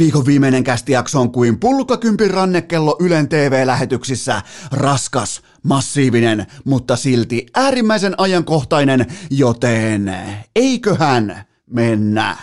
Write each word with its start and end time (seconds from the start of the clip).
Viikon 0.00 0.26
viimeinen 0.26 0.64
kästijakso 0.64 1.20
on 1.20 1.32
kuin 1.32 1.60
pulkakympin 1.60 2.30
rannekello 2.30 2.96
Ylen 3.00 3.28
TV-lähetyksissä. 3.28 4.42
Raskas, 4.72 5.42
massiivinen, 5.62 6.46
mutta 6.64 6.96
silti 6.96 7.46
äärimmäisen 7.54 8.14
ajankohtainen, 8.18 9.06
joten 9.30 10.16
eiköhän 10.56 11.44
mennä. 11.70 12.36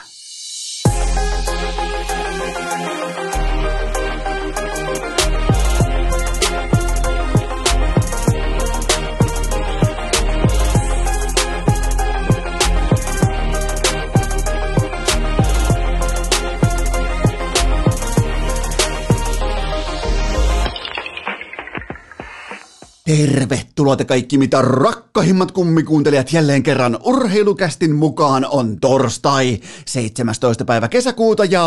Tervetuloa 23.08 23.96
te 23.96 24.06
kaikki 24.06 24.38
mitä 24.38 24.62
rakkahimmat 24.62 25.52
kummikuuntelijat 25.52 26.34
jälleen 26.34 26.64
kerran 26.64 26.98
urheilukästin 27.04 27.96
mukaan 27.96 28.46
on 28.50 28.80
torstai 28.80 29.60
17. 29.86 30.66
päivä 30.66 30.88
kesäkuuta 30.88 31.46
ja 31.46 31.66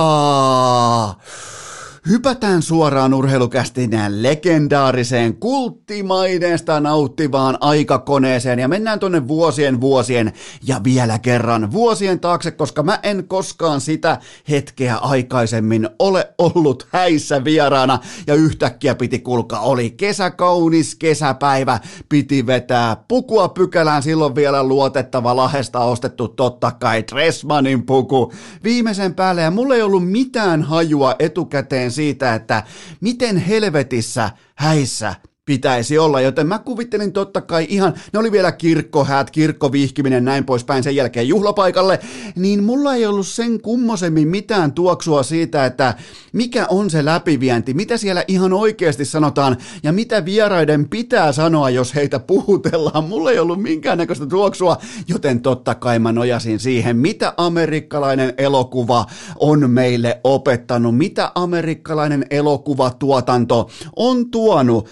Hypätään 2.09 2.63
suoraan 2.63 3.15
urheilukästin 3.15 3.91
legendaariseen 4.09 5.37
kulttimaineesta 5.37 6.81
nauttivaan 6.81 7.59
aikakoneeseen. 7.61 8.59
Ja 8.59 8.69
mennään 8.69 8.99
tonne 8.99 9.29
vuosien 9.29 9.81
vuosien 9.81 10.33
ja 10.67 10.81
vielä 10.85 11.19
kerran 11.19 11.73
vuosien 11.73 12.21
taakse, 12.21 12.51
koska 12.51 12.83
mä 12.83 12.99
en 13.03 13.25
koskaan 13.29 13.81
sitä 13.81 14.19
hetkeä 14.51 14.97
aikaisemmin 14.97 15.89
ole 15.99 16.35
ollut 16.39 16.89
häissä 16.93 17.45
vieraana. 17.45 17.99
Ja 18.27 18.35
yhtäkkiä 18.35 18.95
piti 18.95 19.19
kulka 19.19 19.59
oli 19.59 19.91
kesäkaunis 19.91 20.95
kesäpäivä, 20.95 21.79
piti 22.09 22.47
vetää 22.47 22.97
pukua 23.09 23.48
pykälään, 23.48 24.03
silloin 24.03 24.35
vielä 24.35 24.62
luotettava 24.62 25.37
lahesta 25.37 25.81
ostettu 25.81 26.29
totta 26.29 26.70
kai 26.70 27.05
Dressmanin 27.12 27.87
puku 27.87 28.33
viimeisen 28.64 29.14
päälle. 29.14 29.42
Ja 29.42 29.51
mulla 29.51 29.75
ei 29.75 29.83
ollut 29.83 30.11
mitään 30.11 30.62
hajua 30.62 31.14
etukäteen 31.19 31.89
siitä, 31.92 32.34
että 32.34 32.62
miten 33.00 33.36
helvetissä 33.36 34.30
häissä 34.55 35.14
pitäisi 35.51 35.98
olla, 35.98 36.20
joten 36.20 36.47
mä 36.47 36.59
kuvittelin 36.59 37.12
totta 37.12 37.41
kai 37.41 37.67
ihan, 37.69 37.95
ne 38.12 38.19
oli 38.19 38.33
vielä 38.33 38.53
kirkkohäät, 38.53 39.31
kirkkovihkiminen, 39.31 40.25
näin 40.25 40.45
poispäin 40.45 40.83
sen 40.83 40.97
jälkeen 40.97 41.29
juhlapaikalle, 41.29 42.01
niin 42.37 42.65
mulla 42.65 42.95
ei 42.95 43.07
ollut 43.07 43.27
sen 43.27 43.61
kummosemmin 43.61 44.29
mitään 44.29 44.73
tuoksua 44.73 45.23
siitä, 45.23 45.65
että 45.67 45.95
mikä 46.33 46.67
on 46.69 46.91
se 46.91 47.05
läpivienti, 47.05 47.75
mitä 47.75 47.97
siellä 47.97 48.25
ihan 48.29 48.53
oikeasti 48.53 49.05
sanotaan 49.05 49.57
ja 49.83 49.92
mitä 49.92 50.25
vieraiden 50.25 50.89
pitää 50.89 51.33
sanoa, 51.33 51.70
jos 51.70 51.95
heitä 51.95 52.19
puhutellaan. 52.19 53.05
Mulla 53.05 53.31
ei 53.31 53.39
ollut 53.39 53.62
minkäännäköistä 53.62 54.27
tuoksua, 54.27 54.77
joten 55.09 55.41
totta 55.41 55.75
kai 55.75 55.98
mä 55.98 56.12
nojasin 56.12 56.59
siihen, 56.59 56.97
mitä 56.97 57.35
amerikkalainen 57.37 58.35
elokuva 58.39 59.07
on 59.39 59.70
meille 59.70 60.20
opettanut, 60.25 60.98
mitä 60.98 61.33
amerikkalainen 61.35 62.27
elokuvatuotanto 62.31 63.70
on 63.97 64.31
tuonut. 64.31 64.89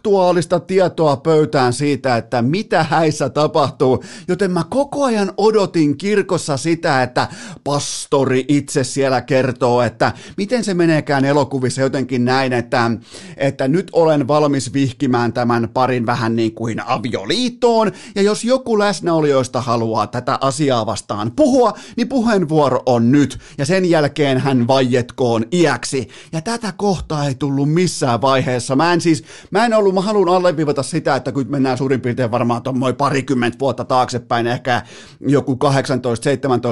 Aktuaalista 0.00 0.60
tietoa 0.60 1.16
pöytään 1.16 1.72
siitä, 1.72 2.16
että 2.16 2.42
mitä 2.42 2.82
häissä 2.82 3.28
tapahtuu, 3.28 4.04
joten 4.28 4.50
mä 4.50 4.64
koko 4.70 5.04
ajan 5.04 5.32
odotin 5.36 5.96
kirkossa 5.96 6.56
sitä, 6.56 7.02
että 7.02 7.28
pastori 7.64 8.44
itse 8.48 8.84
siellä 8.84 9.20
kertoo, 9.20 9.82
että 9.82 10.12
miten 10.36 10.64
se 10.64 10.74
meneekään 10.74 11.24
elokuvissa. 11.24 11.80
Jotenkin 11.80 12.24
näin, 12.24 12.52
että, 12.52 12.90
että 13.36 13.68
nyt 13.68 13.90
olen 13.92 14.28
valmis 14.28 14.72
vihkimään 14.72 15.32
tämän 15.32 15.68
parin 15.74 16.06
vähän 16.06 16.36
niin 16.36 16.54
kuin 16.54 16.82
avioliittoon, 16.86 17.92
ja 18.14 18.22
jos 18.22 18.44
joku 18.44 18.78
läsnäolijoista 18.78 19.60
haluaa 19.60 20.06
tätä 20.06 20.38
asiaa 20.40 20.86
vastaan 20.86 21.32
puhua, 21.36 21.72
niin 21.96 22.08
puheenvuoro 22.08 22.82
on 22.86 23.12
nyt, 23.12 23.38
ja 23.58 23.66
sen 23.66 23.90
jälkeen 23.90 24.38
hän 24.38 24.66
vaietkoon 24.66 25.44
iäksi, 25.52 26.08
ja 26.32 26.40
tätä 26.40 26.72
kohtaa 26.76 27.26
ei 27.26 27.34
tullut 27.34 27.72
missään 27.72 28.20
vaiheessa. 28.20 28.76
Mä 28.76 28.92
en 28.92 29.00
siis, 29.00 29.24
mä 29.50 29.64
en 29.64 29.74
ollut 29.80 29.94
mä 29.94 30.00
haluan 30.00 30.36
alleviivata 30.36 30.82
sitä, 30.82 31.16
että 31.16 31.32
kun 31.32 31.46
mennään 31.48 31.78
suurin 31.78 32.00
piirtein 32.00 32.30
varmaan 32.30 32.62
tuommoin 32.62 32.96
parikymmentä 32.96 33.58
vuotta 33.58 33.84
taaksepäin, 33.84 34.46
ehkä 34.46 34.82
joku 35.20 35.58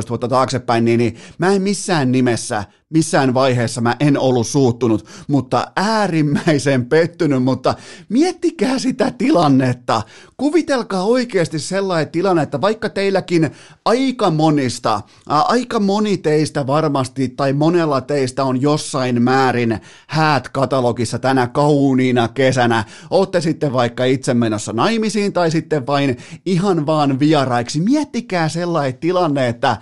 18-17 0.07 0.09
vuotta 0.09 0.29
taaksepäin, 0.29 0.85
niin, 0.85 0.99
niin 0.99 1.17
mä 1.39 1.53
en 1.53 1.63
missään 1.63 2.13
nimessä 2.13 2.65
missään 2.91 3.35
vaiheessa 3.35 3.81
mä 3.81 3.97
en 4.01 4.19
ollut 4.19 4.47
suuttunut, 4.47 5.07
mutta 5.29 5.67
äärimmäisen 5.77 6.87
pettynyt, 6.87 7.43
mutta 7.43 7.75
miettikää 8.09 8.79
sitä 8.79 9.11
tilannetta. 9.19 10.03
Kuvitelkaa 10.37 11.05
oikeasti 11.05 11.59
sellainen 11.59 12.13
tilanne, 12.13 12.43
että 12.43 12.61
vaikka 12.61 12.89
teilläkin 12.89 13.51
aika 13.85 14.31
monista, 14.31 15.01
aika 15.27 15.81
moni 15.81 16.17
teistä 16.17 16.67
varmasti 16.67 17.29
tai 17.29 17.53
monella 17.53 18.01
teistä 18.01 18.45
on 18.45 18.63
jossain 18.63 19.23
määrin 19.23 19.81
häät 20.07 20.49
katalogissa 20.49 21.19
tänä 21.19 21.47
kauniina 21.47 22.29
kesänä, 22.29 22.85
ootte 23.11 23.41
sitten 23.41 23.73
vaikka 23.73 24.05
itse 24.05 24.35
menossa 24.35 24.73
naimisiin 24.73 25.33
tai 25.33 25.51
sitten 25.51 25.87
vain 25.87 26.17
ihan 26.47 26.87
vaan 26.87 27.19
vieraiksi. 27.19 27.81
Miettikää 27.81 28.49
sellainen 28.49 29.01
tilanne, 29.01 29.49
että 29.49 29.77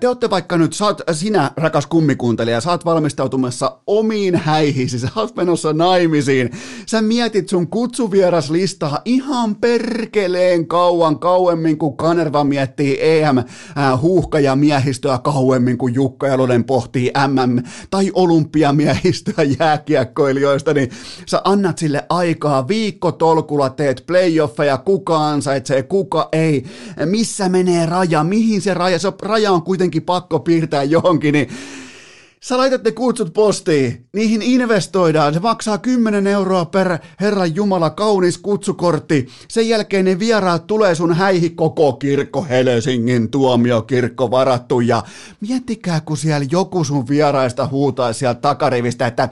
te 0.00 0.08
olette 0.08 0.30
vaikka 0.30 0.56
nyt, 0.56 0.72
oot, 0.80 1.00
sinä 1.12 1.50
rakas 1.56 1.86
kummikuuntelija, 1.86 2.60
sä 2.60 2.70
oot 2.70 2.84
valmistautumassa 2.84 3.78
omiin 3.86 4.36
häihisi, 4.36 4.98
sä 4.98 5.08
oot 5.16 5.36
menossa 5.36 5.72
naimisiin, 5.72 6.50
sä 6.86 7.02
mietit 7.02 7.48
sun 7.48 7.66
kutsuvieraslistaa 7.66 8.98
ihan 9.04 9.54
perkeleen 9.56 10.66
kauan, 10.66 11.18
kauemmin 11.18 11.78
kuin 11.78 11.96
Kanerva 11.96 12.44
miettii 12.44 12.98
EM 13.00 13.36
huuhka 14.00 14.40
ja 14.40 14.56
miehistöä 14.56 15.18
kauemmin 15.18 15.78
kuin 15.78 15.94
Jukka 15.94 16.26
Jalonen 16.26 16.64
pohtii 16.64 17.12
MM 17.28 17.62
tai 17.90 18.10
olympiamiehistöä 18.14 19.44
jääkiekkoilijoista, 19.58 20.74
niin 20.74 20.90
sä 21.26 21.40
annat 21.44 21.78
sille 21.78 22.06
aikaa, 22.08 22.68
viikko 22.68 23.12
tolkulla 23.12 23.70
teet 23.70 24.04
playoffeja, 24.06 24.78
kuka 24.78 25.28
ansaitsee, 25.28 25.82
kuka 25.82 26.28
ei, 26.32 26.64
missä 27.04 27.48
menee 27.48 27.86
raja, 27.86 28.24
mihin 28.24 28.60
se 28.60 28.74
raja, 28.74 28.98
se 28.98 29.12
raja 29.22 29.52
on 29.52 29.63
kuitenkin 29.64 30.02
pakko 30.02 30.40
piirtää 30.40 30.82
johonkin, 30.82 31.32
niin 31.32 31.48
Sä 32.44 32.58
laitat 32.58 32.84
ne 32.84 32.92
kutsut 32.92 33.32
postiin, 33.34 34.06
niihin 34.12 34.42
investoidaan, 34.42 35.34
se 35.34 35.40
maksaa 35.40 35.78
10 35.78 36.26
euroa 36.26 36.64
per 36.64 36.98
Herran 37.20 37.54
Jumala 37.54 37.90
kaunis 37.90 38.38
kutsukortti. 38.38 39.28
Sen 39.48 39.68
jälkeen 39.68 40.04
ne 40.04 40.18
vieraat 40.18 40.66
tulee 40.66 40.94
sun 40.94 41.14
häihin 41.14 41.56
koko 41.56 41.92
kirkko, 41.92 42.46
Helsingin 42.48 43.30
tuomiokirkko 43.30 44.30
varattu. 44.30 44.80
Ja 44.80 45.02
miettikää 45.40 46.00
kun 46.00 46.16
siellä 46.16 46.46
joku 46.50 46.84
sun 46.84 47.08
vieraista 47.08 47.66
huutaa 47.66 48.12
sieltä 48.12 48.40
takarivistä, 48.40 49.06
että 49.06 49.28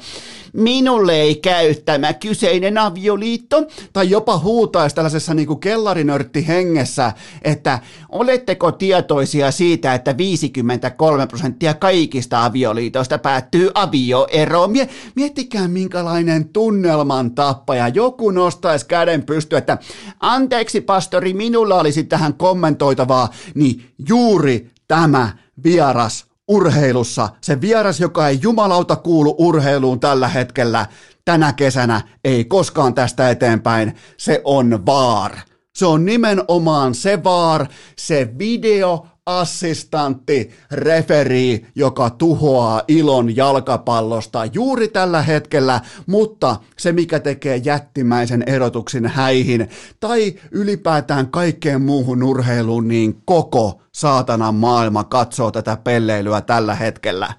minulle 0.52 1.14
ei 1.14 1.34
käy 1.34 1.74
tämä 1.74 2.12
kyseinen 2.12 2.78
avioliitto, 2.78 3.66
tai 3.92 4.10
jopa 4.10 4.38
huutaisi 4.38 4.96
tällaisessa 4.96 5.34
niin 5.34 5.46
kuin 5.46 5.60
kellarinörtti 5.60 6.48
hengessä, 6.48 7.12
että 7.42 7.78
oletteko 8.08 8.72
tietoisia 8.72 9.50
siitä, 9.50 9.94
että 9.94 10.16
53 10.16 11.26
prosenttia 11.26 11.74
kaikista 11.74 12.44
avioliitoista 12.44 13.01
päättyy 13.22 13.70
avioeroon. 13.74 14.70
Miettikää 15.14 15.68
minkälainen 15.68 16.48
tunnelman 16.48 17.34
tappaja. 17.34 17.88
Joku 17.88 18.30
nostaisi 18.30 18.86
käden 18.86 19.22
pysty, 19.22 19.56
että 19.56 19.78
anteeksi 20.20 20.80
pastori, 20.80 21.34
minulla 21.34 21.80
olisi 21.80 22.04
tähän 22.04 22.34
kommentoitavaa, 22.34 23.30
niin 23.54 23.90
juuri 24.08 24.70
tämä 24.88 25.32
vieras 25.64 26.26
urheilussa, 26.48 27.28
se 27.40 27.60
vieras, 27.60 28.00
joka 28.00 28.28
ei 28.28 28.38
jumalauta 28.42 28.96
kuulu 28.96 29.34
urheiluun 29.38 30.00
tällä 30.00 30.28
hetkellä, 30.28 30.86
tänä 31.24 31.52
kesänä, 31.52 32.00
ei 32.24 32.44
koskaan 32.44 32.94
tästä 32.94 33.30
eteenpäin, 33.30 33.94
se 34.16 34.40
on 34.44 34.86
VAR. 34.86 35.32
Se 35.74 35.86
on 35.86 36.04
nimenomaan 36.04 36.94
se 36.94 37.24
VAR, 37.24 37.66
se 37.98 38.28
video 38.38 39.06
assistantti, 39.26 40.50
referi, 40.70 41.66
joka 41.74 42.10
tuhoaa 42.10 42.82
ilon 42.88 43.36
jalkapallosta 43.36 44.44
juuri 44.44 44.88
tällä 44.88 45.22
hetkellä, 45.22 45.80
mutta 46.06 46.56
se 46.78 46.92
mikä 46.92 47.20
tekee 47.20 47.56
jättimäisen 47.56 48.42
erotuksen 48.46 49.06
häihin 49.06 49.68
tai 50.00 50.34
ylipäätään 50.50 51.30
kaikkeen 51.30 51.82
muuhun 51.82 52.22
urheiluun, 52.22 52.88
niin 52.88 53.22
koko 53.24 53.82
saatanan 53.94 54.54
maailma 54.54 55.04
katsoo 55.04 55.50
tätä 55.50 55.76
pelleilyä 55.76 56.40
tällä 56.40 56.74
hetkellä 56.74 57.32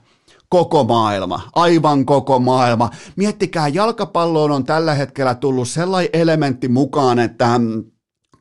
koko 0.49 0.83
maailma, 0.83 1.41
aivan 1.55 2.05
koko 2.05 2.39
maailma. 2.39 2.89
Miettikää, 3.15 3.67
jalkapalloon 3.67 4.51
on 4.51 4.63
tällä 4.63 4.93
hetkellä 4.93 5.35
tullut 5.35 5.67
sellainen 5.67 6.09
elementti 6.13 6.67
mukaan, 6.67 7.19
että 7.19 7.59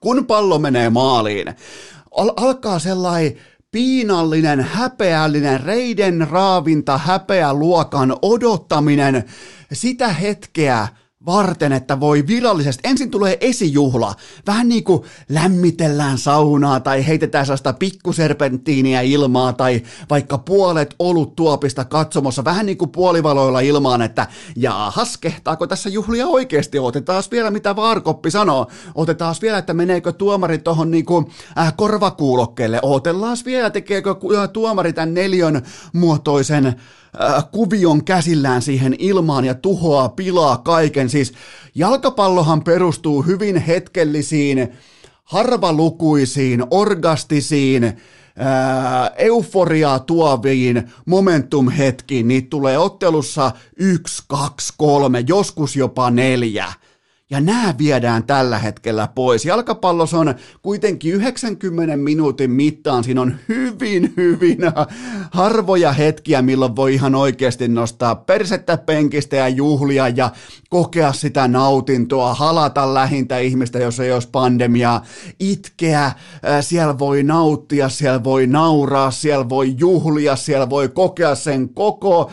kun 0.01 0.27
pallo 0.27 0.59
menee 0.59 0.91
maaliin, 0.91 1.55
al- 2.17 2.33
alkaa 2.37 2.79
sellainen 2.79 3.37
piinallinen, 3.71 4.61
häpeällinen, 4.61 5.61
reiden 5.61 6.29
raavinta, 6.31 6.99
häpeäluokan 6.99 8.17
odottaminen. 8.23 9.25
Sitä 9.73 10.09
hetkeä, 10.09 10.89
varten, 11.27 11.73
että 11.73 12.01
voi 12.01 12.27
virallisesti, 12.27 12.89
ensin 12.89 13.11
tulee 13.11 13.39
esijuhla, 13.41 14.15
vähän 14.47 14.69
niin 14.69 14.85
kuin 14.85 15.03
lämmitellään 15.29 16.19
saunaa 16.19 16.81
tai 16.81 17.07
heitetään 17.07 17.47
sellaista 17.47 17.73
pikkuserpenttiiniä 17.73 19.01
ilmaa 19.01 19.53
tai 19.53 19.83
vaikka 20.11 20.39
puolet 20.39 20.95
olut 20.99 21.37
tuopista 21.37 21.85
katsomossa, 21.85 22.45
vähän 22.45 22.67
niin 22.67 22.79
kuin 22.79 22.91
puolivaloilla 22.91 23.61
ilmaan, 23.61 24.03
että 24.03 24.27
jaahas, 24.57 25.17
kehtaako 25.17 25.67
tässä 25.67 25.89
juhlia 25.89 26.27
oikeasti, 26.27 26.79
otetaan 26.79 27.23
vielä 27.31 27.51
mitä 27.51 27.77
Vaarkoppi 27.77 28.31
sanoo, 28.31 28.67
otetaan 28.95 29.35
vielä, 29.43 29.59
että 29.59 29.75
meneekö 29.75 30.13
tuomari 30.13 30.59
tuohon 30.59 30.91
niin 30.91 31.05
kuin, 31.05 31.27
äh, 31.59 31.75
korvakuulokkeelle, 31.77 32.79
otellaan 32.83 33.37
vielä, 33.45 33.71
tekeekö 33.71 34.15
tuomari 34.53 34.93
tämän 34.93 35.15
neljön 35.15 35.63
muotoisen 35.93 36.77
Äh, 37.21 37.45
kuvion 37.53 38.05
käsillään 38.05 38.63
siihen 38.63 38.97
ilmaan 38.99 39.45
ja 39.45 39.55
tuhoaa, 39.55 40.09
pilaa 40.09 40.57
kaiken. 40.57 41.09
Siis 41.11 41.33
jalkapallohan 41.75 42.65
perustuu 42.65 43.23
hyvin 43.23 43.57
hetkellisiin, 43.57 44.69
harvalukuisiin, 45.25 46.65
orgastisiin, 46.71 47.85
ää, 47.85 49.03
äh, 49.03 49.11
euforiaa 49.17 49.99
tuoviin 49.99 50.93
momentum-hetkiin. 51.07 52.29
Niitä 52.29 52.51
tulee 52.51 52.79
ottelussa 52.79 53.51
yksi, 53.77 54.23
kaksi, 54.29 54.75
kolme, 54.77 55.25
joskus 55.27 55.77
jopa 55.77 56.11
neljä– 56.11 56.73
ja 57.33 57.41
nämä 57.41 57.75
viedään 57.79 58.25
tällä 58.25 58.59
hetkellä 58.59 59.09
pois. 59.15 59.45
Jalkapallossa 59.45 60.19
on 60.19 60.35
kuitenkin 60.63 61.15
90 61.15 61.97
minuutin 61.97 62.51
mittaan, 62.51 63.05
siinä 63.05 63.21
on 63.21 63.35
hyvin, 63.49 64.15
hyvin 64.17 64.59
harvoja 65.31 65.93
hetkiä, 65.93 66.43
milloin 66.43 66.77
voi 66.77 66.95
ihan 66.95 67.15
oikeasti 67.15 67.69
nostaa 67.69 68.15
persettä 68.15 68.77
penkistä 68.77 69.37
ja 69.37 69.49
juhlia 69.49 70.09
ja 70.09 70.31
kokea 70.71 71.13
sitä 71.13 71.49
nautintoa, 71.49 72.35
halata 72.35 72.95
lähintä 72.95 73.39
ihmistä, 73.39 73.79
jos 73.79 74.01
ei 74.01 74.13
olisi 74.13 74.29
pandemiaa, 74.33 75.05
itkeä, 75.41 76.13
siellä 76.61 76.99
voi 76.99 77.23
nauttia, 77.23 77.89
siellä 77.89 78.25
voi 78.25 78.47
nauraa, 78.47 79.11
siellä 79.11 79.49
voi 79.49 79.75
juhlia, 79.79 80.37
siellä 80.37 80.71
voi 80.71 80.89
kokea 80.89 81.35
sen 81.35 81.69
koko, 81.69 82.31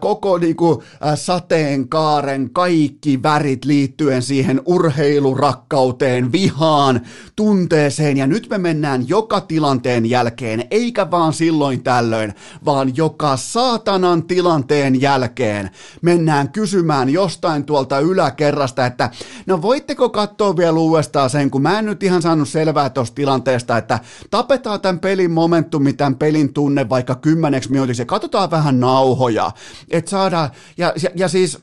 koko 0.00 0.38
niin 0.38 0.56
kuin, 0.56 0.78
sateenkaaren 1.14 2.50
kaikki 2.52 3.22
värit 3.22 3.64
liittyen 3.64 4.22
siihen 4.30 4.60
urheilurakkauteen, 4.64 6.32
vihaan, 6.32 7.00
tunteeseen. 7.36 8.16
Ja 8.16 8.26
nyt 8.26 8.48
me 8.50 8.58
mennään 8.58 9.08
joka 9.08 9.40
tilanteen 9.40 10.06
jälkeen, 10.06 10.64
eikä 10.70 11.10
vaan 11.10 11.32
silloin 11.32 11.82
tällöin, 11.82 12.34
vaan 12.64 12.96
joka 12.96 13.36
saatanan 13.36 14.22
tilanteen 14.22 15.00
jälkeen. 15.00 15.70
Mennään 16.02 16.52
kysymään 16.52 17.10
jostain 17.10 17.64
tuolta 17.64 17.98
yläkerrasta, 17.98 18.86
että 18.86 19.10
no 19.46 19.62
voitteko 19.62 20.08
katsoa 20.08 20.56
vielä 20.56 20.78
uudestaan 20.78 21.30
sen, 21.30 21.50
kun 21.50 21.62
mä 21.62 21.78
en 21.78 21.86
nyt 21.86 22.02
ihan 22.02 22.22
saanut 22.22 22.48
selvää 22.48 22.90
tuosta 22.90 23.14
tilanteesta, 23.14 23.76
että 23.76 23.98
tapetaan 24.30 24.80
tämän 24.80 25.00
pelin 25.00 25.30
momentumi, 25.30 25.92
tämän 25.92 26.14
pelin 26.14 26.52
tunne 26.52 26.88
vaikka 26.88 27.14
kymmeneksi 27.14 27.70
minuutiksi 27.70 28.02
ja 28.02 28.06
katsotaan 28.06 28.50
vähän 28.50 28.80
nauhoja, 28.80 29.50
että 29.90 30.10
saadaan, 30.10 30.50
ja, 30.76 30.92
ja, 31.02 31.10
ja 31.14 31.28
siis 31.28 31.58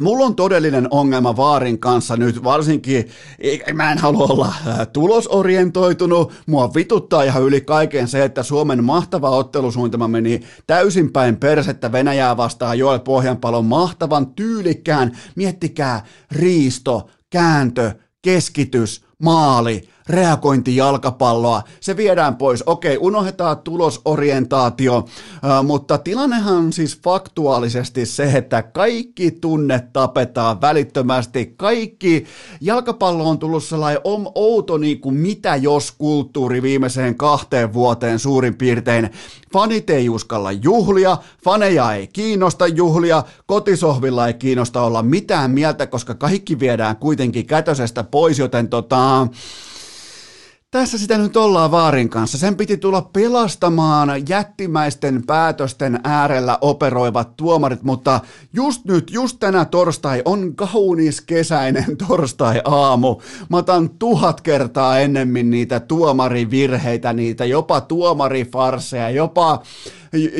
Mulla 0.00 0.24
on 0.24 0.36
todellinen 0.36 0.88
ongelma 0.90 1.36
Vaarin 1.36 1.78
kanssa 1.78 2.16
nyt, 2.16 2.44
varsinkin 2.44 3.08
mä 3.74 3.92
en 3.92 3.98
halua 3.98 4.26
olla 4.26 4.54
tulosorientoitunut, 4.92 6.32
mua 6.46 6.74
vituttaa 6.74 7.22
ihan 7.22 7.42
yli 7.42 7.60
kaiken 7.60 8.08
se, 8.08 8.24
että 8.24 8.42
Suomen 8.42 8.84
mahtava 8.84 9.30
ottelusuunnitelma 9.30 10.08
meni 10.08 10.40
täysin 10.66 11.12
päin 11.12 11.36
persettä 11.36 11.92
Venäjää 11.92 12.36
vastaan. 12.36 12.78
Joel 12.78 12.98
Pohjanpalon 12.98 13.64
mahtavan 13.64 14.26
tyylikkään, 14.26 15.18
miettikää, 15.36 16.04
riisto, 16.32 17.08
kääntö, 17.30 17.92
keskitys, 18.22 19.04
maali, 19.22 19.88
reagointi 20.08 20.76
jalkapalloa, 20.76 21.62
se 21.80 21.96
viedään 21.96 22.36
pois. 22.36 22.62
Okei, 22.66 22.98
unohdetaan 23.00 23.58
tulosorientaatio, 23.58 25.04
mutta 25.66 25.98
tilannehan 25.98 26.54
on 26.54 26.72
siis 26.72 27.00
faktuaalisesti 27.04 28.06
se, 28.06 28.24
että 28.24 28.62
kaikki 28.62 29.30
tunne 29.30 29.88
tapetaan 29.92 30.60
välittömästi. 30.60 31.54
Kaikki, 31.56 32.24
jalkapallo 32.60 33.28
on 33.28 33.38
tullut 33.38 33.64
sellainen 33.64 34.02
outo 34.34 34.78
niin 34.78 35.00
kuin 35.00 35.14
mitä 35.14 35.56
jos 35.56 35.92
kulttuuri 35.92 36.62
viimeiseen 36.62 37.14
kahteen 37.14 37.72
vuoteen 37.72 38.18
suurin 38.18 38.54
piirtein. 38.54 39.10
Fanit 39.52 39.90
ei 39.90 40.08
uskalla 40.08 40.52
juhlia, 40.52 41.16
faneja 41.44 41.92
ei 41.92 42.06
kiinnosta 42.06 42.66
juhlia, 42.66 43.22
kotisohvilla 43.46 44.26
ei 44.26 44.34
kiinnosta 44.34 44.82
olla 44.82 45.02
mitään 45.02 45.50
mieltä, 45.50 45.86
koska 45.86 46.14
kaikki 46.14 46.58
viedään 46.60 46.96
kuitenkin 46.96 47.46
kätösestä 47.46 48.04
pois, 48.04 48.38
joten 48.38 48.68
tota, 48.68 49.28
tässä 50.74 50.98
sitä 50.98 51.18
nyt 51.18 51.36
ollaan 51.36 51.70
Vaarin 51.70 52.08
kanssa. 52.08 52.38
Sen 52.38 52.56
piti 52.56 52.76
tulla 52.76 53.02
pelastamaan 53.12 54.28
jättimäisten 54.28 55.26
päätösten 55.26 56.00
äärellä 56.04 56.58
operoivat 56.60 57.36
tuomarit, 57.36 57.82
mutta 57.82 58.20
just 58.52 58.84
nyt, 58.84 59.10
just 59.10 59.36
tänä 59.40 59.64
torstai 59.64 60.22
on 60.24 60.54
kaunis 60.54 61.20
kesäinen 61.20 61.96
torstai-aamu. 62.08 63.16
Mä 63.48 63.56
otan 63.56 63.90
tuhat 63.90 64.40
kertaa 64.40 64.98
ennemmin 64.98 65.50
niitä 65.50 65.80
tuomarivirheitä, 65.80 67.12
niitä 67.12 67.44
jopa 67.44 67.80
tuomarifarseja, 67.80 69.10
jopa 69.10 69.62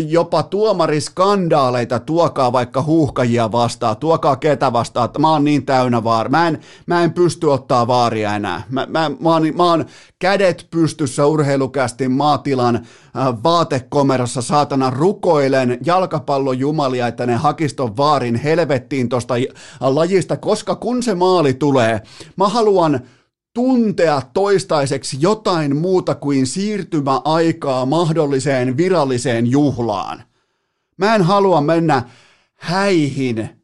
jopa 0.09 0.43
tuomariskandaaleita, 0.43 1.99
tuokaa 1.99 2.53
vaikka 2.53 2.83
huuhkajia 2.83 3.53
vastaan, 3.53 3.97
tuokaa 3.97 4.37
ketä 4.37 4.73
vastaan, 4.73 5.05
että 5.05 5.19
mä 5.19 5.31
oon 5.31 5.45
niin 5.45 5.67
täynnä 5.67 6.05
vaari. 6.05 6.31
Mä 6.31 6.49
en, 6.49 6.59
mä 6.87 7.05
en 7.05 7.13
pysty 7.13 7.47
ottaa 7.47 7.87
vaaria 7.87 8.37
enää. 8.37 8.63
Mä, 8.71 8.87
mä, 8.87 9.11
mä, 9.21 9.33
oon, 9.33 9.43
mä 9.55 9.65
oon 9.65 9.85
kädet 10.19 10.67
pystyssä 10.71 11.27
urheilukästi 11.27 12.09
maatilan 12.09 12.77
äh, 12.77 13.43
vaatekomerossa 13.43 14.43
saatana 14.43 14.91
rukoilen 14.91 15.79
jalkapallojumalia, 15.87 17.07
että 17.07 17.27
ne 17.27 17.35
hakiston 17.35 17.97
vaarin 17.97 18.35
helvettiin 18.35 19.09
tosta 19.09 19.35
lajista, 19.81 20.37
koska 20.37 20.75
kun 20.75 21.03
se 21.03 21.15
maali 21.15 21.55
tulee, 21.55 22.01
mä 22.37 22.49
haluan 22.49 23.01
tuntea 23.55 24.23
toistaiseksi 24.33 25.17
jotain 25.21 25.77
muuta 25.77 26.15
kuin 26.15 26.47
siirtymäaikaa 26.47 27.87
mahdolliseen 27.87 28.77
viralliseen 28.77 29.47
juhlaan. 29.47 30.23
Mä 30.97 31.15
en 31.15 31.23
halua 31.23 31.61
mennä 31.61 32.03
häihin 32.55 33.64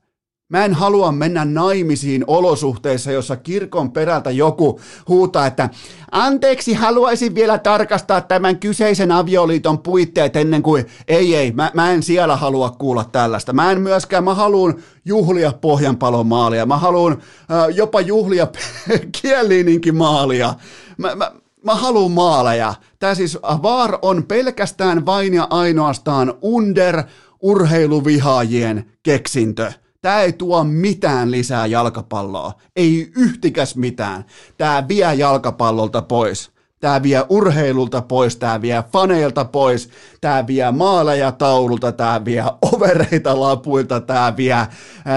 Mä 0.51 0.65
en 0.65 0.75
halua 0.75 1.13
mennä 1.13 1.45
naimisiin 1.45 2.25
olosuhteissa, 2.27 3.13
jossa 3.13 3.37
kirkon 3.37 3.93
perältä 3.93 4.31
joku 4.31 4.81
huutaa, 5.09 5.47
että 5.47 5.71
anteeksi, 6.13 6.75
haluaisin 6.75 7.35
vielä 7.35 7.59
tarkastaa 7.59 8.21
tämän 8.21 8.59
kyseisen 8.59 9.13
avioliiton 9.13 9.79
puitteet 9.79 10.37
ennen 10.37 10.63
kuin, 10.63 10.87
ei 11.09 11.37
ei, 11.37 11.53
mä, 11.53 11.71
mä 11.75 11.91
en 11.93 12.03
siellä 12.03 12.37
halua 12.37 12.71
kuulla 12.71 13.05
tällaista. 13.05 13.53
Mä 13.53 13.73
en 13.73 13.81
myöskään, 13.81 14.25
mä 14.25 14.35
haluan 14.35 14.75
juhlia 15.05 15.53
pohjanpalon 15.61 16.27
maalia, 16.27 16.67
mä 16.67 16.77
haluan 16.77 17.13
äh, 17.13 17.77
jopa 17.77 18.01
juhlia 18.01 18.47
kieliininkin 19.23 19.97
maalia. 19.97 20.55
Mä, 20.99 21.15
mä, 21.15 21.33
mä 21.65 21.75
haluan 21.75 22.11
maaleja. 22.11 22.75
Tämä 22.99 23.15
siis 23.15 23.39
VAR 23.43 23.99
on 24.03 24.25
pelkästään 24.25 25.07
vain 25.07 25.35
ja 25.35 25.47
ainoastaan 25.51 26.35
under 26.43 27.03
urheiluvihaajien 27.41 28.91
keksintö. 29.03 29.73
Tämä 30.03 30.21
ei 30.21 30.33
tuo 30.33 30.65
mitään 30.65 31.31
lisää 31.31 31.67
jalkapalloa. 31.67 32.53
Ei 32.77 33.13
yhtikäs 33.17 33.77
mitään. 33.77 34.25
Tämä 34.59 34.89
vie 34.89 35.15
jalkapallolta 35.15 36.03
pois. 36.03 36.51
Tämä 36.81 37.03
vie 37.03 37.25
urheilulta 37.29 38.03
pois, 38.03 38.37
tämä 38.37 38.63
vie 38.63 38.85
faneilta 38.93 39.45
pois, 39.45 39.91
tämä 40.21 40.47
vie 40.47 40.71
maaleja 40.73 41.33
taululta, 41.33 41.93
tämä 41.93 42.25
vie 42.25 42.45
overeita 42.73 43.41
lapuilta, 43.41 44.01
tämä 44.01 44.37
vie 44.37 44.57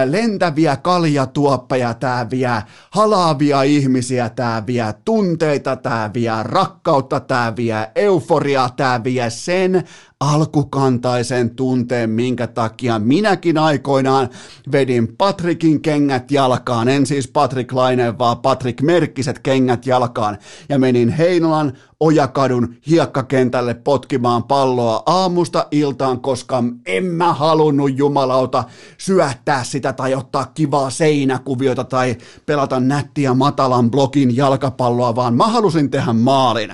lentäviä 0.05 0.77
kaljatuoppeja, 0.77 1.93
tämä 1.93 2.27
vie 2.31 2.63
halaavia 2.91 3.61
ihmisiä, 3.63 4.29
tämä 4.29 4.63
vie 4.67 4.93
tunteita, 5.05 5.75
tämä 5.75 6.11
vie 6.13 6.31
rakkautta, 6.41 7.19
tämä 7.19 7.55
vie 7.55 7.91
euforiaa, 7.95 8.69
tämä 8.69 9.03
vie 9.03 9.29
sen 9.29 9.83
alkukantaisen 10.31 11.55
tunteen, 11.55 12.09
minkä 12.09 12.47
takia 12.47 12.99
minäkin 12.99 13.57
aikoinaan 13.57 14.29
vedin 14.71 15.15
Patrikin 15.17 15.81
kengät 15.81 16.31
jalkaan, 16.31 16.87
en 16.87 17.05
siis 17.05 17.27
Patrik 17.27 17.73
Laine, 17.73 18.17
vaan 18.17 18.37
Patrik 18.37 18.81
Merkkiset 18.81 19.39
kengät 19.39 19.85
jalkaan, 19.85 20.37
ja 20.69 20.79
menin 20.79 21.09
Heinolan 21.09 21.73
Ojakadun 21.99 22.75
hiekkakentälle 22.89 23.73
potkimaan 23.73 24.43
palloa 24.43 25.03
aamusta 25.05 25.67
iltaan, 25.71 26.21
koska 26.21 26.63
en 26.85 27.05
mä 27.05 27.33
halunnut 27.33 27.97
jumalauta 27.97 28.63
syöttää 28.97 29.63
sitä 29.63 29.93
tai 29.93 30.15
ottaa 30.15 30.45
kivaa 30.45 30.89
seinäkuviota 30.89 31.83
tai 31.83 32.15
pelata 32.45 32.79
nättiä 32.79 33.33
matalan 33.33 33.91
blokin 33.91 34.35
jalkapalloa, 34.35 35.15
vaan 35.15 35.35
mä 35.35 35.47
halusin 35.47 35.89
tehdä 35.89 36.13
maalin. 36.13 36.73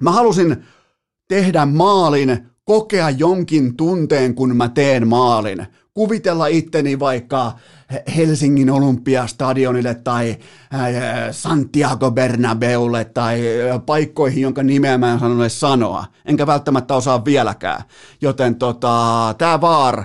Mä 0.00 0.12
halusin 0.12 0.64
tehdä 1.30 1.66
maalin, 1.66 2.46
kokea 2.64 3.10
jonkin 3.10 3.76
tunteen, 3.76 4.34
kun 4.34 4.56
mä 4.56 4.68
teen 4.68 5.08
maalin. 5.08 5.66
Kuvitella 5.94 6.46
itteni 6.46 6.98
vaikka 6.98 7.52
Helsingin 8.16 8.70
Olympiastadionille 8.70 9.94
tai 9.94 10.36
Santiago 11.30 12.10
Bernabeulle 12.10 13.04
tai 13.04 13.42
paikkoihin, 13.86 14.42
jonka 14.42 14.62
nimeä 14.62 14.98
mä 14.98 15.12
en 15.12 15.50
sanoa. 15.50 16.04
Enkä 16.24 16.46
välttämättä 16.46 16.94
osaa 16.94 17.24
vieläkään. 17.24 17.82
Joten 18.20 18.54
tota, 18.54 19.34
tämä 19.38 19.60
VAR, 19.60 20.04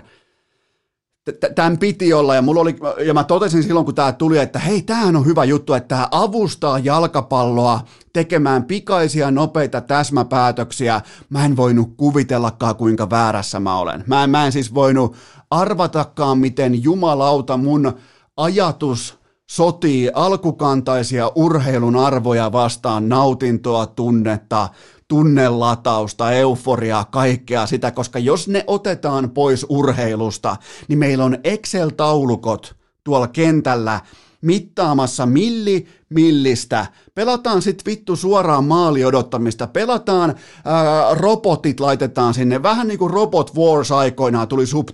tämän 1.56 1.78
piti 1.78 2.14
olla, 2.14 2.36
ja, 2.36 2.42
mulla 2.42 2.62
oli, 2.62 2.76
ja 3.06 3.14
mä 3.14 3.24
totesin 3.24 3.64
silloin, 3.64 3.86
kun 3.86 3.96
tämä 3.96 4.12
tuli, 4.12 4.38
että 4.38 4.60
hei, 4.60 4.82
tämähän 4.82 5.16
on 5.16 5.26
hyvä 5.26 5.44
juttu, 5.44 5.74
että 5.74 5.88
tämä 5.88 6.08
avustaa 6.12 6.80
jalkapalloa 6.80 7.80
tekemään 8.14 8.64
pikaisia, 8.64 9.32
nopeita 9.32 9.82
täsmäpäätöksiä. 9.82 11.02
Mä 11.30 11.46
en 11.46 11.58
voinut 11.58 11.94
kuvitellakaan, 11.98 12.76
kuinka 12.76 13.10
väärässä 13.10 13.60
mä 13.60 13.78
olen. 13.78 14.04
Mä 14.08 14.24
en, 14.24 14.30
mä 14.30 14.46
en 14.46 14.52
siis 14.52 14.74
voinut 14.74 15.16
arvatakaan, 15.52 16.38
miten 16.38 16.84
jumalauta 16.84 17.58
mun 17.58 17.94
ajatus 18.38 19.18
sotii 19.50 20.12
alkukantaisia 20.14 21.32
urheilun 21.36 21.96
arvoja 21.96 22.52
vastaan 22.52 23.10
nautintoa, 23.10 23.86
tunnetta, 23.86 24.70
tunnelatausta, 25.08 26.32
euforiaa, 26.32 27.06
kaikkea 27.06 27.66
sitä, 27.66 27.92
koska 27.92 28.20
jos 28.20 28.48
ne 28.48 28.64
otetaan 28.68 29.30
pois 29.30 29.66
urheilusta, 29.70 30.56
niin 30.88 31.00
meillä 31.00 31.26
on 31.26 31.38
Excel-taulukot 31.44 32.76
tuolla 33.04 33.28
kentällä 33.28 34.00
mittaamassa 34.46 35.26
milli 35.26 35.88
millistä. 36.10 36.86
Pelataan 37.16 37.62
sit 37.62 37.86
vittu 37.86 38.16
suoraan 38.16 38.64
maali 38.64 39.06
odottamista. 39.06 39.68
Pelataan, 39.68 40.36
ää, 40.66 41.14
robotit 41.14 41.80
laitetaan 41.80 42.34
sinne, 42.34 42.64
vähän 42.64 42.88
niin 42.88 43.00
kuin 43.00 43.12
Robot 43.12 43.56
Wars 43.56 43.92
aikoinaan 43.92 44.48
tuli 44.48 44.66
sub 44.66 44.90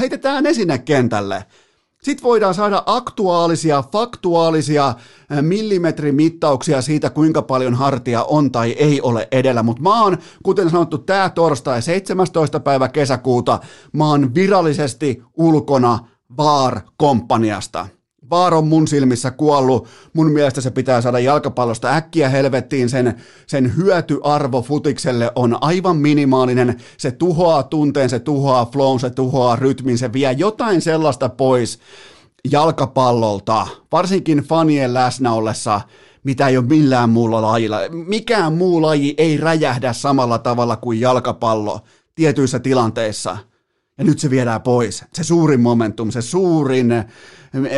Heitetään 0.00 0.44
ne 0.44 0.54
sinne 0.54 0.78
kentälle. 0.78 1.44
Sitten 2.02 2.22
voidaan 2.22 2.54
saada 2.54 2.82
aktuaalisia, 2.86 3.84
faktuaalisia 3.92 4.94
millimetrimittauksia 5.40 6.82
siitä, 6.82 7.10
kuinka 7.10 7.42
paljon 7.42 7.74
hartia 7.74 8.24
on 8.24 8.52
tai 8.52 8.70
ei 8.70 9.00
ole 9.00 9.28
edellä. 9.32 9.62
Mutta 9.62 9.82
mä 9.82 10.02
oon, 10.02 10.18
kuten 10.42 10.70
sanottu, 10.70 10.98
tämä 10.98 11.30
torstai 11.30 11.82
17. 11.82 12.60
päivä 12.60 12.88
kesäkuuta, 12.88 13.60
mä 13.92 14.08
oon 14.08 14.34
virallisesti 14.34 15.22
ulkona 15.36 15.98
VAR-komppaniasta. 16.36 17.86
Vaar 18.32 18.54
on 18.54 18.66
mun 18.66 18.88
silmissä 18.88 19.30
kuollut. 19.30 19.88
Mun 20.12 20.30
mielestä 20.30 20.60
se 20.60 20.70
pitää 20.70 21.00
saada 21.00 21.18
jalkapallosta 21.18 21.96
äkkiä 21.96 22.28
helvettiin. 22.28 22.88
Sen, 22.88 23.14
sen 23.46 23.76
hyötyarvo 23.76 24.62
futikselle 24.62 25.32
on 25.34 25.58
aivan 25.60 25.96
minimaalinen. 25.96 26.80
Se 26.96 27.10
tuhoaa 27.10 27.62
tunteen, 27.62 28.10
se 28.10 28.18
tuhoaa 28.18 28.66
flown, 28.66 29.00
se 29.00 29.10
tuhoaa 29.10 29.56
rytmin, 29.56 29.98
se 29.98 30.12
vie 30.12 30.32
jotain 30.32 30.80
sellaista 30.80 31.28
pois 31.28 31.78
jalkapallolta, 32.50 33.66
varsinkin 33.92 34.38
fanien 34.38 34.94
läsnä 34.94 35.32
ollessa, 35.32 35.80
mitä 36.24 36.48
ei 36.48 36.56
ole 36.56 36.66
millään 36.66 37.10
muulla 37.10 37.42
lajilla. 37.42 37.78
Mikään 37.90 38.52
muu 38.52 38.82
laji 38.82 39.14
ei 39.18 39.36
räjähdä 39.36 39.92
samalla 39.92 40.38
tavalla 40.38 40.76
kuin 40.76 41.00
jalkapallo 41.00 41.80
tietyissä 42.14 42.58
tilanteissa– 42.58 43.36
ja 44.02 44.06
nyt 44.06 44.18
se 44.18 44.30
viedään 44.30 44.62
pois. 44.62 45.04
Se 45.14 45.24
suurin 45.24 45.60
momentum, 45.60 46.10
se 46.10 46.22
suurin, 46.22 46.92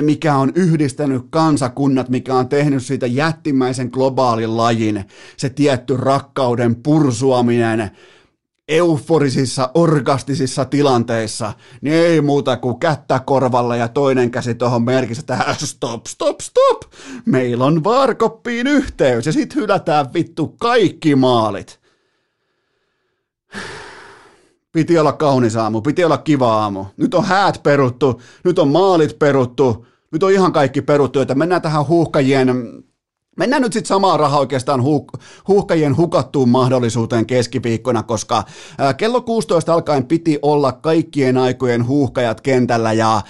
mikä 0.01 0.37
on 0.37 0.53
yhdistänyt 0.55 1.23
kansakunnat, 1.31 2.09
mikä 2.09 2.35
on 2.35 2.49
tehnyt 2.49 2.83
siitä 2.83 3.07
jättimäisen 3.07 3.89
globaalin 3.93 4.57
lajin, 4.57 5.05
se 5.37 5.51
tietty 5.51 5.97
rakkauden 5.97 6.77
pursuaminen, 6.77 7.91
euforisissa, 8.69 9.71
orgastisissa 9.75 10.65
tilanteissa, 10.65 11.53
niin 11.81 11.95
ei 11.95 12.21
muuta 12.21 12.57
kuin 12.57 12.79
kättä 12.79 13.21
korvalla 13.27 13.77
ja 13.77 13.89
toinen 13.89 14.31
käsi 14.31 14.55
tuohon 14.55 14.83
merkissä, 14.83 15.21
että 15.21 15.67
stop, 15.67 16.07
stop, 16.07 16.41
stop, 16.41 16.83
meillä 17.27 17.65
on 17.65 17.85
vaarkoppiin 17.85 18.67
yhteys 18.67 19.27
ja 19.27 19.33
sit 19.33 19.55
hylätään 19.55 20.15
vittu 20.15 20.49
kaikki 20.49 21.15
maalit. 21.15 21.81
Piti 24.75 24.99
olla 24.99 25.13
kaunis 25.13 25.57
aamu, 25.57 25.81
piti 25.81 26.05
olla 26.05 26.19
kiva 26.19 26.53
aamu. 26.53 26.85
Nyt 26.97 27.15
on 27.15 27.25
häät 27.25 27.61
peruttu, 27.63 28.21
nyt 28.45 28.59
on 28.59 28.69
maalit 28.69 29.19
peruttu, 29.19 29.87
nyt 30.13 30.23
on 30.23 30.33
ihan 30.33 30.53
kaikki 30.53 30.83
peruttu, 30.83 31.21
että 31.21 31.35
mennään 31.35 31.63
tähän 31.63 31.89
huuhkajien 31.89 32.49
Mennään 33.37 33.63
nyt 33.63 33.73
sitten 33.73 33.89
samaa 33.89 34.17
rahaa 34.17 34.41
oikeastaan 34.41 34.81
huuh- 34.83 35.21
huuhkajien 35.49 35.97
hukattuun 35.97 36.49
mahdollisuuteen 36.49 37.27
keskiviikkona, 37.27 38.03
koska 38.03 38.45
kello 38.97 39.21
16 39.21 39.75
alkaen 39.75 40.07
piti 40.07 40.39
olla 40.43 40.73
kaikkien 40.73 41.39
aikojen 41.39 41.87
huuhkajat 41.87 42.41
kentällä 42.41 42.93
ja 42.93 43.23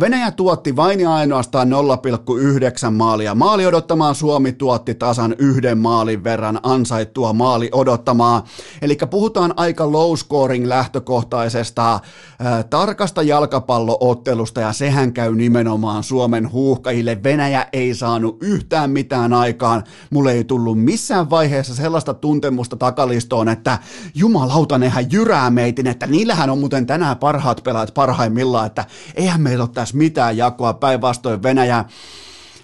Venäjä 0.00 0.30
tuotti 0.30 0.76
vain 0.76 1.00
ja 1.00 1.14
ainoastaan 1.14 1.68
0,9 1.68 2.90
maalia. 2.90 3.34
Maali 3.34 3.66
odottamaan 3.66 4.14
Suomi 4.14 4.52
tuotti 4.52 4.94
tasan 4.94 5.34
yhden 5.38 5.78
maalin 5.78 6.24
verran 6.24 6.60
ansaittua 6.62 7.32
maali 7.32 7.68
odottamaa. 7.72 8.44
Eli 8.82 8.98
puhutaan 9.10 9.54
aika 9.56 9.92
low 9.92 10.16
scoring 10.16 10.66
lähtökohtaisesta 10.66 12.00
ää, 12.38 12.62
tarkasta 12.62 13.22
jalkapalloottelusta 13.22 14.60
ja 14.60 14.72
sehän 14.72 15.12
käy 15.12 15.34
nimenomaan 15.34 16.02
Suomen 16.02 16.52
huuhkajille. 16.52 17.22
Venäjä 17.22 17.66
ei 17.72 17.94
saanut 17.94 18.36
yhtään 18.40 18.90
mitään 18.90 19.32
aikaa 19.32 19.45
aikaan 19.46 19.84
mulle 20.10 20.32
ei 20.32 20.44
tullut 20.44 20.84
missään 20.84 21.30
vaiheessa 21.30 21.74
sellaista 21.74 22.14
tuntemusta 22.14 22.76
takalistoon, 22.76 23.48
että 23.48 23.78
jumalauta, 24.14 24.78
nehän 24.78 25.12
jyrää 25.12 25.50
meitin, 25.50 25.86
että 25.86 26.06
niillähän 26.06 26.50
on 26.50 26.58
muuten 26.58 26.86
tänään 26.86 27.16
parhaat 27.16 27.60
pelaajat 27.64 27.94
parhaimmillaan, 27.94 28.66
että 28.66 28.84
eihän 29.14 29.40
meillä 29.40 29.64
ole 29.64 29.70
tässä 29.74 29.96
mitään 29.96 30.36
jakoa 30.36 30.74
päinvastoin 30.74 31.42
Venäjä. 31.42 31.84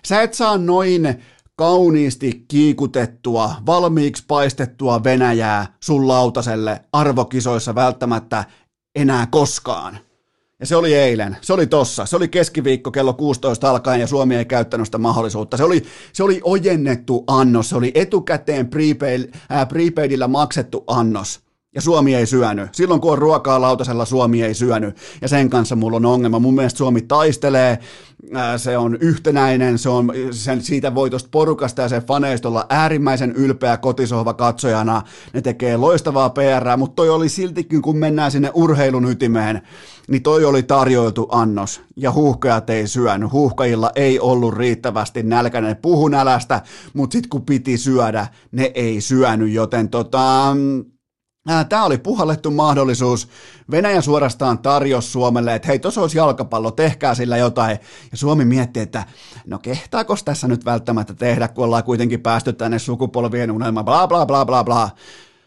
Sä 0.07 0.23
et 0.23 0.35
saa 0.35 0.59
noin 0.59 1.23
kauniisti 1.57 2.45
kiikutettua, 2.49 3.55
valmiiksi 3.67 4.25
paistettua 4.29 5.05
Venäjää 5.05 5.67
sun 5.83 6.09
lautaselle 6.09 6.85
arvokisoissa 6.93 7.75
välttämättä 7.75 8.45
enää 8.95 9.27
koskaan. 9.27 9.99
Ja 10.63 10.67
se 10.67 10.77
oli 10.77 10.95
eilen, 10.95 11.37
se 11.41 11.53
oli 11.53 11.67
tossa, 11.67 12.07
se 12.07 12.17
oli 12.17 12.29
keskiviikko 12.29 12.91
kello 12.91 13.13
16 13.15 13.71
alkaen 13.71 14.01
ja 14.01 14.07
Suomi 14.07 14.37
ei 14.37 14.45
käyttänyt 14.45 14.87
sitä 14.87 14.99
mahdollisuutta. 14.99 15.57
Se 15.57 15.65
oli, 15.65 15.83
se 16.13 16.23
oli 16.23 16.41
ojennettu 16.45 17.25
annos, 17.27 17.69
se 17.69 17.77
oli 17.77 17.93
etukäteen 17.95 18.69
prepaid, 18.69 19.31
äh, 19.53 19.69
prepaidillä 19.69 20.29
maksettu 20.29 20.85
annos. 20.87 21.42
Ja 21.75 21.81
Suomi 21.81 22.15
ei 22.15 22.27
syönyt. 22.27 22.75
Silloin 22.75 23.01
kun 23.01 23.13
on 23.13 23.19
ruokaa 23.19 23.61
lautasella, 23.61 24.05
Suomi 24.05 24.43
ei 24.43 24.55
syönyt. 24.55 24.97
Ja 25.23 25.29
sen 25.29 25.51
kanssa 25.51 25.77
mulla 25.77 25.97
on 25.97 26.07
ongelma. 26.07 26.39
Mun 26.39 26.55
mielestä 26.55 26.79
Suomi 26.79 27.03
taistelee, 27.03 27.79
se 28.57 28.79
on 28.79 28.97
yhtenäinen, 29.01 29.79
se 29.79 29.89
on, 29.89 30.13
sen, 30.31 30.63
siitä 30.63 30.95
voi 30.95 31.11
tuosta 31.11 31.29
porukasta 31.33 31.83
ja 31.83 31.89
sen 31.89 32.03
faneista 32.03 32.49
olla 32.49 32.67
äärimmäisen 32.69 33.33
ylpeä 33.33 33.77
kotisohva 33.77 34.35
katsojana. 34.35 35.03
Ne 35.33 35.41
tekee 35.41 35.77
loistavaa 35.77 36.31
PR, 36.31 36.77
mutta 36.77 36.95
toi 36.95 37.11
oli 37.11 37.29
siltikin, 37.29 37.83
kun 37.83 37.97
mennään 37.97 38.31
sinne 38.31 38.51
urheilun 38.55 39.11
ytimeen, 39.11 39.63
niin 40.09 40.23
toi 40.23 40.45
oli 40.45 40.63
tarjoiltu 40.63 41.29
annos. 41.31 41.81
Ja 41.97 42.13
huuhkajat 42.13 42.71
ei 42.71 42.87
syönyt. 42.87 43.33
Huuhkajilla 43.33 43.91
ei 43.95 44.21
ollut 44.21 44.55
riittävästi 44.55 45.23
nälkäinen 45.23 45.77
puhu 45.77 46.09
nälästä, 46.09 46.63
mutta 46.95 47.13
sitten 47.13 47.31
kun 47.31 47.47
piti 47.47 47.79
syödä, 47.79 48.27
ne 48.53 48.71
ei 48.75 49.01
syönyt, 49.01 49.53
joten 49.53 49.89
tota, 49.89 50.57
Tämä 51.69 51.85
oli 51.85 51.99
puhallettu 51.99 52.51
mahdollisuus. 52.51 53.29
Venäjä 53.71 54.01
suorastaan 54.01 54.59
tarjosi 54.59 55.11
Suomelle, 55.11 55.55
että 55.55 55.69
hei, 55.69 55.79
tuossa 55.79 56.01
olisi 56.01 56.19
jalkapallo, 56.19 56.71
tehkää 56.71 57.15
sillä 57.15 57.37
jotain. 57.37 57.79
Ja 58.11 58.17
Suomi 58.17 58.45
mietti, 58.45 58.81
että 58.81 59.05
no 59.47 59.59
kehtaako 59.59 60.17
tässä 60.25 60.49
nyt 60.49 60.65
välttämättä 60.65 61.15
tehdä, 61.15 61.49
kun 61.49 61.65
ollaan 61.65 61.85
kuitenkin 61.85 62.21
päästy 62.21 62.53
tänne 62.53 62.79
sukupolvien 62.79 63.51
unelmaan, 63.51 63.85
bla 63.85 64.09
bla 64.09 64.27
bla 64.27 64.45
bla 64.45 64.65
bla. 64.65 64.91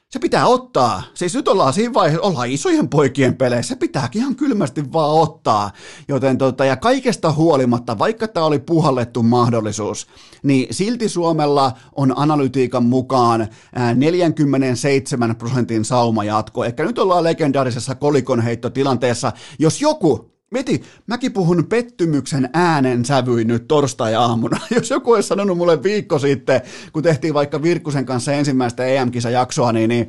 Se 0.09 0.19
pitää 0.19 0.47
ottaa. 0.47 1.03
Siis 1.13 1.35
nyt 1.35 1.47
ollaan 1.47 1.73
siinä 1.73 1.93
vaiheessa, 1.93 2.27
ollaan 2.27 2.49
isojen 2.49 2.89
poikien 2.89 3.37
peleissä, 3.37 3.69
se 3.69 3.79
pitääkin 3.79 4.21
ihan 4.21 4.35
kylmästi 4.35 4.93
vaan 4.93 5.11
ottaa. 5.11 5.71
Joten 6.07 6.37
tota, 6.37 6.65
ja 6.65 6.77
kaikesta 6.77 7.31
huolimatta, 7.31 7.99
vaikka 7.99 8.27
tämä 8.27 8.45
oli 8.45 8.59
puhallettu 8.59 9.23
mahdollisuus, 9.23 10.07
niin 10.43 10.67
silti 10.71 11.09
Suomella 11.09 11.71
on 11.95 12.13
analytiikan 12.17 12.83
mukaan 12.85 13.47
47 13.95 15.35
prosentin 15.35 15.85
sauma 15.85 16.23
jatko. 16.23 16.65
Ehkä 16.65 16.83
nyt 16.83 16.99
ollaan 16.99 17.23
legendaarisessa 17.23 17.95
kolikonheittotilanteessa. 17.95 19.31
Jos 19.59 19.81
joku 19.81 20.34
Mieti, 20.55 20.83
mäkin 21.07 21.33
puhun 21.33 21.65
pettymyksen 21.69 22.49
äänen 22.53 23.05
sävyin 23.05 23.47
nyt 23.47 23.67
torstai-aamuna. 23.67 24.59
Jos 24.75 24.89
joku 24.89 25.11
olisi 25.11 25.27
sanonut 25.27 25.57
mulle 25.57 25.83
viikko 25.83 26.19
sitten, 26.19 26.61
kun 26.93 27.03
tehtiin 27.03 27.33
vaikka 27.33 27.61
Virkkusen 27.61 28.05
kanssa 28.05 28.33
ensimmäistä 28.33 28.85
EM-kisajaksoa, 28.85 29.71
niin, 29.71 29.89
niin, 29.89 30.07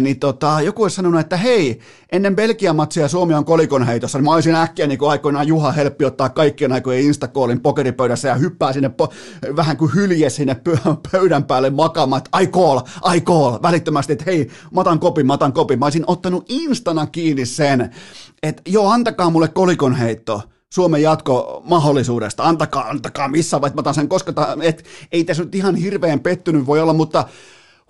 niin 0.00 0.18
tota, 0.18 0.60
joku 0.60 0.82
olisi 0.82 0.96
sanonut, 0.96 1.20
että 1.20 1.36
hei, 1.36 1.80
ennen 2.12 2.36
Belgian 2.36 2.76
matsia 2.76 3.08
Suomi 3.08 3.34
on 3.34 3.44
kolikon 3.44 3.86
heitossa, 3.86 4.18
niin 4.18 4.24
mä 4.24 4.34
olisin 4.34 4.54
äkkiä 4.54 4.86
niin 4.86 4.98
kuin 4.98 5.10
aikoinaan 5.10 5.48
Juha 5.48 5.72
Helppi 5.72 6.04
ottaa 6.04 6.28
kaikkien 6.28 6.72
aikojen 6.72 7.04
Instakoolin 7.04 7.60
pokeripöydässä 7.60 8.28
ja 8.28 8.34
hyppää 8.34 8.72
sinne 8.72 8.90
po- 9.02 9.12
vähän 9.56 9.76
kuin 9.76 9.94
hylje 9.94 10.30
sinne 10.30 10.56
pöydän 11.12 11.44
päälle 11.44 11.70
makaamaan, 11.70 12.22
että 12.26 12.38
I 12.40 12.46
call, 12.46 12.80
I 13.14 13.20
call, 13.20 13.58
välittömästi, 13.62 14.12
että 14.12 14.24
hei, 14.26 14.50
mä 14.74 14.80
otan 14.80 15.00
kopin, 15.00 15.26
mä 15.26 15.32
otan 15.32 15.52
kopin. 15.52 15.78
Mä 15.78 15.86
olisin 15.86 16.04
ottanut 16.06 16.44
instana 16.48 17.06
kiinni 17.06 17.46
sen, 17.46 17.90
että 18.42 18.62
joo, 18.66 18.90
antakaa 18.90 19.30
mulle 19.30 19.48
kolikon 19.48 19.81
heitto. 19.90 20.42
Suomen 20.72 21.02
jatko 21.02 21.62
mahdollisuudesta. 21.64 22.44
Antakaa, 22.44 22.88
antakaa 22.88 23.28
missä 23.28 23.60
vaiheessa 23.60 23.82
mä 23.82 23.92
sen, 23.92 24.08
koska 24.08 24.32
ta, 24.32 24.56
et, 24.60 24.84
ei 25.12 25.24
tässä 25.24 25.44
nyt 25.44 25.54
ihan 25.54 25.74
hirveän 25.74 26.20
pettynyt 26.20 26.66
voi 26.66 26.80
olla, 26.80 26.92
mutta 26.92 27.28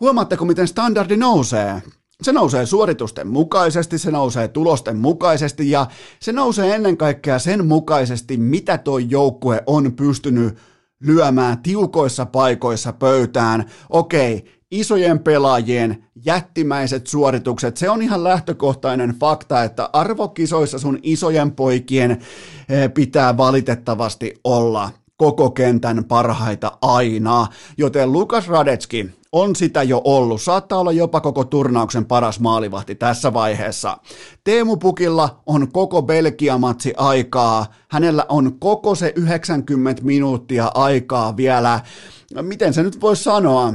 huomaatteko, 0.01 0.45
miten 0.45 0.69
standardi 0.69 1.17
nousee? 1.17 1.83
Se 2.23 2.33
nousee 2.33 2.67
suoritusten 2.67 3.29
mukaisesti, 3.29 3.99
se 3.99 4.11
nousee 4.11 4.49
tulosten 4.49 4.97
mukaisesti 4.97 5.71
ja 5.71 5.87
se 6.21 6.33
nousee 6.33 6.75
ennen 6.75 6.97
kaikkea 6.97 7.39
sen 7.39 7.67
mukaisesti, 7.67 8.37
mitä 8.37 8.79
tuo 8.79 8.99
joukkue 8.99 9.63
on 9.67 9.93
pystynyt 9.93 10.59
lyömään 11.01 11.63
tiukoissa 11.63 12.27
paikoissa 12.27 12.93
pöytään. 12.93 13.65
Okei, 13.91 14.62
isojen 14.73 15.19
pelaajien 15.19 16.05
jättimäiset 16.25 17.07
suoritukset, 17.07 17.77
se 17.77 17.91
on 17.91 18.03
ihan 18.03 18.25
lähtökohtainen 18.25 19.15
fakta, 19.21 19.65
että 19.65 19.91
arvokisoissa 19.93 20.79
sun 20.79 20.99
isojen 21.03 21.53
poikien 21.53 22.11
eh, 22.11 22.95
pitää 22.95 23.37
valitettavasti 23.37 24.35
olla 24.45 24.91
koko 25.17 25.51
kentän 25.51 26.05
parhaita 26.05 26.79
aina, 26.83 27.47
joten 27.79 28.13
Lukas 28.13 28.49
Radetski 28.49 29.11
on 29.33 29.57
sitä 29.57 29.83
jo 29.83 30.01
ollut. 30.05 30.43
Saattaa 30.43 30.79
olla 30.79 30.93
jopa 30.93 31.21
koko 31.21 31.45
turnauksen 31.45 32.05
paras 32.05 32.41
maalivahti 32.41 32.95
tässä 32.95 33.33
vaiheessa. 33.33 33.99
Teemu 34.45 34.77
Pukilla 34.77 35.43
on 35.47 35.73
koko 35.73 36.03
Belgia-matsi 36.03 36.93
aikaa. 36.97 37.67
Hänellä 37.91 38.27
on 38.29 38.59
koko 38.59 38.95
se 38.95 39.13
90 39.17 40.03
minuuttia 40.03 40.71
aikaa 40.75 41.37
vielä. 41.37 41.81
Miten 42.43 42.75
se 42.75 42.83
nyt 42.83 43.01
voisi 43.01 43.23
sanoa? 43.23 43.75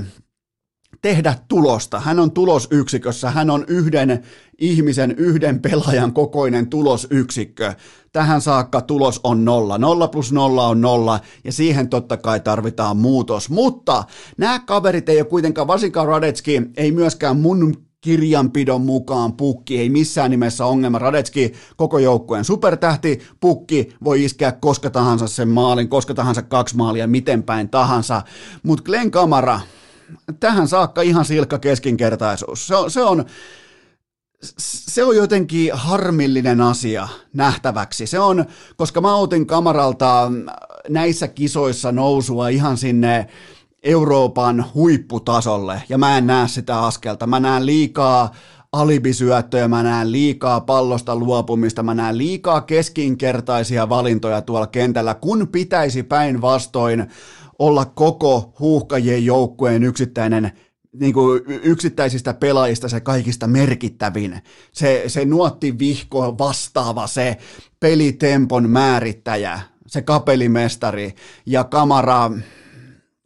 Tehdä 1.02 1.36
tulosta. 1.48 2.00
Hän 2.00 2.20
on 2.20 2.32
tulosyksikössä, 2.32 3.32
hän 3.32 3.50
on 3.50 3.66
yhden 3.68 4.24
ihmisen, 4.58 5.12
yhden 5.12 5.60
pelaajan 5.60 6.14
kokoinen 6.14 6.68
tulosyksikkö. 6.70 7.74
Tähän 8.12 8.42
saakka 8.42 8.82
tulos 8.82 9.20
on 9.24 9.46
nolla. 9.46 9.78
Nolla 9.78 10.08
plus 10.08 10.32
nolla 10.32 10.68
on 10.68 10.82
nolla, 10.82 11.20
ja 11.44 11.52
siihen 11.52 11.90
totta 11.90 12.18
kai 12.18 12.40
tarvitaan 12.40 12.98
muutos. 12.98 13.50
Mutta 13.50 14.04
nämä 14.38 14.60
kaverit 14.60 15.10
ei 15.10 15.18
ole 15.18 15.26
kuitenkaan, 15.26 15.68
varsinkaan 15.68 16.08
Radetski, 16.08 16.62
ei 16.78 16.92
myöskään 16.92 17.38
mun 17.38 17.88
kirjanpidon 18.02 18.82
mukaan 18.82 19.34
pukki, 19.34 19.80
ei 19.80 19.90
missään 19.90 20.32
nimessä 20.32 20.66
ongelma. 20.66 21.00
Radetski 21.00 21.54
koko 21.78 22.00
joukkueen 22.00 22.46
supertähti, 22.46 23.20
pukki 23.40 23.90
voi 24.04 24.24
iskeä 24.24 24.52
koska 24.52 24.90
tahansa 24.90 25.28
sen 25.28 25.50
maalin, 25.50 25.90
koska 25.90 26.14
tahansa 26.14 26.42
kaksi 26.42 26.78
maalia, 26.78 27.08
miten 27.08 27.44
päin 27.44 27.70
tahansa. 27.70 28.22
Mutta 28.64 28.84
Glenn 28.84 29.12
Kamara, 29.12 29.60
tähän 30.40 30.68
saakka 30.68 31.02
ihan 31.02 31.26
silkka 31.26 31.60
keskinkertaisuus. 31.60 32.68
Se 32.68 32.76
on, 32.76 32.92
se 32.92 33.04
on, 33.04 33.26
se 34.68 35.04
on 35.04 35.16
jotenkin 35.16 35.72
harmillinen 35.74 36.62
asia 36.62 37.08
nähtäväksi. 37.34 38.08
Se 38.08 38.20
on, 38.20 38.46
koska 38.76 39.02
mä 39.02 39.16
otin 39.16 39.48
kamaralta 39.48 40.32
näissä 40.90 41.28
kisoissa 41.28 41.92
nousua 41.92 42.48
ihan 42.48 42.78
sinne 42.78 43.28
Euroopan 43.84 44.66
huipputasolle, 44.74 45.82
ja 45.90 45.98
mä 45.98 46.18
en 46.18 46.28
näe 46.28 46.48
sitä 46.48 46.82
askelta. 46.82 47.28
Mä 47.28 47.40
näen 47.40 47.66
liikaa 47.66 48.32
alibisyöttöjä, 48.72 49.68
mä 49.68 49.84
näen 49.84 50.12
liikaa 50.12 50.62
pallosta 50.62 51.16
luopumista, 51.16 51.84
mä 51.84 51.94
näen 51.94 52.18
liikaa 52.18 52.62
keskinkertaisia 52.62 53.90
valintoja 53.90 54.42
tuolla 54.42 54.68
kentällä, 54.68 55.14
kun 55.14 55.48
pitäisi 55.48 56.04
päinvastoin 56.04 57.08
olla 57.60 57.86
koko 57.86 58.54
huuhkajien 58.60 59.26
joukkueen 59.26 59.84
yksittäinen 59.84 60.52
niin 61.00 61.14
kuin 61.14 61.42
yksittäisistä 61.48 62.34
pelaajista 62.34 62.90
se 62.90 63.00
kaikista 63.00 63.48
merkittävin, 63.48 64.42
se, 64.72 65.04
se 65.08 65.26
nuotti 65.26 65.80
vihko 65.80 66.38
vastaava, 66.38 67.08
se 67.08 67.38
pelitempon 67.80 68.70
määrittäjä, 68.70 69.60
se 69.88 70.02
kapelimestari 70.02 71.16
ja 71.46 71.64
kamara, 71.64 72.32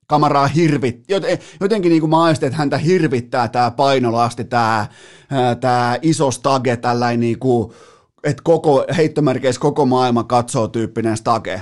kamaraa 0.08 0.47
hirvit, 0.47 1.06
jotenkin 1.60 1.89
niin 1.89 1.99
kuin 1.99 2.10
mä 2.10 2.23
aistin, 2.23 2.47
että 2.47 2.58
häntä 2.58 2.77
hirvittää 2.77 3.47
tämä 3.47 3.71
painolasti, 3.71 4.43
tämä, 4.43 4.88
tämä 5.60 5.97
iso 6.01 6.32
stage, 6.32 6.77
tällainen 6.77 7.19
niin 7.19 7.39
kuin, 7.39 7.71
että 8.23 8.41
koko, 8.43 8.86
heittomerkeissä 8.97 9.62
koko 9.62 9.86
maailma 9.86 10.23
katsoo 10.23 10.67
tyyppinen 10.67 11.17
stage 11.17 11.62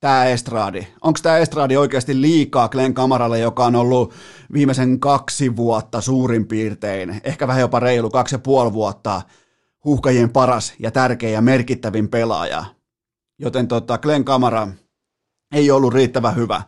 tämä 0.00 0.24
Estradi? 0.24 0.86
Onko 1.00 1.18
tämä 1.22 1.38
Estradi 1.38 1.76
oikeasti 1.76 2.20
liikaa 2.20 2.68
Glenn 2.68 2.94
Kamaralle, 2.94 3.38
joka 3.38 3.64
on 3.64 3.76
ollut 3.76 4.14
viimeisen 4.52 5.00
kaksi 5.00 5.56
vuotta 5.56 6.00
suurin 6.00 6.46
piirtein, 6.46 7.20
ehkä 7.24 7.46
vähän 7.46 7.60
jopa 7.60 7.80
reilu 7.80 8.10
kaksi 8.10 8.34
ja 8.34 8.38
puoli 8.38 8.72
vuotta, 8.72 9.22
huhkajien 9.84 10.30
paras 10.30 10.74
ja 10.78 10.90
tärkein 10.90 11.32
ja 11.32 11.40
merkittävin 11.40 12.08
pelaaja. 12.08 12.64
Joten 13.38 13.68
tota, 13.68 13.98
Glenn 13.98 14.24
Kamara 14.24 14.68
ei 15.52 15.70
ollut 15.70 15.94
riittävän 15.94 16.36
hyvä. 16.36 16.62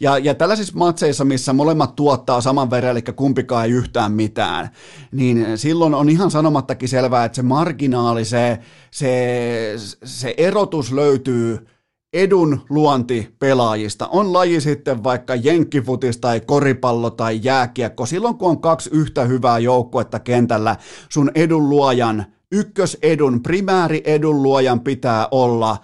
Ja, 0.00 0.18
ja 0.18 0.34
tällaisissa 0.34 0.72
matseissa, 0.76 1.24
missä 1.24 1.52
molemmat 1.52 1.96
tuottaa 1.96 2.40
saman 2.40 2.70
verran, 2.70 2.90
eli 2.90 3.02
kumpikaan 3.02 3.64
ei 3.64 3.70
yhtään 3.70 4.12
mitään, 4.12 4.70
niin 5.12 5.58
silloin 5.58 5.94
on 5.94 6.08
ihan 6.08 6.30
sanomattakin 6.30 6.88
selvää, 6.88 7.24
että 7.24 7.36
se 7.36 7.42
marginaali, 7.42 8.24
se, 8.24 8.58
se, 8.90 9.74
se 10.04 10.34
erotus 10.36 10.92
löytyy 10.92 11.66
edun 12.14 12.60
luonti 12.70 13.34
pelaajista. 13.38 14.08
On 14.08 14.32
laji 14.32 14.60
sitten 14.60 15.04
vaikka 15.04 15.34
jenkkifutis 15.34 16.18
tai 16.18 16.40
koripallo 16.40 17.10
tai 17.10 17.40
jääkiekko. 17.42 18.06
Silloin 18.06 18.36
kun 18.36 18.50
on 18.50 18.60
kaksi 18.60 18.90
yhtä 18.92 19.24
hyvää 19.24 19.58
joukkuetta 19.58 20.18
kentällä, 20.18 20.76
sun 21.08 21.30
edun 21.34 21.68
luojan, 21.68 22.24
ykkösedun, 22.52 23.42
primääri 23.42 24.02
edun 24.04 24.42
luojan 24.42 24.80
pitää 24.80 25.28
olla 25.30 25.76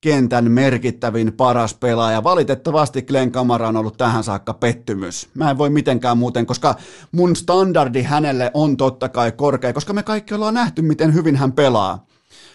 kentän 0.00 0.50
merkittävin 0.50 1.32
paras 1.32 1.74
pelaaja. 1.74 2.24
Valitettavasti 2.24 3.02
Glenn 3.02 3.32
Kamara 3.32 3.68
on 3.68 3.76
ollut 3.76 3.96
tähän 3.96 4.24
saakka 4.24 4.54
pettymys. 4.54 5.28
Mä 5.34 5.50
en 5.50 5.58
voi 5.58 5.70
mitenkään 5.70 6.18
muuten, 6.18 6.46
koska 6.46 6.74
mun 7.12 7.36
standardi 7.36 8.02
hänelle 8.02 8.50
on 8.54 8.76
totta 8.76 9.08
kai 9.08 9.32
korkea, 9.32 9.72
koska 9.72 9.92
me 9.92 10.02
kaikki 10.02 10.34
ollaan 10.34 10.54
nähty, 10.54 10.82
miten 10.82 11.14
hyvin 11.14 11.36
hän 11.36 11.52
pelaa. 11.52 12.06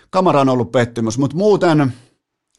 Kamara 0.10 0.42
on 0.42 0.50
ollut 0.50 0.72
pettymys, 0.72 1.18
mutta 1.18 1.38
muuten 1.38 1.94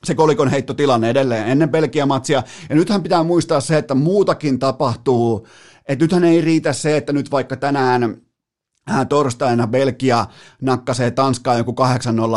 se 0.04 0.14
kolikon 0.14 0.48
heittotilanne 0.48 1.10
edelleen 1.10 1.48
ennen 1.48 1.70
Belgia-matsia. 1.70 2.42
Ja 2.68 2.76
nythän 2.76 3.02
pitää 3.02 3.22
muistaa 3.22 3.60
se, 3.60 3.78
että 3.78 3.94
muutakin 3.94 4.58
tapahtuu. 4.58 5.46
Että 5.88 6.04
nythän 6.04 6.24
ei 6.24 6.40
riitä 6.40 6.72
se, 6.72 6.96
että 6.96 7.12
nyt 7.12 7.30
vaikka 7.30 7.56
tänään 7.56 8.16
torstaina 9.08 9.66
Belgia 9.66 10.26
nakkasee 10.60 11.10
Tanskaa 11.10 11.58
joku 11.58 11.74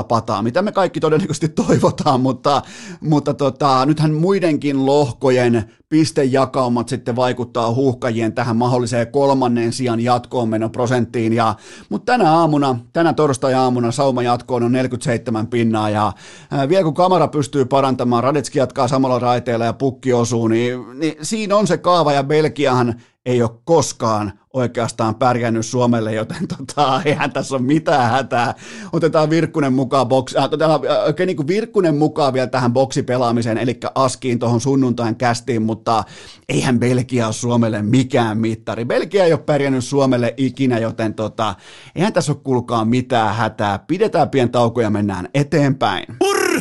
8-0 0.01 0.03
pataa, 0.03 0.41
mitä 0.41 0.61
me 0.61 0.71
kaikki 0.71 0.99
todennäköisesti 0.99 1.49
toivotaan, 1.49 2.21
mutta, 2.21 2.61
mutta 3.01 3.33
tota, 3.33 3.85
nythän 3.85 4.13
muidenkin 4.13 4.85
lohkojen 4.85 5.71
pistejakaumat 5.91 6.89
sitten 6.89 7.15
vaikuttaa 7.15 7.73
huuhkajien 7.73 8.33
tähän 8.33 8.57
mahdolliseen 8.57 9.07
kolmannen 9.07 9.73
sijan 9.73 9.99
jatkoon 9.99 10.49
prosenttiin. 10.71 11.33
Ja, 11.33 11.55
mutta 11.89 12.11
tänä 12.11 12.31
aamuna, 12.31 12.79
tänä 12.93 13.13
torstai-aamuna 13.13 13.91
sauma 13.91 14.23
jatkoon 14.23 14.63
on 14.63 14.71
47 14.71 15.47
pinnaa 15.47 15.89
ja 15.89 16.13
ää, 16.51 16.69
vielä 16.69 16.83
kun 16.83 16.93
kamera 16.93 17.27
pystyy 17.27 17.65
parantamaan, 17.65 18.23
Radetski 18.23 18.59
jatkaa 18.59 18.87
samalla 18.87 19.19
raiteella 19.19 19.65
ja 19.65 19.73
pukki 19.73 20.13
osuu, 20.13 20.47
niin, 20.47 20.99
niin 20.99 21.15
siinä 21.21 21.55
on 21.55 21.67
se 21.67 21.77
kaava 21.77 22.13
ja 22.13 22.23
Belgiahan 22.23 23.01
ei 23.25 23.41
ole 23.41 23.51
koskaan 23.63 24.34
oikeastaan 24.53 25.15
pärjännyt 25.15 25.65
Suomelle, 25.65 26.13
joten 26.13 26.47
tota, 26.47 27.01
eihän 27.05 27.31
tässä 27.31 27.55
ole 27.55 27.62
mitään 27.62 28.12
hätää. 28.12 28.53
Otetaan 28.93 29.29
Virkkunen 29.29 29.73
mukaan, 29.73 30.07
boksi, 30.07 30.38
äh, 30.38 30.43
otetaan, 30.43 30.71
äh, 30.71 31.25
niin 31.25 31.38
kuin 31.38 31.47
Virkkunen 31.47 31.95
mukaan 31.95 32.34
vielä 32.34 32.47
tähän 32.47 32.73
boksipelaamiseen, 32.73 33.57
eli 33.57 33.79
Askiin 33.95 34.39
tuohon 34.39 34.62
sunnuntain 34.62 35.15
kästiin, 35.15 35.62
mutta 35.62 36.03
eihän 36.49 36.79
Belgia 36.79 37.25
ole 37.25 37.34
Suomelle 37.34 37.81
mikään 37.81 38.38
mittari. 38.38 38.86
Belgia 38.86 39.25
ei 39.25 39.34
ole 39.34 39.41
pärjännyt 39.45 39.84
Suomelle 39.84 40.34
ikinä, 40.38 40.79
joten 40.79 41.13
tota, 41.13 41.55
eihän 41.95 42.13
tässä 42.13 42.31
ole 42.31 42.41
kuulkaa 42.43 42.86
mitään 42.86 43.36
hätää. 43.36 43.79
Pidetään 43.79 44.29
pieni 44.29 44.49
tauko 44.49 44.81
ja 44.81 44.89
mennään 44.89 45.29
eteenpäin. 45.34 46.05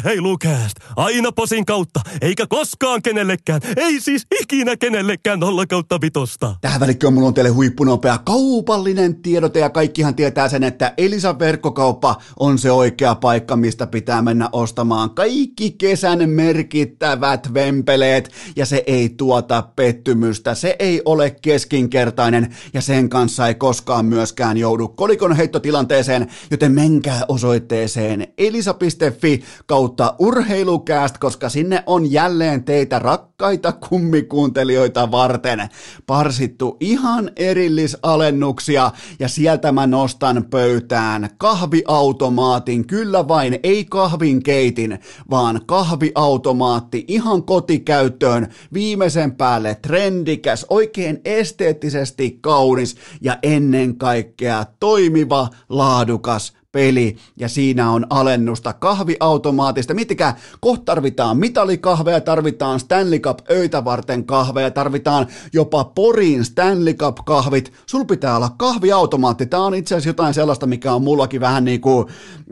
Purr! 0.02 0.10
Urheilukääst! 0.10 0.76
Aina 0.96 1.32
posin 1.32 1.66
kautta, 1.66 2.00
eikä 2.20 2.46
koskaan 2.46 3.02
kenellekään, 3.02 3.60
ei 3.76 4.00
siis 4.00 4.26
ikinä 4.40 4.76
kenellekään 4.76 5.40
nolla 5.40 5.66
kautta 5.66 6.00
vitosta. 6.00 6.56
Tähän 6.60 6.80
välikköön 6.80 7.14
mulla 7.14 7.28
on 7.28 7.34
teille 7.34 7.50
huippunopea 7.50 8.18
kaupallinen 8.18 9.22
tiedote 9.22 9.58
ja 9.58 9.70
kaikkihan 9.70 10.14
tietää 10.14 10.48
sen, 10.48 10.62
että 10.62 10.94
Elisa 10.98 11.38
verkkokauppa 11.38 12.16
on 12.38 12.58
se 12.58 12.72
oikea 12.72 13.14
paikka, 13.14 13.56
mistä 13.56 13.86
pitää 13.86 14.22
mennä 14.22 14.48
ostamaan 14.52 15.10
kaikki 15.10 15.70
kesän 15.70 16.30
merkittävät 16.30 17.54
vempeleet 17.54 18.30
ja 18.56 18.66
se 18.66 18.84
ei 18.86 19.08
tuota 19.08 19.62
pettymystä, 19.76 20.54
se 20.54 20.76
ei 20.78 21.02
ole 21.04 21.36
keskinkertainen 21.42 22.54
ja 22.74 22.80
sen 22.80 23.08
kanssa 23.08 23.48
ei 23.48 23.54
koskaan 23.54 24.06
myöskään 24.06 24.56
joudu 24.56 24.88
kolikon 24.88 25.36
heittotilanteeseen, 25.36 26.26
joten 26.50 26.72
menkää 26.72 27.20
osoitteeseen 27.28 28.26
elisa.fi 28.38 29.42
kautta 29.66 29.89
urheilukääst, 30.18 31.18
koska 31.18 31.48
sinne 31.48 31.82
on 31.86 32.12
jälleen 32.12 32.64
teitä 32.64 32.98
rakkaita 32.98 33.72
kummikuuntelijoita 33.72 35.10
varten. 35.10 35.68
Parsittu 36.06 36.76
ihan 36.80 37.30
erillisalennuksia 37.36 38.90
ja 39.18 39.28
sieltä 39.28 39.72
mä 39.72 39.86
nostan 39.86 40.44
pöytään 40.50 41.28
kahviautomaatin, 41.38 42.86
kyllä 42.86 43.28
vain 43.28 43.58
ei 43.62 43.84
kahvin 43.84 44.42
keitin, 44.42 44.98
vaan 45.30 45.60
kahviautomaatti 45.66 47.04
ihan 47.08 47.42
kotikäyttöön, 47.42 48.48
viimeisen 48.72 49.32
päälle 49.32 49.74
trendikäs, 49.74 50.66
oikein 50.70 51.20
esteettisesti 51.24 52.38
kaunis 52.40 52.96
ja 53.20 53.38
ennen 53.42 53.96
kaikkea 53.96 54.64
toimiva, 54.80 55.48
laadukas 55.68 56.59
peli 56.72 57.16
ja 57.36 57.48
siinä 57.48 57.90
on 57.90 58.06
alennusta 58.10 58.72
kahviautomaatista. 58.72 59.94
Miettikää, 59.94 60.36
kohta 60.60 60.84
tarvitaan 60.84 61.38
mitalikahveja, 61.38 62.20
tarvitaan 62.20 62.80
Stanley 62.80 63.18
Cup 63.18 63.38
öitä 63.50 63.84
varten 63.84 64.24
kahveja, 64.24 64.70
tarvitaan 64.70 65.26
jopa 65.52 65.84
Porin 65.84 66.44
Stanley 66.44 66.94
Cup 66.94 67.16
kahvit. 67.24 67.72
Sul 67.86 68.04
pitää 68.04 68.36
olla 68.36 68.54
kahviautomaatti. 68.58 69.46
Tämä 69.46 69.64
on 69.64 69.74
itse 69.74 69.94
asiassa 69.94 70.08
jotain 70.08 70.34
sellaista, 70.34 70.66
mikä 70.66 70.92
on 70.94 71.02
mullakin 71.02 71.40
vähän 71.40 71.64
niin 71.64 71.80
kuin 71.80 72.06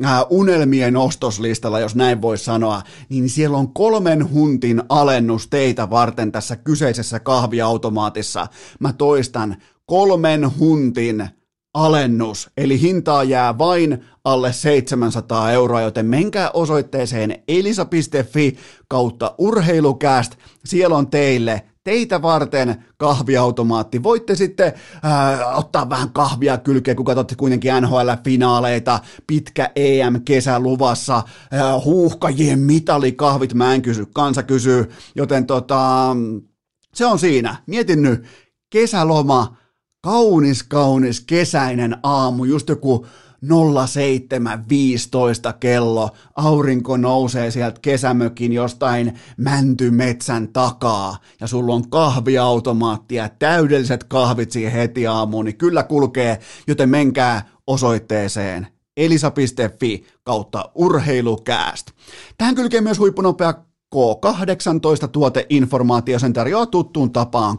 äh, 0.04 0.20
unelmien 0.30 0.96
ostoslistalla, 0.96 1.80
jos 1.80 1.94
näin 1.94 2.22
voi 2.22 2.38
sanoa. 2.38 2.82
Niin 3.08 3.28
siellä 3.28 3.56
on 3.56 3.72
kolmen 3.74 4.32
huntin 4.32 4.82
alennus 4.88 5.48
teitä 5.48 5.90
varten 5.90 6.32
tässä 6.32 6.56
kyseisessä 6.56 7.20
kahviautomaatissa. 7.20 8.46
Mä 8.80 8.92
toistan, 8.92 9.56
kolmen 9.86 10.58
huntin 10.58 11.37
alennus, 11.74 12.50
eli 12.56 12.80
hintaa 12.80 13.24
jää 13.24 13.58
vain 13.58 14.04
alle 14.24 14.52
700 14.52 15.52
euroa, 15.52 15.80
joten 15.80 16.06
menkää 16.06 16.50
osoitteeseen 16.50 17.42
elisa.fi 17.48 18.56
kautta 18.88 19.34
urheilukääst, 19.38 20.36
siellä 20.64 20.96
on 20.96 21.10
teille 21.10 21.64
teitä 21.84 22.22
varten 22.22 22.84
kahviautomaatti. 22.96 24.02
Voitte 24.02 24.34
sitten 24.34 24.72
äh, 25.04 25.58
ottaa 25.58 25.90
vähän 25.90 26.10
kahvia 26.12 26.58
kylkeen, 26.58 26.96
kun 26.96 27.06
katsotte 27.06 27.34
kuitenkin 27.34 27.72
NHL-finaaleita, 27.80 28.98
pitkä 29.26 29.70
EM-kesä 29.76 30.60
luvassa, 30.60 31.16
äh, 31.16 31.84
huuhkajien 31.84 32.58
mitalikahvit, 32.58 33.54
mä 33.54 33.74
en 33.74 33.82
kysy, 33.82 34.06
kansa 34.14 34.42
kysyy, 34.42 34.90
joten 35.14 35.46
tota, 35.46 36.16
se 36.94 37.06
on 37.06 37.18
siinä. 37.18 37.56
Mietin 37.66 38.02
nyt, 38.02 38.24
kesäloma, 38.70 39.56
kaunis, 40.00 40.62
kaunis 40.62 41.20
kesäinen 41.20 41.96
aamu, 42.02 42.44
just 42.44 42.68
joku 42.68 43.06
07.15 43.44 43.50
kello, 45.60 46.10
aurinko 46.36 46.96
nousee 46.96 47.50
sieltä 47.50 47.80
kesämökin 47.82 48.52
jostain 48.52 49.18
mäntymetsän 49.36 50.48
takaa. 50.48 51.16
Ja 51.40 51.46
sulla 51.46 51.74
on 51.74 51.90
kahviautomaatti 51.90 53.14
ja 53.14 53.28
täydelliset 53.28 54.04
kahvit 54.04 54.50
siihen 54.50 54.72
heti 54.72 55.06
aamuun, 55.06 55.44
niin 55.44 55.58
kyllä 55.58 55.82
kulkee, 55.82 56.40
joten 56.66 56.88
menkää 56.88 57.48
osoitteeseen 57.66 58.66
elisa.fi 58.96 60.04
kautta 60.22 60.70
urheilukääst. 60.74 61.86
Tähän 62.38 62.54
kylkee 62.54 62.80
myös 62.80 62.98
huippunopea 62.98 63.54
K18 63.94 65.08
tuoteinformaatio 65.08 66.18
sen 66.18 66.32
tarjoaa 66.32 66.66
tuttuun 66.66 67.12
tapaan. 67.12 67.58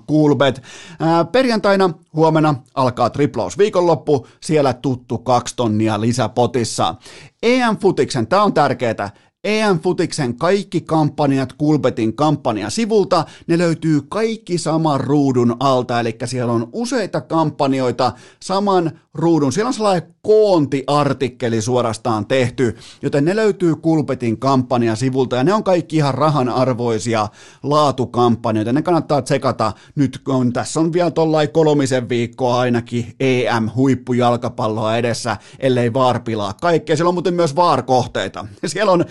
Ää, 0.99 1.25
perjantaina 1.25 1.89
huomenna 2.13 2.55
alkaa 2.73 3.09
triplaus 3.09 3.57
viikonloppu, 3.57 4.27
siellä 4.41 4.73
tuttu 4.73 5.17
kaksi 5.17 5.55
tonnia 5.55 6.01
lisäpotissa. 6.01 6.95
EM-futiksen, 7.43 8.27
tämä 8.27 8.43
on 8.43 8.53
tärkeää, 8.53 9.09
EM-futiksen 9.43 10.35
kaikki 10.35 10.81
kampanjat 10.81 11.53
Kulbetin 11.53 12.15
kampanjasivulta, 12.15 13.25
ne 13.47 13.57
löytyy 13.57 14.01
kaikki 14.09 14.57
saman 14.57 14.99
ruudun 14.99 15.55
alta, 15.59 15.99
eli 15.99 16.17
siellä 16.25 16.53
on 16.53 16.69
useita 16.73 17.21
kampanjoita 17.21 18.11
saman 18.43 18.99
ruudun. 19.13 19.54
Siellä 19.54 19.67
on 19.67 19.74
sellainen 19.74 20.15
koontiartikkeli 20.22 21.62
suorastaan 21.62 22.26
tehty, 22.26 22.78
joten 23.02 23.26
ne 23.26 23.36
löytyy 23.36 23.76
Kulpetin 23.76 24.39
kampanjasivulta 24.39 25.36
ja 25.36 25.43
ne 25.43 25.54
on 25.54 25.63
kaikki 25.63 25.95
ihan 25.95 26.13
rahan 26.13 26.50
arvoisia 26.50 27.28
laatukampanjoita. 27.63 28.74
Ne 28.74 28.82
kannattaa 28.82 29.22
tsekata 29.22 29.72
nyt, 29.95 30.17
kun 30.24 30.54
tässä 30.54 30.80
on 30.80 30.93
vielä 30.93 31.12
tollain 31.12 31.50
kolmisen 31.50 32.10
viikkoa 32.10 32.60
ainakin 32.60 33.13
EM-huippujalkapalloa 33.19 34.98
edessä, 34.98 35.38
ellei 35.60 35.93
vaar 35.93 36.19
pilaa 36.19 36.54
kaikkea. 36.54 36.95
Siellä 36.95 37.10
on 37.10 37.15
muuten 37.15 37.34
myös 37.34 37.56
vaarkohteita. 37.56 38.48
Siellä 38.65 38.91
on, 38.91 39.02
äh, 39.02 39.08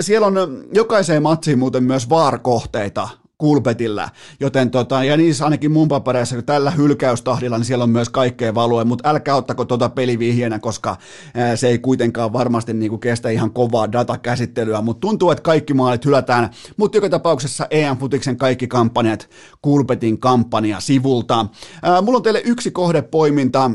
siellä 0.00 0.26
on 0.26 0.64
jokaiseen 0.74 1.22
matsiin 1.22 1.58
muuten 1.58 1.84
myös 1.84 2.08
vaarkohteita 2.08 3.08
Kulpetillä, 3.38 4.08
joten 4.40 4.70
tota, 4.70 5.04
ja 5.04 5.16
niissä 5.16 5.44
ainakin 5.44 5.72
mun 5.72 5.88
papereissa, 5.88 6.42
tällä 6.42 6.70
hylkäystahdilla, 6.70 7.58
niin 7.58 7.64
siellä 7.64 7.82
on 7.82 7.90
myös 7.90 8.08
kaikkea 8.08 8.54
value, 8.54 8.84
mutta 8.84 9.08
älkää 9.08 9.36
ottako 9.36 9.64
tuota 9.64 9.88
pelivihjenä, 9.88 10.58
koska 10.58 10.96
ää, 11.34 11.56
se 11.56 11.68
ei 11.68 11.78
kuitenkaan 11.78 12.32
varmasti 12.32 12.74
niinku 12.74 12.98
kestä 12.98 13.30
ihan 13.30 13.50
kovaa 13.50 13.92
datakäsittelyä, 13.92 14.80
mutta 14.80 15.00
tuntuu, 15.00 15.30
että 15.30 15.42
kaikki 15.42 15.74
maalit 15.74 16.04
hylätään, 16.04 16.50
mutta 16.76 16.96
joka 16.96 17.08
tapauksessa 17.08 17.66
EM-futiksen 17.70 18.36
kaikki 18.36 18.66
kampanjat 18.66 19.30
Kulpetin 19.62 20.20
kampanja 20.20 20.80
sivulta. 20.80 21.46
Ää, 21.82 22.02
mulla 22.02 22.16
on 22.16 22.22
teille 22.22 22.42
yksi 22.44 22.70
kohdepoiminta, 22.70 23.70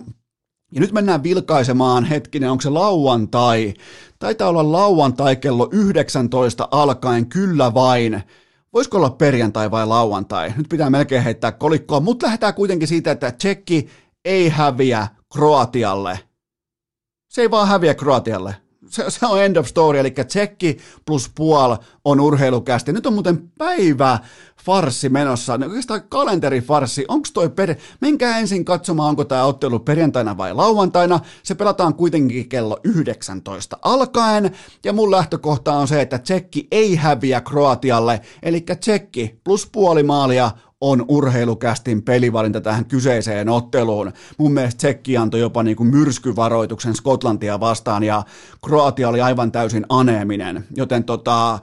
ja 0.71 0.81
nyt 0.81 0.91
mennään 0.91 1.23
vilkaisemaan, 1.23 2.05
hetkinen, 2.05 2.51
onko 2.51 2.61
se 2.61 2.69
lauantai? 2.69 3.73
Taitaa 4.19 4.49
olla 4.49 4.71
lauantai 4.71 5.35
kello 5.35 5.69
19 5.71 6.67
alkaen, 6.71 7.29
kyllä 7.29 7.73
vain. 7.73 8.23
Voisiko 8.73 8.97
olla 8.97 9.09
perjantai 9.09 9.71
vai 9.71 9.87
lauantai? 9.87 10.53
Nyt 10.57 10.69
pitää 10.69 10.89
melkein 10.89 11.23
heittää 11.23 11.51
kolikkoa, 11.51 11.99
mutta 11.99 12.25
lähdetään 12.25 12.53
kuitenkin 12.53 12.87
siitä, 12.87 13.11
että 13.11 13.31
Tsekki 13.31 13.89
ei 14.25 14.49
häviä 14.49 15.07
Kroatialle. 15.33 16.19
Se 17.29 17.41
ei 17.41 17.51
vaan 17.51 17.67
häviä 17.67 17.93
Kroatialle 17.95 18.55
se, 18.91 19.09
se 19.09 19.25
on 19.25 19.43
end 19.43 19.55
of 19.55 19.67
story, 19.67 19.99
eli 19.99 20.11
tsekki 20.11 20.77
plus 21.05 21.31
puol 21.35 21.75
on 22.05 22.19
urheilukästi. 22.19 22.93
Nyt 22.93 23.05
on 23.05 23.13
muuten 23.13 23.51
päivä 23.57 24.19
farsi 24.65 25.09
menossa, 25.09 25.53
oikeastaan 25.53 26.03
kalenterifarsi, 26.09 27.05
onko 27.07 27.27
toi 27.33 27.49
per... 27.49 27.75
Menkää 28.01 28.39
ensin 28.39 28.65
katsomaan, 28.65 29.09
onko 29.09 29.25
tämä 29.25 29.45
ottelu 29.45 29.79
perjantaina 29.79 30.37
vai 30.37 30.53
lauantaina. 30.53 31.19
Se 31.43 31.55
pelataan 31.55 31.93
kuitenkin 31.93 32.49
kello 32.49 32.77
19 32.83 33.77
alkaen, 33.81 34.51
ja 34.85 34.93
mun 34.93 35.11
lähtökohta 35.11 35.73
on 35.73 35.87
se, 35.87 36.01
että 36.01 36.19
tsekki 36.19 36.67
ei 36.71 36.95
häviä 36.95 37.41
Kroatialle, 37.41 38.21
eli 38.43 38.65
tsekki 38.79 39.39
plus 39.43 39.69
puoli 39.71 40.03
maalia 40.03 40.51
on 40.81 41.05
urheilukästin 41.07 42.01
pelivalinta 42.01 42.61
tähän 42.61 42.85
kyseiseen 42.85 43.49
otteluun. 43.49 44.11
Mun 44.37 44.53
mielestä 44.53 44.77
Tsekki 44.77 45.17
antoi 45.17 45.39
jopa 45.39 45.63
niin 45.63 45.77
kuin 45.77 45.89
myrskyvaroituksen 45.89 46.95
Skotlantia 46.95 47.59
vastaan 47.59 48.03
ja 48.03 48.23
Kroatia 48.65 49.09
oli 49.09 49.21
aivan 49.21 49.51
täysin 49.51 49.85
aneeminen, 49.89 50.63
joten 50.75 51.03
tota, 51.03 51.59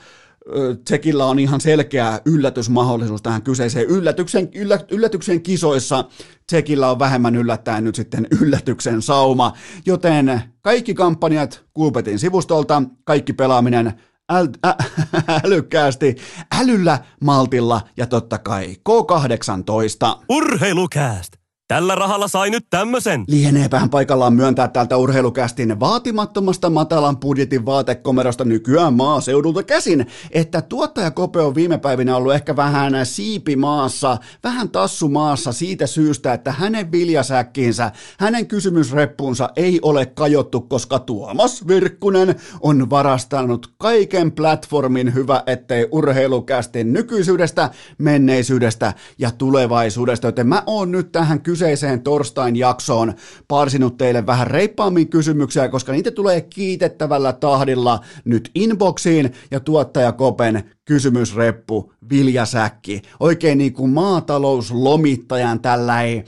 Tsekillä 0.85 1.27
on 1.27 1.39
ihan 1.39 1.61
selkeä 1.61 2.21
yllätysmahdollisuus 2.25 3.23
tähän 3.23 3.43
kyseiseen 3.43 3.87
yllätyksen, 3.87 4.49
yllä, 4.55 4.81
yllätyksen 4.91 5.43
kisoissa. 5.43 6.05
Tsekillä 6.47 6.91
on 6.91 6.99
vähemmän 6.99 7.37
yllättäen 7.37 7.85
nyt 7.85 7.95
sitten 7.95 8.27
yllätyksen 8.41 9.03
sauma, 9.03 9.53
joten 9.87 10.43
kaikki 10.61 10.95
kampanjat 10.95 11.65
Kulpetin 11.75 12.19
sivustolta, 12.19 12.83
kaikki 13.05 13.33
pelaaminen 13.33 13.93
äl, 14.33 14.49
ä, 14.67 14.75
älykkäästi, 15.45 16.17
älyllä, 16.61 16.99
maltilla 17.21 17.81
ja 17.97 18.07
totta 18.07 18.39
kai 18.39 18.77
K18. 18.89 20.23
Urheilukääst! 20.29 21.38
Tällä 21.69 21.95
rahalla 21.95 22.29
sai 22.29 22.51
nyt 22.51 22.67
tämmösen. 22.71 23.25
Lieneepähän 23.29 23.91
paikallaan 23.91 24.35
myöntää 24.35 24.69
täältä 24.69 24.97
urheilukästin 24.97 25.81
vaatimattomasta 25.81 26.71
matalan 26.71 27.17
budjetin 27.17 27.67
vaatekomerosta 27.67 28.45
nykyään 28.45 28.95
maaseudulta 28.95 29.63
käsin, 29.63 30.07
että 30.31 30.63
tuottaja 30.63 31.11
Kope 31.11 31.41
on 31.41 31.55
viime 31.55 31.79
päivinä 31.79 32.17
ollut 32.17 32.35
ehkä 32.35 32.57
vähän 32.57 33.07
siipimaassa, 33.07 34.19
vähän 34.45 34.71
tassumaassa 34.71 35.53
siitä 35.53 35.87
syystä, 35.87 36.33
että 36.33 36.53
hänen 36.53 36.93
viljasäkkiinsä, 36.93 37.93
hänen 38.19 38.47
kysymysreppuunsa 38.47 39.51
ei 39.57 39.79
ole 39.83 40.07
kajottu, 40.07 40.61
koska 40.61 40.99
Tuomas 40.99 41.67
Virkkunen 41.67 42.35
on 42.61 42.91
varastanut 42.91 43.75
kaiken 43.79 44.33
platformin 44.33 45.15
hyvä, 45.15 45.43
ettei 45.47 45.89
urheilukästin 45.93 46.93
nykyisyydestä, 46.93 47.71
menneisyydestä 47.99 48.95
ja 49.19 49.31
tulevaisuudesta, 49.31 50.27
joten 50.27 50.47
mä 50.47 50.63
oon 50.67 50.93
nyt 50.93 51.13
tähän 51.13 51.43
kyseiseen 51.59 52.03
torstain 52.03 52.57
jaksoon 52.57 53.15
parsinut 53.49 53.97
teille 53.97 54.27
vähän 54.27 54.47
reippaammin 54.47 55.09
kysymyksiä, 55.09 55.69
koska 55.69 55.93
niitä 55.93 56.11
tulee 56.11 56.41
kiitettävällä 56.41 57.33
tahdilla 57.33 58.01
nyt 58.25 58.51
inboxiin 58.55 59.33
ja 59.51 59.61
tuottaja 59.61 60.13
Kopen 60.13 60.65
kysymysreppu 60.85 61.93
Viljasäkki. 62.11 63.03
Oikein 63.21 63.59
niin 63.59 63.73
kuin 63.73 63.91
maatalouslomittajan 63.91 65.61
tällä 65.61 66.03
ei 66.03 66.25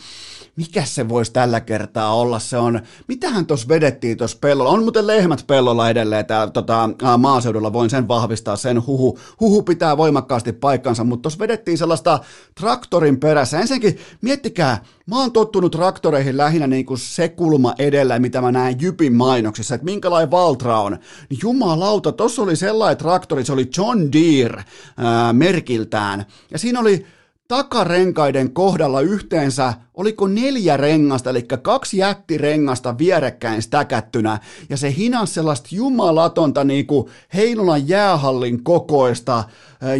mikä 0.60 0.84
se 0.84 1.08
voisi 1.08 1.32
tällä 1.32 1.60
kertaa 1.60 2.14
olla? 2.14 2.38
Se 2.38 2.56
on, 2.56 2.80
mitähän 3.08 3.46
tuossa 3.46 3.68
vedettiin 3.68 4.16
tuossa 4.16 4.38
pellolla? 4.40 4.70
On 4.70 4.82
muuten 4.82 5.06
lehmät 5.06 5.44
pellolla 5.46 5.90
edelleen 5.90 6.26
täällä 6.26 6.52
tota, 6.52 6.90
maaseudulla, 7.18 7.72
voin 7.72 7.90
sen 7.90 8.08
vahvistaa, 8.08 8.56
sen 8.56 8.86
huhu, 8.86 9.18
huhu 9.40 9.62
pitää 9.62 9.96
voimakkaasti 9.96 10.52
paikkansa, 10.52 11.04
mutta 11.04 11.22
tuossa 11.22 11.38
vedettiin 11.38 11.78
sellaista 11.78 12.20
traktorin 12.60 13.20
perässä. 13.20 13.60
Ensinnäkin 13.60 13.98
miettikää, 14.20 14.84
mä 15.06 15.20
oon 15.20 15.32
tottunut 15.32 15.72
traktoreihin 15.72 16.36
lähinnä 16.36 16.66
niin 16.66 16.86
kuin 16.86 16.98
se 16.98 17.28
kulma 17.28 17.74
edellä, 17.78 18.18
mitä 18.18 18.40
mä 18.40 18.52
näen 18.52 18.76
Jypin 18.80 19.14
mainoksissa, 19.14 19.74
että 19.74 19.84
minkälainen 19.84 20.30
Valtra 20.30 20.80
on. 20.80 20.98
Niin 21.30 21.38
jumalauta, 21.42 22.12
tuossa 22.12 22.42
oli 22.42 22.56
sellainen 22.56 22.98
traktori, 22.98 23.44
se 23.44 23.52
oli 23.52 23.70
John 23.76 23.98
Deere 24.12 24.64
ää, 24.96 25.32
merkiltään, 25.32 26.24
ja 26.50 26.58
siinä 26.58 26.80
oli 26.80 27.06
takarenkaiden 27.50 28.52
kohdalla 28.52 29.00
yhteensä, 29.00 29.74
oliko 29.94 30.28
neljä 30.28 30.76
rengasta, 30.76 31.30
eli 31.30 31.42
kaksi 31.42 31.98
jättirengasta 31.98 32.98
vierekkäin 32.98 33.62
stäkättynä, 33.62 34.38
ja 34.68 34.76
se 34.76 34.94
hinas 34.96 35.34
sellaista 35.34 35.68
jumalatonta 35.72 36.64
kuin 36.86 37.06
Heinolan 37.34 37.88
jäähallin 37.88 38.64
kokoista, 38.64 39.44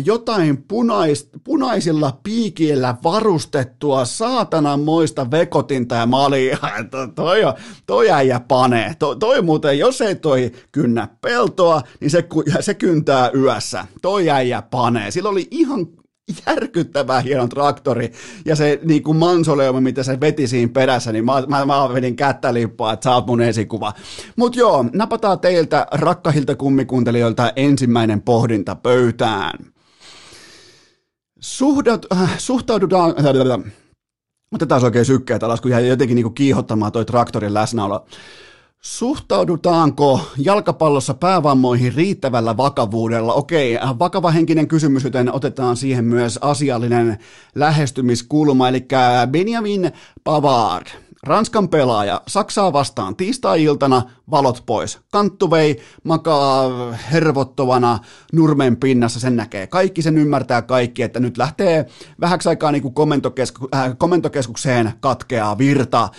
jotain 0.04 0.64
punais, 0.68 1.30
punaisilla 1.44 2.18
piikillä 2.22 2.94
varustettua 3.04 4.04
saatanan 4.04 4.80
vekotinta, 5.30 5.94
ja 5.94 6.06
mä 6.06 6.24
olin, 6.24 6.50
toi, 7.14 7.40
toi 7.86 8.10
äijä 8.10 8.40
panee, 8.40 8.94
toi, 8.98 9.16
toi 9.16 9.42
muuten, 9.42 9.78
jos 9.78 10.00
ei 10.00 10.14
toi 10.14 10.52
kynnä 10.72 11.08
peltoa, 11.20 11.82
niin 12.00 12.10
se, 12.10 12.28
se 12.60 12.74
kyntää 12.74 13.30
yössä, 13.34 13.86
toi 14.02 14.30
äijä 14.30 14.62
panee, 14.62 15.10
sillä 15.10 15.28
oli 15.28 15.48
ihan 15.50 15.86
järkyttävän 16.46 17.24
hieno 17.24 17.48
traktori, 17.48 18.12
ja 18.44 18.56
se 18.56 18.80
niin 18.84 19.02
kuin 19.02 19.16
mansoleuma, 19.16 19.80
mitä 19.80 20.02
se 20.02 20.20
veti 20.20 20.46
siinä 20.46 20.72
perässä, 20.72 21.12
niin 21.12 21.24
mä, 21.24 21.42
mä, 21.48 21.66
mä 21.66 21.94
vedin 21.94 22.16
kättä 22.16 22.54
lippua, 22.54 22.92
että 22.92 23.04
sä 23.04 23.14
oot 23.14 23.26
mun 23.26 23.40
esikuva. 23.40 23.92
Mut 24.36 24.56
joo, 24.56 24.84
napataan 24.92 25.40
teiltä 25.40 25.86
rakkahilta 25.90 26.54
kummikuuntelijoilta 26.54 27.52
ensimmäinen 27.56 28.22
pohdinta 28.22 28.74
pöytään. 28.74 29.58
Suhdat, 31.40 32.06
äh, 32.12 32.38
suhtaudutaan, 32.38 33.14
äh, 33.18 33.72
otetaan 34.54 34.84
oikein 34.84 35.04
sykkeet 35.04 35.42
alas, 35.42 35.60
kun 35.60 35.70
jotenkin 35.88 36.14
niin 36.14 36.24
kuin 36.24 36.34
kiihottamaan 36.34 36.92
toi 36.92 37.04
traktorin 37.04 37.54
läsnäolo. 37.54 38.06
Suhtaudutaanko 38.80 40.20
jalkapallossa 40.38 41.14
päävammoihin 41.14 41.94
riittävällä 41.94 42.56
vakavuudella? 42.56 43.34
Okei, 43.34 43.78
vakava 43.98 44.30
henkinen 44.30 44.68
kysymys, 44.68 45.04
joten 45.04 45.32
otetaan 45.32 45.76
siihen 45.76 46.04
myös 46.04 46.38
asiallinen 46.42 47.18
lähestymiskulma, 47.54 48.68
eli 48.68 48.86
Benjamin 49.30 49.92
Pavard– 50.24 50.86
Ranskan 51.22 51.68
pelaaja 51.68 52.22
Saksaa 52.28 52.72
vastaan 52.72 53.16
tiistai-iltana, 53.16 54.02
valot 54.30 54.62
pois. 54.66 54.98
Kanttu 55.12 55.50
vei, 55.50 55.80
makaa 56.04 56.70
hervottovana 57.12 57.98
nurmen 58.32 58.76
pinnassa, 58.76 59.20
sen 59.20 59.36
näkee 59.36 59.66
kaikki, 59.66 60.02
sen 60.02 60.18
ymmärtää 60.18 60.62
kaikki, 60.62 61.02
että 61.02 61.20
nyt 61.20 61.38
lähtee 61.38 61.86
vähäksi 62.20 62.48
aikaa 62.48 62.72
niin 62.72 62.82
kuin 62.82 62.94
komentokesku, 62.94 63.68
äh, 63.74 63.98
komentokeskukseen 63.98 64.92
katkeaa 65.00 65.58
virta. 65.58 66.02
Äh, 66.02 66.10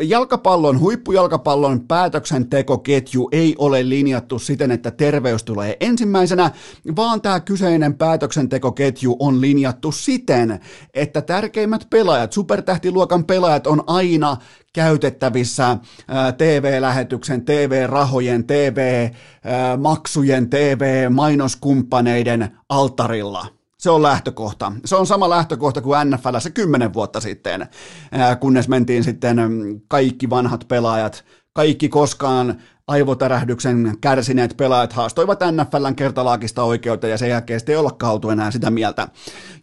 jalkapallon, 0.00 0.80
huippujalkapallon 0.80 1.80
päätöksentekoketju 1.80 3.28
ei 3.32 3.54
ole 3.58 3.88
linjattu 3.88 4.38
siten, 4.38 4.70
että 4.70 4.90
terveys 4.90 5.44
tulee 5.44 5.76
ensimmäisenä, 5.80 6.50
vaan 6.96 7.20
tämä 7.20 7.40
kyseinen 7.40 7.94
päätöksentekoketju 7.94 9.16
on 9.18 9.40
linjattu 9.40 9.92
siten, 9.92 10.60
että 10.94 11.22
tärkeimmät 11.22 11.86
pelaajat, 11.90 12.32
supertähtiluokan 12.32 13.24
pelaajat 13.24 13.66
on 13.66 13.84
aina 13.86 14.11
aina 14.12 14.36
käytettävissä 14.72 15.76
TV-lähetyksen, 16.38 17.44
TV-rahojen, 17.44 18.46
TV-maksujen, 18.46 20.50
TV-mainoskumppaneiden 20.50 22.58
altarilla. 22.68 23.46
Se 23.78 23.90
on 23.90 24.02
lähtökohta. 24.02 24.72
Se 24.84 24.96
on 24.96 25.06
sama 25.06 25.30
lähtökohta 25.30 25.80
kuin 25.80 26.10
NFLssä 26.10 26.50
kymmenen 26.50 26.94
vuotta 26.94 27.20
sitten, 27.20 27.68
kunnes 28.40 28.68
mentiin 28.68 29.04
sitten 29.04 29.38
kaikki 29.88 30.30
vanhat 30.30 30.64
pelaajat, 30.68 31.24
kaikki 31.52 31.88
koskaan 31.88 32.62
aivotärähdyksen 32.88 33.96
kärsineet 34.00 34.56
pelaajat 34.56 34.92
haastoivat 34.92 35.40
NFLn 35.40 35.96
kertalaakista 35.96 36.62
oikeutta 36.62 37.08
ja 37.08 37.18
sen 37.18 37.28
jälkeen 37.28 37.60
sitten 37.60 37.72
ei 37.72 37.76
ollakaan 37.76 38.12
oltu 38.12 38.30
enää 38.30 38.50
sitä 38.50 38.70
mieltä. 38.70 39.08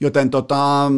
Joten 0.01 0.29
tota, 0.29 0.91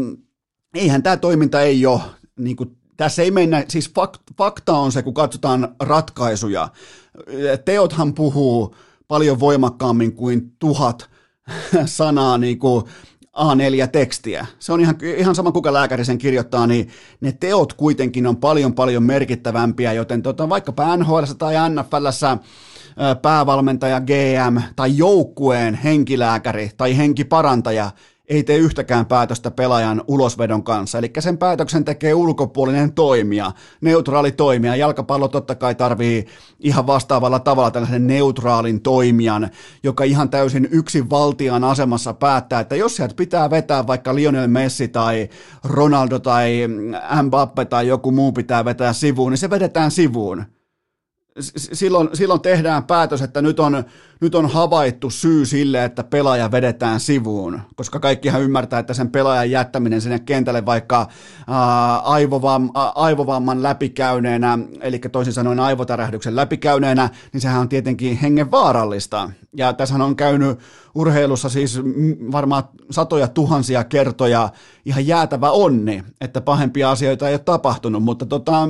eihän 0.76 1.04
tämä 1.04 1.18
toiminta 1.18 1.62
ei 1.62 1.86
ole 1.86 2.02
niin 2.40 2.56
kuin 2.56 2.78
tässä 2.98 3.22
ei 3.22 3.32
mennä, 3.32 3.66
siis 3.68 3.94
fakta 4.38 4.74
on 4.74 4.92
se, 4.92 5.02
kun 5.02 5.14
katsotaan 5.14 5.76
ratkaisuja. 5.80 6.70
Teothan 7.66 8.14
puhuu 8.14 8.76
paljon 9.08 9.40
voimakkaammin 9.40 10.16
kuin 10.16 10.52
tuhat 10.60 11.10
sanaa 11.86 12.38
niin 12.38 12.60
kuin 12.60 12.84
A4-tekstiä. 13.38 14.46
Se 14.60 14.74
on 14.74 14.82
ihan, 14.82 14.96
ihan 15.18 15.36
sama, 15.36 15.52
kuka 15.52 15.74
lääkäri 15.74 16.06
sen 16.06 16.18
kirjoittaa, 16.18 16.68
niin 16.68 16.90
ne 17.22 17.32
teot 17.32 17.74
kuitenkin 17.74 18.28
on 18.28 18.38
paljon 18.38 18.74
paljon 18.74 19.04
merkittävämpiä, 19.04 19.94
joten 19.94 20.22
tota, 20.22 20.50
vaikka 20.50 20.74
NHL 20.98 21.24
tai 21.38 21.56
NFLssä 21.70 22.38
päävalmentaja, 23.22 24.02
GM 24.02 24.62
tai 24.76 24.98
joukkueen 24.98 25.74
henkilääkäri 25.74 26.72
tai 26.78 26.98
henkiparantaja 26.98 27.92
ei 28.32 28.44
tee 28.44 28.58
yhtäkään 28.58 29.06
päätöstä 29.06 29.52
pelaajan 29.52 30.04
ulosvedon 30.08 30.64
kanssa. 30.64 30.98
Eli 30.98 31.12
sen 31.20 31.38
päätöksen 31.38 31.86
tekee 31.86 32.14
ulkopuolinen 32.14 32.94
toimija, 32.94 33.52
neutraali 33.82 34.32
toimija. 34.32 34.76
Jalkapallo 34.76 35.28
totta 35.28 35.56
kai 35.56 35.76
tarvii 35.76 36.26
ihan 36.60 36.88
vastaavalla 36.88 37.40
tavalla 37.40 37.72
tällaisen 37.72 38.08
neutraalin 38.08 38.82
toimijan, 38.82 39.50
joka 39.84 40.04
ihan 40.04 40.30
täysin 40.30 40.68
yksin 40.72 41.10
valtian 41.10 41.64
asemassa 41.64 42.14
päättää, 42.14 42.60
että 42.60 42.76
jos 42.76 42.96
sieltä 42.96 43.16
pitää 43.16 43.50
vetää 43.50 43.88
vaikka 43.88 44.16
Lionel 44.16 44.48
Messi 44.48 44.88
tai 44.88 45.30
Ronaldo 45.64 46.20
tai 46.20 46.68
Mbappe 47.24 47.66
tai 47.66 47.88
joku 47.88 48.12
muu 48.12 48.32
pitää 48.32 48.66
vetää 48.66 48.94
sivuun, 48.94 49.32
niin 49.32 49.38
se 49.38 49.50
vedetään 49.50 49.92
sivuun 49.92 50.46
silloin, 51.40 52.10
silloin 52.14 52.42
tehdään 52.42 52.84
päätös, 52.84 53.22
että 53.22 53.42
nyt 53.42 53.60
on, 53.60 53.84
nyt 54.22 54.36
on 54.36 54.50
havaittu 54.50 55.10
syy 55.10 55.46
sille, 55.46 55.86
että 55.86 56.04
pelaaja 56.04 56.52
vedetään 56.52 57.00
sivuun, 57.00 57.62
koska 57.76 58.00
kaikkihan 58.00 58.42
ymmärtää, 58.42 58.80
että 58.80 58.94
sen 58.94 59.12
pelaajan 59.12 59.52
jättäminen 59.52 60.02
sinne 60.02 60.20
kentälle 60.20 60.66
vaikka 60.66 61.08
ää, 61.48 61.98
aivovam, 61.98 62.70
ää, 62.76 62.90
aivovamman 62.90 63.64
läpikäyneenä, 63.64 64.60
eli 64.82 65.00
toisin 65.00 65.34
sanoen 65.34 65.60
aivotärähdyksen 65.60 66.36
läpikäyneenä, 66.36 67.10
niin 67.34 67.42
sehän 67.42 67.62
on 67.62 67.70
tietenkin 67.70 68.18
hengen 68.18 68.52
vaarallista. 68.52 69.30
Ja 69.58 69.74
tässä 69.74 69.96
on 69.96 70.16
käynyt 70.16 70.60
urheilussa 70.96 71.50
siis 71.50 71.80
varmaan 72.32 72.64
satoja 72.92 73.28
tuhansia 73.28 73.84
kertoja 73.84 74.50
ihan 74.86 75.08
jäätävä 75.08 75.52
onni, 75.52 76.04
että 76.22 76.42
pahempia 76.42 76.92
asioita 76.92 77.28
ei 77.28 77.34
ole 77.34 77.40
tapahtunut, 77.40 78.04
mutta 78.04 78.26
tota, 78.26 78.68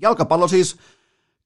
jalkapallo 0.00 0.48
siis– 0.48 0.76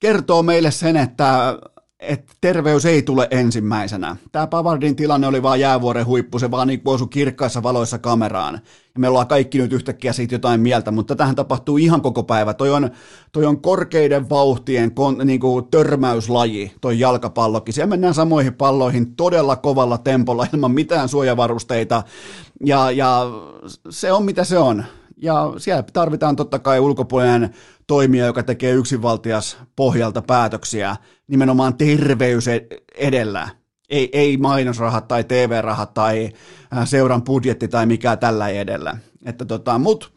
kertoo 0.01 0.43
meille 0.43 0.71
sen, 0.71 0.97
että, 0.97 1.59
että 2.01 2.33
terveys 2.41 2.85
ei 2.85 3.03
tule 3.03 3.29
ensimmäisenä. 3.31 4.17
Tämä 4.33 4.47
Pavardin 4.47 4.97
tilanne 4.97 5.27
oli 5.27 5.43
vaan 5.43 5.61
jäävuoren 5.61 6.07
huippu, 6.07 6.39
se 6.39 6.51
vaan 6.51 6.69
niin 6.69 6.83
osui 6.85 7.09
kirkkaissa 7.09 7.63
valoissa 7.63 7.99
kameraan. 7.99 8.55
Ja 8.95 9.01
me 9.01 9.09
ollaan 9.09 9.27
kaikki 9.27 9.59
nyt 9.59 9.73
yhtäkkiä 9.73 10.13
siitä 10.13 10.35
jotain 10.35 10.61
mieltä, 10.61 10.91
mutta 10.91 11.17
tähän 11.17 11.35
tapahtuu 11.35 11.77
ihan 11.77 12.03
koko 12.03 12.23
päivä. 12.23 12.55
Toi 12.55 12.71
on, 12.71 12.91
toi 13.33 13.47
on 13.47 13.63
korkeiden 13.63 14.29
vauhtien 14.31 14.95
kon, 14.95 15.19
niin 15.25 15.41
kuin 15.41 15.67
törmäyslaji, 15.71 16.73
toi 16.81 16.99
jalkapallokin. 16.99 17.75
Siellä 17.75 17.91
mennään 17.91 18.15
samoihin 18.15 18.55
palloihin 18.55 19.17
todella 19.17 19.57
kovalla 19.57 19.99
tempolla 19.99 20.47
ilman 20.55 20.73
mitään 20.73 21.09
suojavarusteita. 21.09 22.03
Ja, 22.65 22.91
ja 22.91 23.27
se 23.91 24.13
on 24.13 24.25
mitä 24.25 24.45
se 24.45 24.59
on 24.59 24.85
Ja 25.23 25.53
siellä 25.59 25.83
tarvitaan 25.83 26.37
totta 26.37 26.59
kai 26.59 26.81
ulkopuolinen 26.81 27.55
toimija, 27.87 28.27
joka 28.27 28.43
tekee 28.43 28.73
yksinvaltias 28.73 29.59
pohjalta 29.77 30.23
päätöksiä 30.23 30.97
nimenomaan 31.29 31.77
terveys 31.77 32.49
e- 32.49 32.67
edellä. 32.95 33.49
Ei, 33.91 34.09
ei 34.13 34.37
mainosrahat 34.37 35.09
tai 35.09 35.25
TV-rahat 35.25 35.95
tai 35.95 36.31
äh, 36.77 36.89
seuran 36.89 37.23
budjetti 37.23 37.69
tai 37.69 37.87
mikä 37.87 38.17
tällä 38.17 38.49
edellä. 38.49 38.97
Että 39.25 39.45
tota, 39.45 39.79
mut 39.79 40.13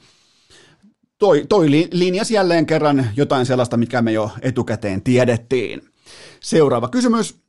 toi, 1.18 1.46
toi 1.50 1.68
linjas 1.92 2.32
jälleen 2.32 2.66
kerran 2.66 3.08
jotain 3.16 3.46
sellaista, 3.46 3.78
mikä 3.78 4.02
me 4.02 4.12
jo 4.12 4.32
etukäteen 4.42 5.02
tiedettiin. 5.02 5.82
Seuraava 6.40 6.88
kysymys. 6.88 7.40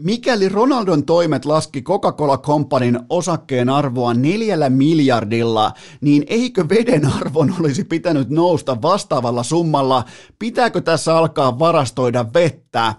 Mikäli 0.00 0.48
Ronaldon 0.48 1.06
toimet 1.06 1.44
laski 1.44 1.82
Coca-Cola 1.82 2.38
Companyn 2.38 3.00
osakkeen 3.08 3.68
arvoa 3.68 4.14
neljällä 4.14 4.70
miljardilla, 4.70 5.72
niin 6.00 6.24
eikö 6.26 6.68
veden 6.68 7.12
arvon 7.20 7.54
olisi 7.60 7.84
pitänyt 7.84 8.30
nousta 8.30 8.82
vastaavalla 8.82 9.42
summalla? 9.42 10.04
Pitääkö 10.38 10.80
tässä 10.80 11.16
alkaa 11.16 11.58
varastoida 11.58 12.26
vettä? 12.34 12.94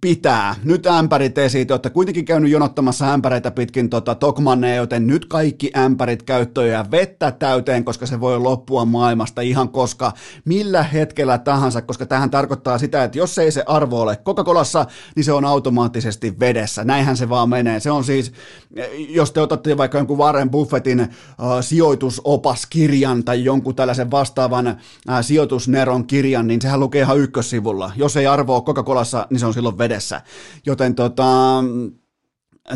Pitää. 0.00 0.54
Nyt 0.64 0.86
ämpärit 0.86 1.38
esiin, 1.38 1.66
te 1.66 1.74
olette 1.74 1.90
kuitenkin 1.90 2.24
käynyt 2.24 2.50
jonottamassa 2.50 3.12
ämpäreitä 3.12 3.50
pitkin 3.50 3.90
tota 3.90 4.14
Tokmanneja, 4.14 4.76
joten 4.76 5.06
nyt 5.06 5.26
kaikki 5.26 5.70
ämpärit 5.76 6.22
käyttöön 6.22 6.68
ja 6.68 6.84
vettä 6.90 7.32
täyteen, 7.32 7.84
koska 7.84 8.06
se 8.06 8.20
voi 8.20 8.38
loppua 8.38 8.84
maailmasta 8.84 9.40
ihan 9.40 9.68
koska 9.68 10.12
millä 10.44 10.82
hetkellä 10.82 11.38
tahansa, 11.38 11.82
koska 11.82 12.06
tähän 12.06 12.30
tarkoittaa 12.30 12.78
sitä, 12.78 13.04
että 13.04 13.18
jos 13.18 13.38
ei 13.38 13.52
se 13.52 13.64
arvo 13.66 14.00
ole 14.00 14.18
Coca-Colassa, 14.24 14.86
niin 15.16 15.24
se 15.24 15.32
on 15.32 15.44
automaattisesti 15.44 16.40
vedessä. 16.40 16.84
Näinhän 16.84 17.16
se 17.16 17.28
vaan 17.28 17.48
menee. 17.48 17.80
Se 17.80 17.90
on 17.90 18.04
siis, 18.04 18.32
jos 19.08 19.32
te 19.32 19.40
otatte 19.40 19.76
vaikka 19.76 19.98
jonkun 19.98 20.18
Warren 20.18 20.50
Buffettin 20.50 21.00
uh, 21.00 21.06
sijoitusopaskirjan 21.60 23.24
tai 23.24 23.44
jonkun 23.44 23.74
tällaisen 23.74 24.10
vastaavan 24.10 24.66
uh, 24.66 25.14
sijoitusneron 25.20 26.06
kirjan, 26.06 26.46
niin 26.46 26.62
sehän 26.62 26.80
lukee 26.80 27.02
ihan 27.02 27.18
ykkössivulla. 27.18 27.92
Jos 27.96 28.16
ei 28.16 28.26
arvo 28.26 28.54
ole 28.54 28.62
Coca-Colassa, 28.62 29.26
niin 29.30 29.40
se 29.40 29.46
on 29.46 29.51
silloin 29.54 29.78
vedessä. 29.78 30.22
Joten 30.66 30.94
tota, 30.94 31.64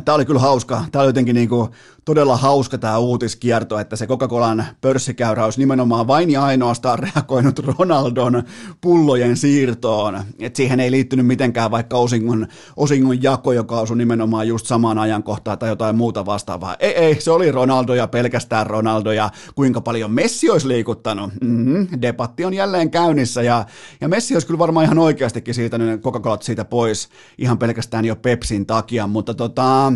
tämä 0.05 0.15
oli 0.15 0.25
kyllä 0.25 0.41
hauska. 0.41 0.85
Tämä 0.93 1.03
oli 1.03 1.09
jotenkin 1.09 1.35
niin 1.35 1.49
kuin 1.49 1.71
todella 2.07 2.37
hauska 2.37 2.79
tämä 2.79 2.99
uutiskierto, 2.99 3.79
että 3.79 3.97
se 3.97 4.07
Coca-Colan 4.07 4.65
pörssikäyrä 4.81 5.45
olisi 5.45 5.59
nimenomaan 5.59 6.07
vain 6.07 6.31
ja 6.31 6.45
ainoastaan 6.45 6.99
reagoinut 7.15 7.59
Ronaldon 7.59 8.43
pullojen 8.81 9.37
siirtoon. 9.37 10.21
Et 10.41 10.57
siihen 10.57 10.81
ei 10.81 10.91
liittynyt 10.91 11.27
mitenkään 11.27 11.71
vaikka 11.71 11.97
osingon, 11.97 12.47
osingon 12.77 13.23
jako, 13.23 13.53
joka 13.53 13.81
osui 13.81 13.97
nimenomaan 13.97 14.49
just 14.49 14.67
samaan 14.67 14.99
ajankohtaan 14.99 15.59
tai 15.59 15.69
jotain 15.69 15.97
muuta 15.97 16.27
vastaavaa. 16.27 16.77
Ei, 16.79 16.93
ei, 16.93 17.21
se 17.21 17.31
oli 17.31 17.53
Ronaldo 17.53 17.95
ja 17.95 18.07
pelkästään 18.07 18.67
Ronaldo 18.67 19.13
ja 19.13 19.31
kuinka 19.55 19.81
paljon 19.81 20.11
Messi 20.11 20.51
olisi 20.51 20.69
liikuttanut. 20.69 21.33
Mm-hmm. 21.41 21.89
Debatti 22.03 22.45
on 22.45 22.55
jälleen 22.55 22.91
käynnissä 22.91 23.43
ja, 23.43 23.65
ja 24.01 24.09
Messi 24.09 24.35
olisi 24.35 24.47
kyllä 24.47 24.59
varmaan 24.59 24.85
ihan 24.85 24.99
oikeastikin 24.99 25.55
siirtänyt 25.55 26.03
Coca-Colat 26.03 26.43
siitä 26.43 26.65
pois 26.65 27.09
ihan 27.39 27.59
pelkästään 27.59 28.05
jo 28.05 28.17
Pepsin 28.17 28.67
takia, 28.67 29.07
mutta 29.07 29.35
tota, 29.35 29.93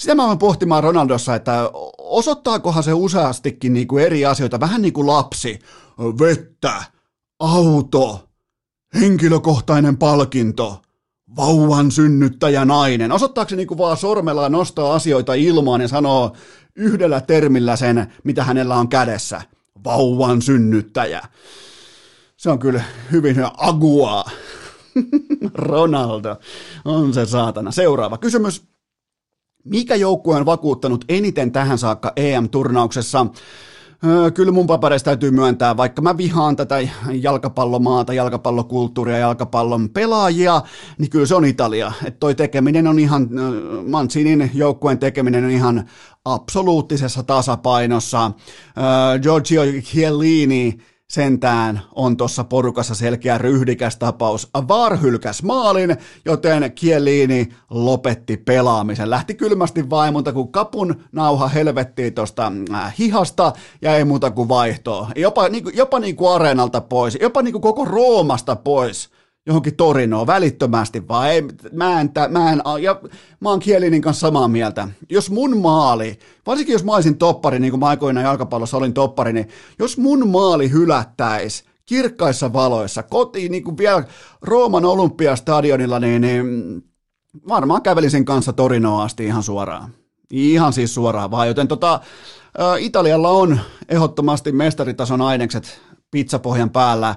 sitä 0.00 0.14
mä 0.14 0.26
oon 0.26 0.38
pohtimaan 0.38 0.82
Ronaldossa, 0.82 1.34
että 1.34 1.70
osoittaakohan 1.98 2.82
se 2.82 2.92
useastikin 2.92 3.72
niin 3.72 3.88
kuin 3.88 4.04
eri 4.04 4.24
asioita, 4.26 4.60
vähän 4.60 4.82
niin 4.82 4.92
kuin 4.92 5.06
lapsi, 5.06 5.58
vettä, 5.98 6.82
auto, 7.38 8.28
henkilökohtainen 9.00 9.96
palkinto, 9.96 10.82
vauvan 11.36 11.90
synnyttäjä 11.90 12.64
nainen. 12.64 13.12
Osoittaako 13.12 13.48
se 13.48 13.56
niin 13.56 13.68
kuin 13.68 13.78
vaan 13.78 13.96
sormella 13.96 14.48
nostaa 14.48 14.94
asioita 14.94 15.34
ilmaan 15.34 15.80
ja 15.80 15.88
sanoo 15.88 16.32
yhdellä 16.76 17.20
termillä 17.20 17.76
sen, 17.76 18.12
mitä 18.24 18.44
hänellä 18.44 18.76
on 18.76 18.88
kädessä. 18.88 19.42
Vauvan 19.84 20.42
synnyttäjä. 20.42 21.22
Se 22.36 22.50
on 22.50 22.58
kyllä 22.58 22.82
hyvin 23.12 23.36
agua. 23.56 24.24
Ronaldo 25.54 26.36
on 26.84 27.14
se 27.14 27.26
saatana. 27.26 27.70
Seuraava 27.70 28.18
kysymys. 28.18 28.70
Mikä 29.64 29.94
joukkue 29.94 30.36
on 30.36 30.46
vakuuttanut 30.46 31.04
eniten 31.08 31.52
tähän 31.52 31.78
saakka 31.78 32.12
EM-turnauksessa? 32.16 33.26
Öö, 34.06 34.30
kyllä 34.30 34.52
mun 34.52 34.66
papereista 34.66 35.04
täytyy 35.04 35.30
myöntää, 35.30 35.76
vaikka 35.76 36.02
mä 36.02 36.16
vihaan 36.16 36.56
tätä 36.56 36.76
jalkapallomaata, 37.12 38.12
jalkapallokulttuuria, 38.12 39.18
jalkapallon 39.18 39.88
pelaajia, 39.90 40.62
niin 40.98 41.10
kyllä 41.10 41.26
se 41.26 41.34
on 41.34 41.44
Italia. 41.44 41.92
Että 42.04 42.20
toi 42.20 42.34
tekeminen 42.34 42.86
on 42.86 42.98
ihan, 42.98 43.28
Mancinin 43.88 44.50
joukkueen 44.54 44.98
tekeminen 44.98 45.44
on 45.44 45.50
ihan 45.50 45.88
absoluuttisessa 46.24 47.22
tasapainossa. 47.22 48.32
Öö, 48.78 49.18
Giorgio 49.18 49.62
Chiellini, 49.80 50.78
sentään 51.10 51.80
on 51.94 52.16
tuossa 52.16 52.44
porukassa 52.44 52.94
selkeä 52.94 53.38
ryhdikäs 53.38 53.96
tapaus. 53.96 54.48
VAR 54.68 54.96
hylkäs 54.96 55.42
maalin, 55.42 55.96
joten 56.24 56.72
Kieliini 56.72 57.48
lopetti 57.70 58.36
pelaamisen. 58.36 59.10
Lähti 59.10 59.34
kylmästi 59.34 59.90
vain 59.90 60.12
muuta 60.12 60.32
kuin 60.32 60.52
kapun 60.52 61.02
nauha 61.12 61.48
helvettiin 61.48 62.14
tuosta 62.14 62.52
äh, 62.74 62.94
hihasta 62.98 63.52
ja 63.82 63.96
ei 63.96 64.04
muuta 64.04 64.30
kuin 64.30 64.48
vaihtoa. 64.48 65.10
Jopa, 65.16 65.48
niin 65.48 65.64
jopa 65.74 65.98
niin 65.98 66.16
kuin 66.16 66.34
areenalta 66.34 66.80
pois, 66.80 67.18
jopa 67.20 67.42
niin 67.42 67.52
kuin 67.52 67.62
koko 67.62 67.84
Roomasta 67.84 68.56
pois 68.56 69.10
johonkin 69.46 69.76
torinoon 69.76 70.26
välittömästi, 70.26 71.08
vai 71.08 71.30
ei, 71.30 71.42
mä 71.72 72.00
en, 72.00 72.10
mä 72.28 72.52
en, 72.52 72.62
ja 72.82 73.00
mä 73.40 73.48
oon 73.48 73.60
Kielinin 73.60 74.02
kanssa 74.02 74.26
samaa 74.26 74.48
mieltä. 74.48 74.88
Jos 75.10 75.30
mun 75.30 75.56
maali, 75.56 76.18
varsinkin 76.46 76.72
jos 76.72 76.84
mä 76.84 76.94
olisin 76.94 77.18
toppari, 77.18 77.58
niin 77.58 77.70
kuin 77.70 77.80
mä 77.80 77.86
aikoinaan 77.86 78.26
jalkapallossa 78.26 78.76
olin 78.76 78.94
toppari, 78.94 79.32
niin 79.32 79.48
jos 79.78 79.98
mun 79.98 80.28
maali 80.28 80.70
hylättäisi 80.70 81.64
kirkkaissa 81.86 82.52
valoissa 82.52 83.02
kotiin, 83.02 83.52
niin 83.52 83.64
kuin 83.64 83.78
vielä 83.78 84.04
Rooman 84.42 84.84
olympiastadionilla, 84.84 85.98
niin, 85.98 86.20
niin 86.22 86.44
varmaan 87.48 87.82
kävelisin 87.82 88.24
kanssa 88.24 88.52
Torinoa 88.52 89.02
asti 89.02 89.24
ihan 89.24 89.42
suoraan. 89.42 89.90
Ihan 90.30 90.72
siis 90.72 90.94
suoraan 90.94 91.30
vaan, 91.30 91.48
joten 91.48 91.68
tota, 91.68 92.00
Italialla 92.78 93.30
on 93.30 93.60
ehdottomasti 93.88 94.52
mestaritason 94.52 95.20
ainekset 95.20 95.80
pizzapohjan 96.10 96.70
päällä. 96.70 97.14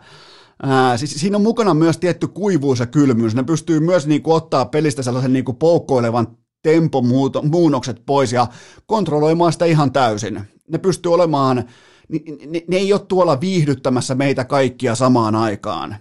Ää, 0.64 0.98
siis 0.98 1.16
siinä 1.16 1.38
on 1.38 1.44
mukana 1.44 1.74
myös 1.74 1.98
tietty 1.98 2.28
kuivuus 2.28 2.80
ja 2.80 2.86
kylmyys. 2.86 3.36
Ne 3.36 3.44
pystyy 3.44 3.80
myös 3.80 4.08
niin 4.08 4.22
kuin, 4.22 4.36
ottaa 4.36 4.66
pelistä 4.66 5.04
sellaisen 5.04 5.34
niin 5.34 5.46
kuin, 5.46 5.58
poukkoilevan 5.58 6.28
tempomuunnokset 6.64 8.02
pois 8.06 8.34
ja 8.34 8.48
kontrolloimaan 8.86 9.54
sitä 9.54 9.66
ihan 9.66 9.92
täysin. 9.92 10.42
Ne 10.68 10.78
pystyy 10.78 11.14
olemaan, 11.14 11.64
ne, 12.10 12.20
ne, 12.48 12.64
ne 12.68 12.78
ei 12.78 12.94
ole 12.94 13.02
tuolla 13.08 13.42
viihdyttämässä 13.42 14.16
meitä 14.16 14.46
kaikkia 14.46 14.96
samaan 14.96 15.36
aikaan, 15.36 15.96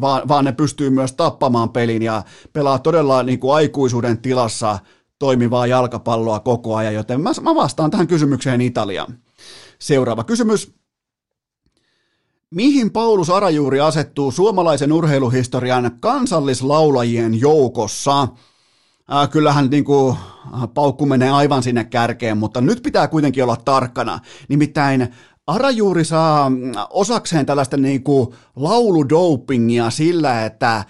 vaan, 0.00 0.28
vaan 0.28 0.44
ne 0.44 0.52
pystyy 0.52 0.90
myös 0.90 1.12
tappamaan 1.12 1.70
pelin 1.70 2.02
ja 2.02 2.22
pelaa 2.52 2.78
todella 2.78 3.22
niin 3.22 3.38
kuin 3.38 3.54
aikuisuuden 3.54 4.18
tilassa 4.18 4.78
toimivaa 5.18 5.66
jalkapalloa 5.66 6.40
koko 6.40 6.76
ajan, 6.76 6.94
joten 6.94 7.20
mä, 7.20 7.30
mä 7.40 7.54
vastaan 7.54 7.90
tähän 7.90 8.06
kysymykseen 8.06 8.60
Italia. 8.60 9.06
Seuraava 9.78 10.24
kysymys. 10.24 10.74
Mihin 12.54 12.90
Paulus 12.90 13.30
Arajuuri 13.30 13.80
asettuu 13.80 14.30
suomalaisen 14.30 14.92
urheiluhistorian 14.92 15.90
kansallislaulajien 16.00 17.40
joukossa? 17.40 18.22
Äh, 18.22 19.30
kyllähän 19.30 19.70
niin 19.70 19.84
kuin, 19.84 20.16
paukku 20.74 21.06
menee 21.06 21.30
aivan 21.30 21.62
sinne 21.62 21.84
kärkeen, 21.84 22.38
mutta 22.38 22.60
nyt 22.60 22.82
pitää 22.82 23.08
kuitenkin 23.08 23.44
olla 23.44 23.56
tarkkana. 23.64 24.20
Nimittäin 24.48 25.08
Arajuuri 25.46 26.04
saa 26.04 26.50
osakseen 26.90 27.46
tällaista 27.46 27.76
niin 27.76 28.02
kuin 28.02 28.28
lauludopingia 28.56 29.90
sillä, 29.90 30.44
että 30.44 30.84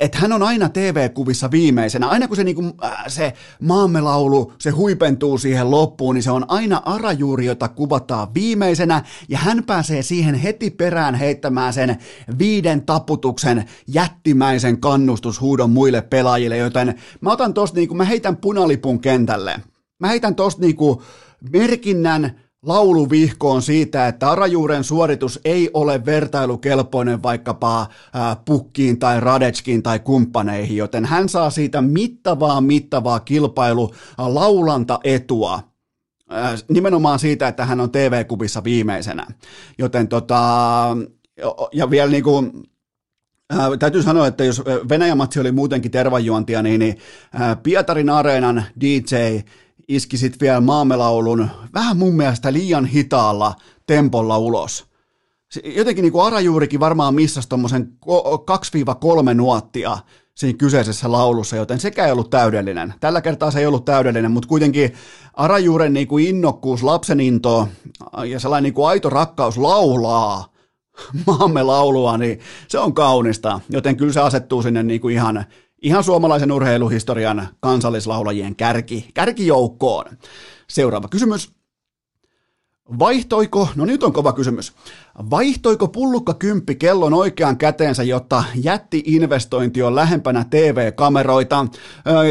että 0.00 0.18
hän 0.18 0.32
on 0.32 0.42
aina 0.42 0.68
TV-kuvissa 0.68 1.50
viimeisenä. 1.50 2.08
Aina 2.08 2.28
kun 2.28 2.36
se, 2.36 2.44
niin 2.44 2.54
kuin, 2.54 2.72
äh, 2.84 3.04
se 3.08 3.32
maamelaulu, 3.60 4.52
se 4.58 4.70
huipentuu 4.70 5.38
siihen 5.38 5.70
loppuun, 5.70 6.14
niin 6.14 6.22
se 6.22 6.30
on 6.30 6.44
aina 6.48 6.82
arajuuri, 6.84 7.46
jota 7.46 7.68
kuvataan 7.68 8.34
viimeisenä, 8.34 9.04
ja 9.28 9.38
hän 9.38 9.64
pääsee 9.64 10.02
siihen 10.02 10.34
heti 10.34 10.70
perään 10.70 11.14
heittämään 11.14 11.72
sen 11.72 11.98
viiden 12.38 12.82
taputuksen 12.82 13.64
jättimäisen 13.86 14.80
kannustushuudon 14.80 15.70
muille 15.70 16.02
pelaajille, 16.02 16.56
joten 16.56 16.94
mä 17.20 17.32
otan 17.32 17.54
tosta, 17.54 17.76
niin 17.76 17.88
kuin, 17.88 17.98
mä 17.98 18.04
heitän 18.04 18.36
punalipun 18.36 19.00
kentälle. 19.00 19.60
Mä 19.98 20.08
heitän 20.08 20.34
tosta 20.34 20.60
niin 20.60 20.76
kuin, 20.76 20.98
merkinnän, 21.52 22.40
lauluvihkoon 22.62 23.62
siitä, 23.62 24.08
että 24.08 24.30
Arajuuren 24.30 24.84
suoritus 24.84 25.40
ei 25.44 25.70
ole 25.74 26.04
vertailukelpoinen 26.06 27.22
vaikkapa 27.22 27.86
Pukkiin 28.44 28.98
tai 28.98 29.20
Radetskin 29.20 29.82
tai 29.82 29.98
kumppaneihin, 29.98 30.76
joten 30.76 31.04
hän 31.04 31.28
saa 31.28 31.50
siitä 31.50 31.82
mittavaa 31.82 32.60
mittavaa 32.60 33.20
kilpailu 33.20 33.94
laulanta 34.18 35.00
etua 35.04 35.70
nimenomaan 36.68 37.18
siitä, 37.18 37.48
että 37.48 37.64
hän 37.64 37.80
on 37.80 37.90
TV-kuvissa 37.90 38.64
viimeisenä. 38.64 39.26
Joten 39.78 40.08
tota, 40.08 40.46
ja 41.72 41.90
vielä 41.90 42.10
niin 42.10 42.24
kuin, 42.24 42.52
täytyy 43.78 44.02
sanoa, 44.02 44.26
että 44.26 44.44
jos 44.44 44.62
Venäjän 44.88 45.16
matsi 45.16 45.40
oli 45.40 45.52
muutenkin 45.52 45.90
tervajuontia, 45.90 46.62
niin, 46.62 46.78
niin 46.78 46.98
Pietarin 47.62 48.10
areenan 48.10 48.64
DJ 48.80 49.16
iski 49.90 50.16
sitten 50.16 50.40
vielä 50.40 50.60
maamelaulun 50.60 51.48
vähän 51.74 51.96
mun 51.96 52.14
mielestä 52.14 52.52
liian 52.52 52.86
hitaalla 52.86 53.54
tempolla 53.86 54.38
ulos. 54.38 54.86
Jotenkin 55.64 56.02
niin 56.02 56.12
kuin 56.12 56.26
Arajuurikin 56.26 56.80
varmaan 56.80 57.14
missasi 57.14 57.48
tuommoisen 57.48 57.92
2-3 59.30 59.34
nuottia 59.34 59.98
siinä 60.34 60.56
kyseisessä 60.56 61.12
laulussa, 61.12 61.56
joten 61.56 61.80
sekä 61.80 62.06
ei 62.06 62.12
ollut 62.12 62.30
täydellinen. 62.30 62.94
Tällä 63.00 63.20
kertaa 63.20 63.50
se 63.50 63.58
ei 63.58 63.66
ollut 63.66 63.84
täydellinen, 63.84 64.30
mutta 64.30 64.48
kuitenkin 64.48 64.92
Arajuuren 65.34 65.92
niin 65.92 66.08
kuin 66.08 66.26
innokkuus, 66.26 66.82
lapsen 66.82 67.20
into 67.20 67.68
ja 68.26 68.40
sellainen 68.40 68.62
niin 68.62 68.74
kuin 68.74 68.88
aito 68.88 69.10
rakkaus 69.10 69.58
laulaa 69.58 70.52
maamme 71.26 71.62
laulua, 71.62 72.18
niin 72.18 72.40
se 72.68 72.78
on 72.78 72.94
kaunista, 72.94 73.60
joten 73.68 73.96
kyllä 73.96 74.12
se 74.12 74.20
asettuu 74.20 74.62
sinne 74.62 74.82
niin 74.82 75.00
kuin 75.00 75.14
ihan, 75.14 75.44
ihan 75.82 76.04
suomalaisen 76.04 76.52
urheiluhistorian 76.52 77.48
kansallislaulajien 77.60 78.56
kärki, 78.56 79.10
kärkijoukkoon. 79.14 80.06
Seuraava 80.68 81.08
kysymys. 81.08 81.52
Vaihtoiko, 82.98 83.68
no 83.76 83.84
nyt 83.84 84.02
on 84.02 84.12
kova 84.12 84.32
kysymys, 84.32 84.72
vaihtoiko 85.30 85.88
pullukka 85.88 86.34
kymppi 86.34 86.74
kellon 86.74 87.14
oikean 87.14 87.56
käteensä, 87.56 88.02
jotta 88.02 88.44
jätti-investointi 88.54 89.82
on 89.82 89.94
lähempänä 89.94 90.44
TV-kameroita? 90.50 91.66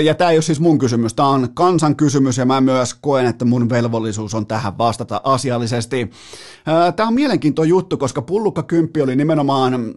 Ja 0.04 0.16
tämä 0.16 0.32
ei 0.32 0.38
ole 0.38 0.42
siis 0.42 0.60
mun 0.60 0.80
kysymys, 0.80 1.14
tämä 1.14 1.28
on 1.30 1.50
kansan 1.54 1.96
kysymys 1.96 2.38
ja 2.38 2.46
mä 2.46 2.62
myös 2.62 2.94
koen, 2.94 3.26
että 3.26 3.46
mun 3.46 3.70
velvollisuus 3.70 4.34
on 4.34 4.48
tähän 4.48 4.78
vastata 4.78 5.22
asiallisesti. 5.24 6.10
Tämä 6.96 7.08
on 7.08 7.14
mielenkiintoinen 7.14 7.70
juttu, 7.70 7.98
koska 7.98 8.22
pullukka 8.22 8.64
kymppi 8.64 9.02
oli 9.02 9.16
nimenomaan 9.16 9.94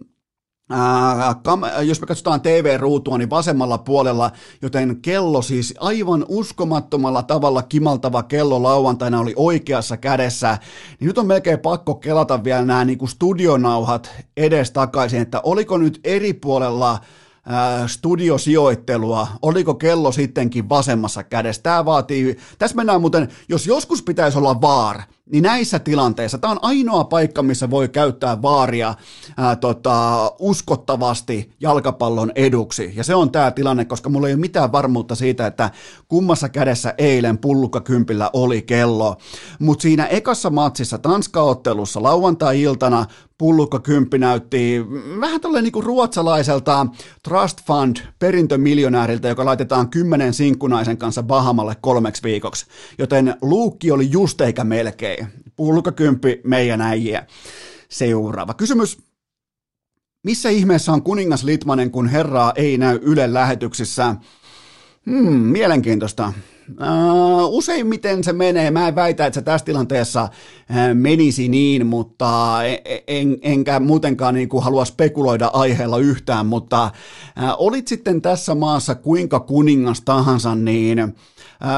jos 1.81 2.01
me 2.01 2.07
katsotaan 2.07 2.41
TV-ruutua, 2.41 3.17
niin 3.17 3.29
vasemmalla 3.29 3.77
puolella, 3.77 4.31
joten 4.61 5.01
kello 5.01 5.41
siis 5.41 5.73
aivan 5.79 6.25
uskomattomalla 6.27 7.23
tavalla 7.23 7.61
kimaltava 7.61 8.23
kello 8.23 8.63
lauantaina 8.63 9.19
oli 9.19 9.33
oikeassa 9.35 9.97
kädessä, 9.97 10.57
niin 10.99 11.07
nyt 11.07 11.17
on 11.17 11.27
melkein 11.27 11.59
pakko 11.59 11.95
kelata 11.95 12.43
vielä 12.43 12.65
nämä 12.65 12.85
niin 12.85 12.97
kuin 12.97 13.09
studionauhat 13.09 14.11
edestakaisin, 14.37 15.21
että 15.21 15.41
oliko 15.43 15.77
nyt 15.77 15.99
eri 16.03 16.33
puolella 16.33 16.99
studiosijoittelua, 17.87 19.27
oliko 19.41 19.73
kello 19.73 20.11
sittenkin 20.11 20.69
vasemmassa 20.69 21.23
kädessä. 21.23 21.61
Tämä 21.63 21.85
vaatii, 21.85 22.37
tässä 22.59 22.75
mennään 22.75 23.01
muuten, 23.01 23.27
jos 23.49 23.67
joskus 23.67 24.01
pitäisi 24.03 24.37
olla 24.37 24.61
vaar, 24.61 25.01
niin 25.31 25.43
näissä 25.43 25.79
tilanteissa 25.79 26.37
tämä 26.37 26.51
on 26.51 26.59
ainoa 26.61 27.03
paikka, 27.03 27.43
missä 27.43 27.69
voi 27.69 27.89
käyttää 27.89 28.41
vaaria 28.41 28.95
ää, 29.37 29.55
tota, 29.55 30.31
uskottavasti 30.39 31.51
jalkapallon 31.59 32.31
eduksi. 32.35 32.93
Ja 32.95 33.03
se 33.03 33.15
on 33.15 33.31
tämä 33.31 33.51
tilanne, 33.51 33.85
koska 33.85 34.09
mulla 34.09 34.27
ei 34.27 34.33
ole 34.33 34.41
mitään 34.41 34.71
varmuutta 34.71 35.15
siitä, 35.15 35.47
että 35.47 35.71
kummassa 36.07 36.49
kädessä 36.49 36.93
eilen 36.97 37.37
pullukkakympillä 37.37 38.29
oli 38.33 38.61
kello. 38.61 39.17
Mutta 39.59 39.81
siinä 39.81 40.05
ekassa 40.05 40.49
matsissa, 40.49 40.97
Tanska-ottelussa, 40.97 42.03
lauantai-iltana, 42.03 43.05
pullukkakymppi 43.37 44.17
näytti 44.17 44.85
vähän 45.19 45.41
tolleen 45.41 45.63
niinku 45.63 45.81
ruotsalaiselta 45.81 46.87
trust 47.23 47.61
fund 47.67 47.97
perintömiljonääriltä, 48.19 49.27
joka 49.27 49.45
laitetaan 49.45 49.89
kymmenen 49.89 50.33
sinkkunaisen 50.33 50.97
kanssa 50.97 51.23
Bahamalle 51.23 51.75
kolmeksi 51.81 52.23
viikoksi. 52.23 52.65
Joten 52.97 53.35
luukki 53.41 53.91
oli 53.91 54.11
just 54.11 54.41
eikä 54.41 54.63
melkein 54.63 55.12
okei. 55.13 55.93
kymppi 55.95 56.41
meidän 56.43 56.81
äijä. 56.81 57.27
Seuraava 57.89 58.53
kysymys. 58.53 58.97
Missä 60.23 60.49
ihmeessä 60.49 60.91
on 60.91 61.03
kuningas 61.03 61.43
Litmanen, 61.43 61.91
kun 61.91 62.07
herraa 62.07 62.53
ei 62.55 62.77
näy 62.77 62.99
Yle 63.01 63.33
lähetyksissä? 63.33 64.15
Hmm, 65.05 65.33
mielenkiintoista. 65.33 66.33
Uh, 66.69 67.57
useimmiten 67.57 68.23
se 68.23 68.33
menee. 68.33 68.71
Mä 68.71 68.87
en 68.87 68.95
väitä, 68.95 69.25
että 69.25 69.39
se 69.39 69.41
tässä 69.41 69.65
tilanteessa 69.65 70.23
uh, 70.23 70.75
menisi 70.93 71.47
niin, 71.49 71.87
mutta 71.87 72.59
en, 72.63 72.79
en, 73.07 73.37
enkä 73.41 73.79
muutenkaan 73.79 74.33
niin 74.33 74.49
kuin 74.49 74.63
halua 74.63 74.85
spekuloida 74.85 75.47
aiheella 75.53 75.97
yhtään, 75.97 76.45
mutta 76.45 76.83
uh, 76.83 77.55
olit 77.57 77.87
sitten 77.87 78.21
tässä 78.21 78.55
maassa 78.55 78.95
kuinka 78.95 79.39
kuningas 79.39 80.01
tahansa, 80.01 80.55
niin 80.55 81.15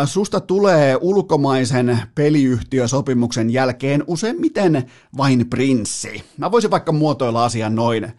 Susta 0.06 0.40
tulee 0.40 0.98
ulkomaisen 1.02 2.00
peliyhtiösopimuksen 2.16 3.50
jälkeen 3.50 4.04
useimmiten 4.08 4.92
vain 5.18 5.50
prinssi. 5.50 6.24
Mä 6.38 6.52
voisin 6.52 6.72
vaikka 6.72 6.92
muotoilla 6.92 7.46
asian 7.46 7.76
noin 7.76 8.14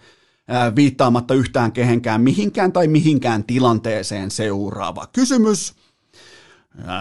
viittaamatta 0.76 1.34
yhtään 1.34 1.72
kehenkään 1.72 2.20
mihinkään 2.20 2.72
tai 2.72 2.88
mihinkään 2.88 3.44
tilanteeseen 3.44 4.30
seuraava 4.30 5.06
kysymys. 5.12 5.74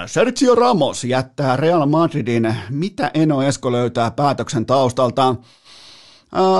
Sergio 0.06 0.56
Ramos 0.56 1.04
jättää 1.04 1.58
Real 1.58 1.86
Madridin. 1.86 2.56
Mitä 2.70 3.12
Eno 3.14 3.42
Esko 3.44 3.72
löytää 3.72 4.12
päätöksen 4.12 4.66
taustalta? 4.66 5.36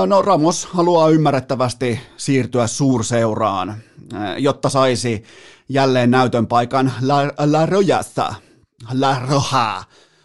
No 0.06 0.22
Ramos 0.22 0.66
haluaa 0.66 1.08
ymmärrettävästi 1.08 2.00
siirtyä 2.16 2.66
suurseuraan, 2.66 3.74
jotta 4.38 4.68
saisi 4.68 5.24
jälleen 5.68 6.10
näytön 6.10 6.46
paikan 6.46 6.92
La, 7.02 7.16
La 7.44 7.66
Rojassa, 7.66 8.34
La 8.92 9.18
Roja, 9.18 9.82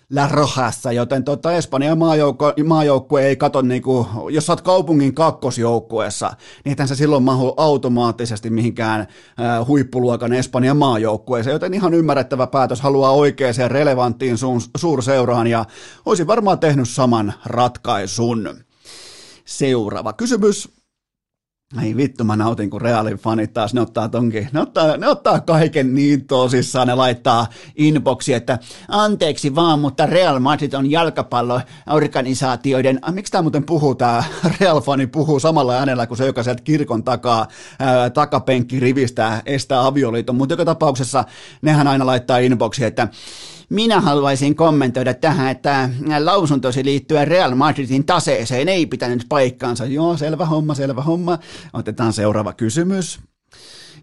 La 0.09 0.27
Rojassa, 0.27 0.91
joten 0.91 1.23
tota 1.23 1.53
Espanjan 1.53 1.97
maajoukko, 1.97 2.53
maajoukkue 2.65 3.25
ei 3.25 3.35
kato, 3.35 3.61
niinku, 3.61 4.07
jos 4.29 4.45
sä 4.45 4.51
oot 4.51 4.61
kaupungin 4.61 5.15
kakkosjoukkueessa, 5.15 6.33
niin 6.65 6.71
ethän 6.71 6.87
sä 6.87 6.95
silloin 6.95 7.23
mahu 7.23 7.53
automaattisesti 7.57 8.49
mihinkään 8.49 8.99
äh, 9.01 9.67
huippuluokan 9.67 10.33
Espanjan 10.33 10.77
maajoukkueeseen, 10.77 11.53
joten 11.53 11.73
ihan 11.73 11.93
ymmärrettävä 11.93 12.47
päätös 12.47 12.81
haluaa 12.81 13.11
oikeaan 13.11 13.53
relevanttiin 13.67 14.35
su- 14.35 14.69
suurseuraan 14.77 15.47
ja 15.47 15.65
olisi 16.05 16.27
varmaan 16.27 16.59
tehnyt 16.59 16.89
saman 16.89 17.33
ratkaisun. 17.45 18.49
Seuraava 19.45 20.13
kysymys. 20.13 20.80
Ei 21.79 21.97
vittu, 21.97 22.23
mä 22.23 22.35
nautin, 22.35 22.69
kun 22.69 22.81
Realin 22.81 23.17
fanit 23.17 23.53
taas, 23.53 23.73
ne 23.73 23.81
ottaa 23.81 24.09
tonkin, 24.09 24.49
ne 24.51 24.61
ottaa, 24.61 24.97
ne 24.97 25.07
ottaa 25.07 25.39
kaiken 25.39 25.95
niin 25.95 26.27
tosissaan, 26.27 26.87
ne 26.87 26.95
laittaa 26.95 27.47
inboxi, 27.75 28.33
että 28.33 28.59
anteeksi 28.87 29.55
vaan, 29.55 29.79
mutta 29.79 30.05
Real 30.05 30.39
Madrid 30.39 30.73
on 30.73 30.91
jalkapalloorganisaatioiden, 30.91 32.99
ah, 33.01 33.13
miksi 33.13 33.31
tämä 33.31 33.41
muuten 33.41 33.63
puhuu, 33.63 33.95
tämä 33.95 34.23
Real-fani 34.59 35.07
puhuu 35.07 35.39
samalla 35.39 35.73
äänellä 35.73 36.07
kuin 36.07 36.17
se, 36.17 36.25
joka 36.25 36.43
sieltä 36.43 36.63
kirkon 36.63 37.03
takaa, 37.03 37.47
ää, 37.79 38.09
takapenkki 38.09 38.79
rivistää, 38.79 39.41
estää 39.45 39.85
avioliiton, 39.85 40.35
mutta 40.35 40.53
joka 40.53 40.65
tapauksessa 40.65 41.23
nehän 41.61 41.87
aina 41.87 42.05
laittaa 42.05 42.37
inboxi, 42.37 42.85
että 42.85 43.07
minä 43.71 44.01
haluaisin 44.01 44.55
kommentoida 44.55 45.13
tähän, 45.13 45.51
että 45.51 45.89
lausuntosi 46.19 46.85
liittyen 46.85 47.27
Real 47.27 47.55
Madridin 47.55 48.05
taseeseen 48.05 48.69
ei 48.69 48.85
pitänyt 48.85 49.25
paikkaansa. 49.29 49.85
Joo, 49.85 50.17
selvä 50.17 50.45
homma, 50.45 50.73
selvä 50.73 51.01
homma. 51.01 51.39
Otetaan 51.73 52.13
seuraava 52.13 52.53
kysymys. 52.53 53.19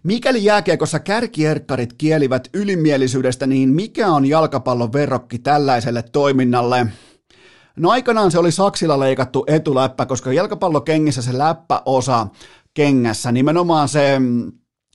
Mikäli 0.03 0.43
jääkiekossa 0.43 0.99
kärkierkkarit 0.99 1.93
kielivät 1.93 2.49
ylimielisyydestä, 2.53 3.47
niin 3.47 3.69
mikä 3.69 4.07
on 4.07 4.25
jalkapallon 4.25 4.93
verrokki 4.93 5.39
tällaiselle 5.39 6.03
toiminnalle? 6.11 6.87
No 7.75 7.89
aikanaan 7.89 8.31
se 8.31 8.39
oli 8.39 8.51
saksilla 8.51 8.99
leikattu 8.99 9.43
etuläppä, 9.47 10.05
koska 10.05 10.33
jalkapallokengissä 10.33 11.21
se 11.21 11.37
läppäosa 11.37 12.27
kengässä, 12.73 13.31
nimenomaan 13.31 13.89
se, 13.89 14.17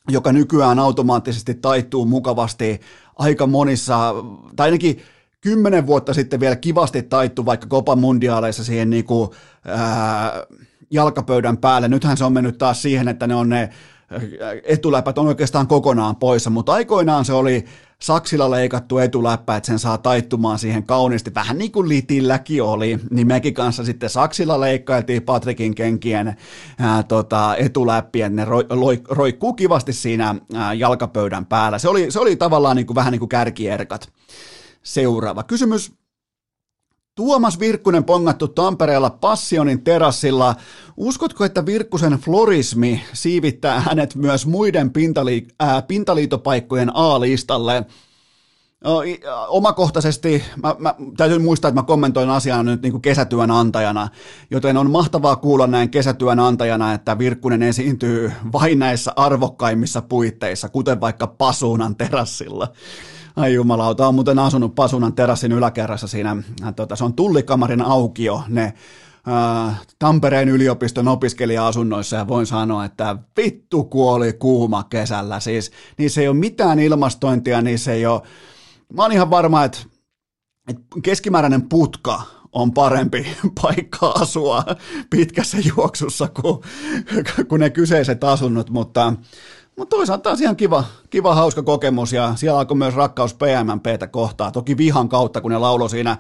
joka 0.08 0.32
nykyään 0.32 0.78
automaattisesti 0.78 1.54
taittuu 1.54 2.06
mukavasti 2.06 2.80
aika 3.16 3.46
monissa, 3.46 4.14
tai 4.56 4.66
ainakin 4.66 5.02
kymmenen 5.40 5.86
vuotta 5.86 6.14
sitten 6.14 6.40
vielä 6.40 6.56
kivasti 6.56 7.02
taittu 7.02 7.46
vaikka 7.46 7.66
Copa 7.66 7.96
Mundialeissa 7.96 8.64
siihen 8.64 8.90
niin 8.90 9.04
kuin, 9.04 9.30
ää, 9.66 10.32
jalkapöydän 10.90 11.56
päälle. 11.56 11.88
Nythän 11.88 12.16
se 12.16 12.24
on 12.24 12.32
mennyt 12.32 12.58
taas 12.58 12.82
siihen, 12.82 13.08
että 13.08 13.26
ne 13.26 13.34
on 13.34 13.48
ne 13.48 13.70
etuläpät 14.64 15.18
on 15.18 15.26
oikeastaan 15.26 15.66
kokonaan 15.66 16.16
poissa, 16.16 16.50
mutta 16.50 16.72
aikoinaan 16.72 17.24
se 17.24 17.32
oli 17.32 17.64
saksilla 18.04 18.50
leikattu 18.50 18.98
etuläppä, 18.98 19.56
että 19.56 19.66
sen 19.66 19.78
saa 19.78 19.98
taittumaan 19.98 20.58
siihen 20.58 20.86
kauniisti, 20.86 21.34
vähän 21.34 21.58
niin 21.58 21.72
kuin 21.72 21.88
Litilläkin 21.88 22.62
oli, 22.62 22.98
niin 23.10 23.26
mekin 23.26 23.54
kanssa 23.54 23.84
sitten 23.84 24.10
saksilla 24.10 24.60
leikkailtiin 24.60 25.22
Patrikin 25.22 25.74
kenkien 25.74 26.36
ää, 26.78 27.02
tota, 27.02 27.56
etuläppiä, 27.56 28.28
ne 28.28 28.44
roi, 28.44 28.66
roi, 28.70 29.02
roikkuu 29.08 29.52
kivasti 29.52 29.92
siinä 29.92 30.34
ää, 30.54 30.74
jalkapöydän 30.74 31.46
päällä. 31.46 31.78
Se 31.78 31.88
oli, 31.88 32.10
se 32.10 32.20
oli 32.20 32.36
tavallaan 32.36 32.76
niin 32.76 32.86
kuin, 32.86 32.94
vähän 32.94 33.12
niin 33.12 33.18
kuin 33.18 33.28
kärkierkat. 33.28 34.12
Seuraava 34.82 35.42
kysymys. 35.42 35.92
Tuomas 37.14 37.60
Virkkunen 37.60 38.04
pongattu 38.04 38.48
Tampereella 38.48 39.10
Passionin 39.10 39.84
terassilla. 39.84 40.54
Uskotko, 40.96 41.44
että 41.44 41.66
Virkkusen 41.66 42.12
florismi 42.12 43.02
siivittää 43.12 43.80
hänet 43.80 44.14
myös 44.14 44.46
muiden 44.46 44.90
pintali- 44.90 45.54
äh, 45.62 45.86
pintaliitopaikkojen 45.86 46.90
A-listalle? 46.94 47.84
Omakohtaisesti, 49.48 50.44
mä, 50.62 50.76
mä, 50.78 50.94
täytyy 51.16 51.38
muistaa, 51.38 51.68
että 51.68 51.80
mä 51.80 51.86
kommentoin 51.86 52.30
asiaa 52.30 52.62
nyt 52.62 52.82
niin 52.82 52.92
kuin 52.92 53.02
kesätyön 53.02 53.50
antajana, 53.50 54.08
joten 54.50 54.76
on 54.76 54.90
mahtavaa 54.90 55.36
kuulla 55.36 55.66
näin 55.66 55.90
kesätyön 55.90 56.40
antajana, 56.40 56.92
että 56.92 57.18
Virkkunen 57.18 57.62
esiintyy 57.62 58.32
vain 58.52 58.78
näissä 58.78 59.12
arvokkaimmissa 59.16 60.02
puitteissa, 60.02 60.68
kuten 60.68 61.00
vaikka 61.00 61.26
Pasuunan 61.26 61.96
terassilla. 61.96 62.68
Ai 63.36 63.54
jumalauta, 63.54 64.08
on 64.08 64.14
muuten 64.14 64.38
asunut 64.38 64.74
Pasunan 64.74 65.14
terassin 65.14 65.52
yläkerrassa 65.52 66.06
siinä, 66.06 66.36
äh, 66.64 66.74
tota, 66.74 66.96
se 66.96 67.04
on 67.04 67.14
tullikamarin 67.14 67.82
aukio, 67.82 68.42
ne 68.48 68.74
äh, 69.28 69.80
Tampereen 69.98 70.48
yliopiston 70.48 71.08
opiskelija-asunnoissa 71.08 72.16
ja 72.16 72.28
voin 72.28 72.46
sanoa, 72.46 72.84
että 72.84 73.16
vittu 73.36 73.84
kuoli 73.84 74.32
kuuma 74.32 74.82
kesällä. 74.84 75.40
Siis 75.40 75.72
niissä 75.98 76.20
ei 76.20 76.28
ole 76.28 76.36
mitään 76.36 76.78
ilmastointia, 76.78 77.62
niissä 77.62 77.92
ei 77.92 78.06
ole... 78.06 78.22
Mä 78.92 79.02
oon 79.02 79.12
ihan 79.12 79.30
varma, 79.30 79.64
että, 79.64 79.78
että 80.68 80.82
keskimääräinen 81.02 81.68
putka 81.68 82.22
on 82.52 82.72
parempi 82.72 83.26
paikka 83.62 84.06
asua 84.06 84.64
pitkässä 85.10 85.58
juoksussa 85.76 86.28
kuin, 86.28 86.58
kuin 87.48 87.60
ne 87.60 87.70
kyseiset 87.70 88.24
asunnot, 88.24 88.70
mutta, 88.70 89.12
mutta 89.76 89.96
toisaalta 89.96 90.22
taas 90.22 90.40
ihan 90.40 90.56
kiva, 90.56 90.84
kiva, 91.10 91.34
hauska 91.34 91.62
kokemus 91.62 92.12
ja 92.12 92.32
siellä 92.36 92.58
alkoi 92.58 92.76
myös 92.76 92.94
rakkaus 92.94 93.34
PMMPtä 93.34 94.06
kohtaa, 94.06 94.50
toki 94.50 94.76
vihan 94.76 95.08
kautta, 95.08 95.40
kun 95.40 95.50
ne 95.50 95.58
lauloi 95.58 95.90
siinä 95.90 96.16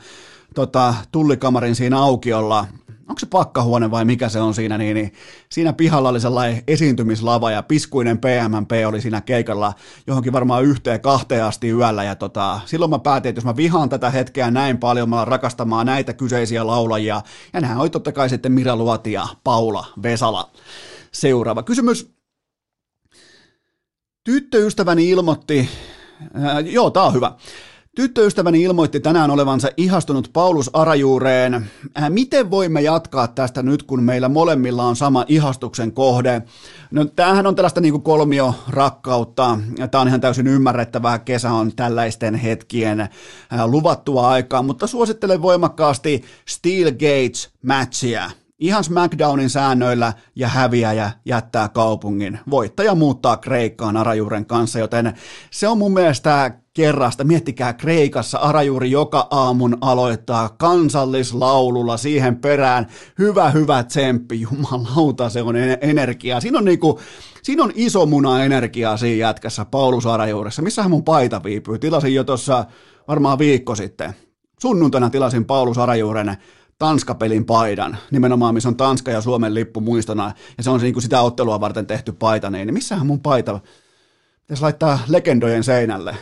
tota, 0.54 0.94
tullikamarin 1.12 1.74
siinä 1.74 1.98
aukiolla 1.98 2.66
onko 3.08 3.18
se 3.18 3.26
pakkahuone 3.26 3.90
vai 3.90 4.04
mikä 4.04 4.28
se 4.28 4.40
on 4.40 4.54
siinä, 4.54 4.78
niin, 4.78 4.94
niin 4.94 5.12
siinä 5.48 5.72
pihalla 5.72 6.08
oli 6.08 6.20
sellainen 6.20 6.62
esiintymislava 6.68 7.50
ja 7.50 7.62
piskuinen 7.62 8.18
PMMP 8.18 8.70
oli 8.86 9.00
siinä 9.00 9.20
keikalla 9.20 9.72
johonkin 10.06 10.32
varmaan 10.32 10.64
yhteen 10.64 11.00
kahteen 11.00 11.44
asti 11.44 11.68
yöllä 11.68 12.04
ja 12.04 12.14
tota, 12.14 12.60
silloin 12.64 12.90
mä 12.90 12.98
päätin, 12.98 13.28
että 13.28 13.38
jos 13.38 13.44
mä 13.44 13.56
vihaan 13.56 13.88
tätä 13.88 14.10
hetkeä 14.10 14.50
näin 14.50 14.78
paljon, 14.78 15.08
mä 15.08 15.24
rakastamaan 15.24 15.86
näitä 15.86 16.12
kyseisiä 16.12 16.66
laulajia 16.66 17.22
ja 17.52 17.60
nämä 17.60 17.80
oli 17.80 17.90
totta 17.90 18.12
kai 18.12 18.28
sitten 18.28 18.52
Mira 18.52 18.76
Luoti 18.76 19.12
ja 19.12 19.26
Paula 19.44 19.86
Vesala. 20.02 20.50
Seuraava 21.12 21.62
kysymys. 21.62 22.14
Tyttöystäväni 24.24 25.10
ilmoitti, 25.10 25.68
äh, 26.44 26.66
joo, 26.66 26.90
tää 26.90 27.02
on 27.02 27.14
hyvä. 27.14 27.32
Tyttöystäväni 27.96 28.62
ilmoitti 28.62 29.00
tänään 29.00 29.30
olevansa 29.30 29.68
ihastunut 29.76 30.30
Paulus 30.32 30.70
Arajuureen. 30.72 31.54
Äh, 31.54 32.10
miten 32.10 32.50
voimme 32.50 32.82
jatkaa 32.82 33.28
tästä 33.28 33.62
nyt, 33.62 33.82
kun 33.82 34.02
meillä 34.02 34.28
molemmilla 34.28 34.84
on 34.84 34.96
sama 34.96 35.24
ihastuksen 35.28 35.92
kohde? 35.92 36.42
No, 36.90 37.04
tämähän 37.04 37.46
on 37.46 37.54
tällaista 37.54 37.80
niin 37.80 38.02
kolmio 38.02 38.54
rakkautta. 38.68 39.58
Tämä 39.90 40.02
on 40.02 40.08
ihan 40.08 40.20
täysin 40.20 40.46
ymmärrettävää. 40.46 41.18
Kesä 41.18 41.52
on 41.52 41.72
tällaisten 41.76 42.34
hetkien 42.34 43.00
äh, 43.00 43.10
luvattua 43.66 44.28
aikaa, 44.28 44.62
mutta 44.62 44.86
suosittelen 44.86 45.42
voimakkaasti 45.42 46.24
Steel 46.48 46.90
Gates-matchia 46.90 48.43
ihan 48.58 48.84
SmackDownin 48.84 49.50
säännöillä 49.50 50.12
ja 50.36 50.48
häviäjä 50.48 51.10
jättää 51.24 51.68
kaupungin. 51.68 52.38
Voittaja 52.50 52.94
muuttaa 52.94 53.36
Kreikkaan 53.36 53.96
Arajuuren 53.96 54.46
kanssa, 54.46 54.78
joten 54.78 55.12
se 55.50 55.68
on 55.68 55.78
mun 55.78 55.92
mielestä 55.92 56.58
kerrasta. 56.74 57.24
Miettikää 57.24 57.72
Kreikassa 57.72 58.38
Arajuuri 58.38 58.90
joka 58.90 59.26
aamun 59.30 59.78
aloittaa 59.80 60.48
kansallislaululla 60.48 61.96
siihen 61.96 62.36
perään. 62.36 62.86
Hyvä, 63.18 63.50
hyvä 63.50 63.82
tsemppi, 63.82 64.40
jumalauta 64.40 65.28
se 65.28 65.42
on 65.42 65.56
energiaa. 65.80 66.40
Siinä 66.40 66.58
on 66.58 66.64
niinku, 66.64 67.00
siinä 67.42 67.64
on 67.64 67.72
iso 67.74 68.06
muna 68.06 68.44
energiaa 68.44 68.96
siinä 68.96 69.26
jätkässä 69.26 69.64
Paulus 69.64 70.06
Arajuuressa. 70.06 70.62
Missähän 70.62 70.90
mun 70.90 71.04
paita 71.04 71.42
viipyy? 71.44 71.78
Tilasin 71.78 72.14
jo 72.14 72.24
tuossa 72.24 72.64
varmaan 73.08 73.38
viikko 73.38 73.74
sitten. 73.74 74.14
Sunnuntaina 74.60 75.10
tilasin 75.10 75.44
Paulus 75.44 75.78
Arajuuren 75.78 76.36
Tanska-pelin 76.78 77.44
paidan, 77.44 77.96
nimenomaan 78.10 78.54
missä 78.54 78.68
on 78.68 78.76
Tanska 78.76 79.10
ja 79.10 79.20
Suomen 79.20 79.54
lippu 79.54 79.80
muistona, 79.80 80.32
ja 80.58 80.62
se 80.62 80.70
on 80.70 80.80
se, 80.80 80.84
niin 80.84 80.94
kuin 80.94 81.02
sitä 81.02 81.20
ottelua 81.20 81.60
varten 81.60 81.86
tehty 81.86 82.12
paita, 82.12 82.50
niin 82.50 82.74
missähän 82.74 83.06
mun 83.06 83.20
paita, 83.20 83.60
pitäisi 84.40 84.62
laittaa 84.62 84.98
legendojen 85.08 85.64
seinälle, 85.64 86.16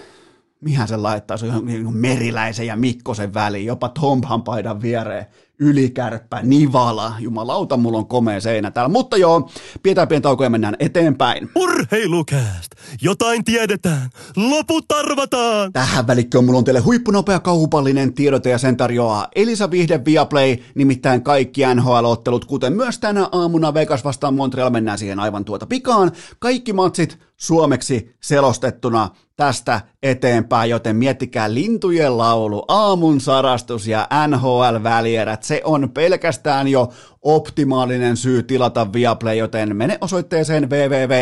mihän 0.61 0.89
se 0.89 0.97
laittaa, 0.97 1.37
se 1.37 1.47
on 1.47 1.67
niin 1.67 1.97
meriläisen 1.97 2.67
ja 2.67 2.77
Mikkosen 2.77 3.35
väliin, 3.35 3.67
jopa 3.67 3.89
Tompan 3.89 4.43
paidan 4.43 4.83
viereen, 4.83 5.27
ylikärppä, 5.63 6.41
nivala, 6.43 7.15
jumalauta, 7.19 7.77
mulla 7.77 7.99
on 7.99 8.07
komea 8.07 8.41
seinä 8.41 8.71
täällä. 8.71 8.89
Mutta 8.89 9.17
joo, 9.17 9.51
pidetään 9.83 10.09
pieni 10.09 10.23
tauko 10.23 10.45
ja 10.45 10.51
mennään 10.51 10.77
eteenpäin. 10.79 11.51
Urheilukääst! 11.57 12.73
Jotain 13.03 13.45
tiedetään, 13.45 14.11
loput 14.37 14.93
arvataan! 14.93 15.73
Tähän 15.73 16.07
välikköön 16.07 16.45
mulla 16.45 16.59
on 16.59 16.65
teille 16.65 16.81
huippunopea 16.81 17.41
kaupallinen 17.41 18.15
tiedote 18.15 18.51
ja 18.51 18.59
sen 18.59 18.77
tarjoaa 18.77 19.29
Elisa 19.35 19.71
Vihde 19.71 20.05
Viaplay, 20.05 20.57
nimittäin 20.75 21.23
kaikki 21.23 21.63
NHL-ottelut, 21.75 22.45
kuten 22.45 22.73
myös 22.73 22.99
tänä 22.99 23.29
aamuna 23.33 23.75
Vegas 23.75 24.05
vastaan 24.05 24.35
Montreal, 24.35 24.71
mennään 24.71 24.99
siihen 24.99 25.21
aivan 25.21 25.45
tuota 25.45 25.67
pikaan. 25.67 26.13
Kaikki 26.39 26.73
matsit 26.73 27.19
suomeksi 27.37 28.15
selostettuna 28.21 29.09
tästä 29.37 29.81
eteenpäin, 30.03 30.71
joten 30.71 30.97
miettikää 30.97 31.55
lintujen 31.55 32.19
laulu, 32.19 32.65
aamun 32.69 33.21
sarastus 33.21 33.87
ja 33.87 34.09
NHL-välierät. 34.29 35.43
Se 35.53 35.61
on 35.65 35.91
pelkästään 35.91 36.69
jo 36.69 36.93
optimaalinen 37.23 38.17
syy 38.17 38.43
tilata 38.43 38.93
Viaplay, 38.93 39.37
joten 39.37 39.77
mene 39.77 39.99
osoitteeseen 40.01 40.71
www.viaplay.fi. 40.71 41.13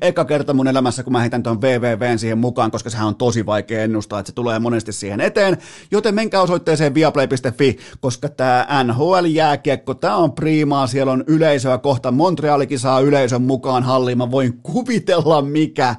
Eka 0.00 0.24
kerta 0.24 0.54
mun 0.54 0.68
elämässä, 0.68 1.02
kun 1.02 1.12
mä 1.12 1.20
heitän 1.20 1.42
tuon 1.42 1.60
www 1.60 2.16
siihen 2.16 2.38
mukaan, 2.38 2.70
koska 2.70 2.90
sehän 2.90 3.06
on 3.06 3.16
tosi 3.16 3.46
vaikea 3.46 3.82
ennustaa, 3.82 4.20
että 4.20 4.30
se 4.30 4.34
tulee 4.34 4.58
monesti 4.58 4.92
siihen 4.92 5.20
eteen. 5.20 5.58
Joten 5.90 6.14
menkää 6.14 6.42
osoitteeseen 6.42 6.94
viaplay.fi, 6.94 7.76
koska 8.00 8.28
tämä 8.28 8.66
NHL-jääkiekko, 8.84 9.94
tämä 9.94 10.16
on 10.16 10.32
priimaa, 10.32 10.86
siellä 10.86 11.12
on 11.12 11.24
yleisöä 11.26 11.78
kohta. 11.78 12.12
Montrealikin 12.12 12.78
saa 12.78 13.00
yleisön 13.00 13.42
mukaan 13.42 13.82
halliin. 13.82 14.18
Mä 14.18 14.30
voin 14.30 14.58
kuvitella, 14.62 15.42
mikä 15.42 15.94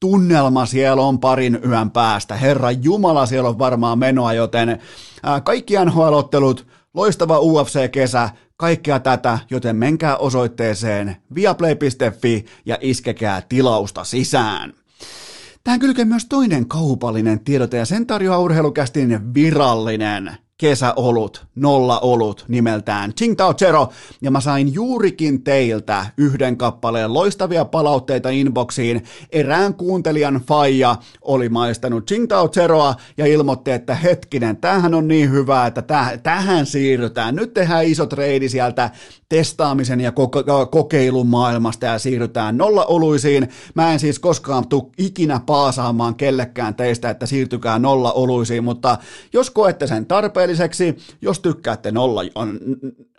tunnelma 0.00 0.66
siellä 0.66 1.02
on 1.02 1.18
parin 1.18 1.58
yön 1.66 1.90
päästä. 1.90 2.34
Herra 2.36 2.70
Jumala, 2.70 3.26
siellä 3.26 3.48
on 3.48 3.58
varmaan 3.58 3.98
menoa, 3.98 4.32
joten 4.32 4.78
kaikki 5.44 5.74
NHL-ottelut, 5.84 6.66
loistava 6.94 7.38
UFC-kesä, 7.38 8.30
kaikkea 8.56 9.00
tätä, 9.00 9.38
joten 9.50 9.76
menkää 9.76 10.16
osoitteeseen 10.16 11.16
viaplay.fi 11.34 12.44
ja 12.66 12.78
iskekää 12.80 13.42
tilausta 13.48 14.04
sisään. 14.04 14.72
Tähän 15.64 15.80
kylkee 15.80 16.04
myös 16.04 16.26
toinen 16.26 16.68
kaupallinen 16.68 17.40
tiedote 17.40 17.76
ja 17.76 17.84
sen 17.84 18.06
tarjoaa 18.06 18.38
urheilukästin 18.38 19.34
virallinen 19.34 20.36
kesäolut, 20.60 21.46
nolla 21.54 22.00
olut 22.00 22.44
nimeltään 22.48 23.14
Tsingtao 23.14 23.54
Zero, 23.54 23.88
ja 24.22 24.30
mä 24.30 24.40
sain 24.40 24.74
juurikin 24.74 25.42
teiltä 25.42 26.06
yhden 26.16 26.56
kappaleen 26.56 27.14
loistavia 27.14 27.64
palautteita 27.64 28.30
inboxiin. 28.30 29.04
Erään 29.32 29.74
kuuntelijan 29.74 30.40
faija 30.48 30.96
oli 31.22 31.48
maistanut 31.48 32.06
Tsingtao 32.06 32.48
Zeroa 32.48 32.94
ja 33.16 33.26
ilmoitti, 33.26 33.70
että 33.70 33.94
hetkinen, 33.94 34.56
tämähän 34.56 34.94
on 34.94 35.08
niin 35.08 35.30
hyvä, 35.30 35.66
että 35.66 35.80
täh- 35.80 36.18
tähän 36.22 36.66
siirrytään. 36.66 37.36
Nyt 37.36 37.54
tehdään 37.54 37.84
iso 37.84 38.06
treidi 38.06 38.48
sieltä 38.48 38.90
testaamisen 39.28 40.00
ja 40.00 40.10
ko- 40.10 40.66
kokeilun 40.70 41.26
maailmasta 41.26 41.86
ja 41.86 41.98
siirrytään 41.98 42.56
nolla 42.56 42.84
oluisiin. 42.84 43.48
Mä 43.74 43.92
en 43.92 44.00
siis 44.00 44.18
koskaan 44.18 44.68
tuu 44.68 44.92
ikinä 44.98 45.40
paasaamaan 45.46 46.14
kellekään 46.14 46.74
teistä, 46.74 47.10
että 47.10 47.26
siirtykää 47.26 47.78
nolla 47.78 48.12
oluisiin, 48.12 48.64
mutta 48.64 48.98
jos 49.32 49.50
koette 49.50 49.86
sen 49.86 50.06
tarpeelliseksi, 50.50 50.96
jos 51.22 51.40
tykkäätte 51.40 51.92
nolla 51.92 52.20
on, 52.34 52.58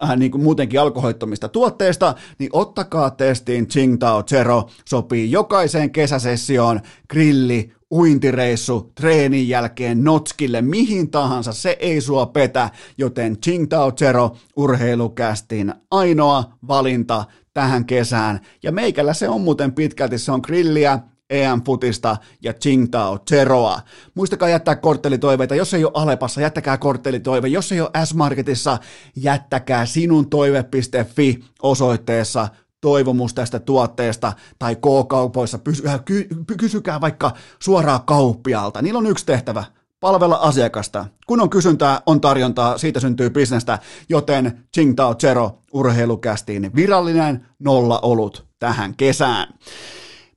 äh, 0.04 0.18
niin 0.18 0.32
kuin 0.32 0.44
muutenkin 0.44 0.80
alkoholittomista 0.80 1.50
tuotteista, 1.50 2.16
niin 2.40 2.50
ottakaa 2.54 3.10
testiin 3.10 3.68
Tsingtao 3.68 4.24
Zero. 4.24 4.70
Sopii 4.86 5.32
jokaiseen 5.32 5.92
kesäsessioon, 5.92 6.80
grilli, 7.10 7.72
uintireissu, 7.92 8.92
treenin 8.96 9.50
jälkeen, 9.50 10.04
notskille, 10.04 10.62
mihin 10.62 11.12
tahansa, 11.12 11.54
se 11.54 11.78
ei 11.80 12.02
sua 12.02 12.26
petä, 12.26 12.70
joten 12.98 13.38
Tsingtao 13.38 13.92
Zero 13.92 14.36
urheilukästin 14.56 15.74
ainoa 15.92 16.54
valinta 16.68 17.26
tähän 17.54 17.86
kesään. 17.86 18.40
Ja 18.64 18.72
meikällä 18.72 19.14
se 19.14 19.30
on 19.30 19.42
muuten 19.42 19.74
pitkälti, 19.74 20.18
se 20.18 20.32
on 20.32 20.42
grilliä, 20.44 21.00
EM-futista 21.32 22.18
ja 22.42 22.54
Tsingtao 22.54 23.20
Zeroa. 23.30 23.80
Muistakaa 24.16 24.50
jättää 24.50 24.76
korttelitoiveita, 24.76 25.56
jos 25.56 25.74
ei 25.74 25.84
ole 25.86 25.92
Alepassa, 25.96 26.42
jättäkää 26.42 26.78
korttelitoive, 26.78 27.48
jos 27.48 27.72
ei 27.72 27.82
ole 27.82 28.06
S-Marketissa, 28.06 28.78
jättäkää 29.16 29.86
sinun 29.86 30.30
toive.fi 30.30 31.40
osoitteessa 31.62 32.48
toivomus 32.82 33.34
tästä 33.34 33.60
tuotteesta 33.60 34.34
tai 34.60 34.76
K-kaupoissa, 34.76 35.60
kysykää 36.58 37.02
vaikka 37.02 37.32
suoraan 37.60 38.06
kauppialta. 38.06 38.82
Niillä 38.82 38.98
on 38.98 39.08
yksi 39.08 39.26
tehtävä, 39.26 39.64
palvella 40.00 40.36
asiakasta. 40.36 41.06
Kun 41.28 41.42
on 41.42 41.50
kysyntää, 41.50 42.02
on 42.06 42.22
tarjontaa, 42.22 42.78
siitä 42.78 43.00
syntyy 43.00 43.30
bisnestä, 43.30 43.80
joten 44.10 44.66
Tsingtao 44.72 45.16
Zero 45.16 45.60
urheilukästiin 45.74 46.76
virallinen 46.76 47.48
nolla 47.60 48.00
olut 48.00 48.48
tähän 48.60 48.96
kesään. 48.96 49.54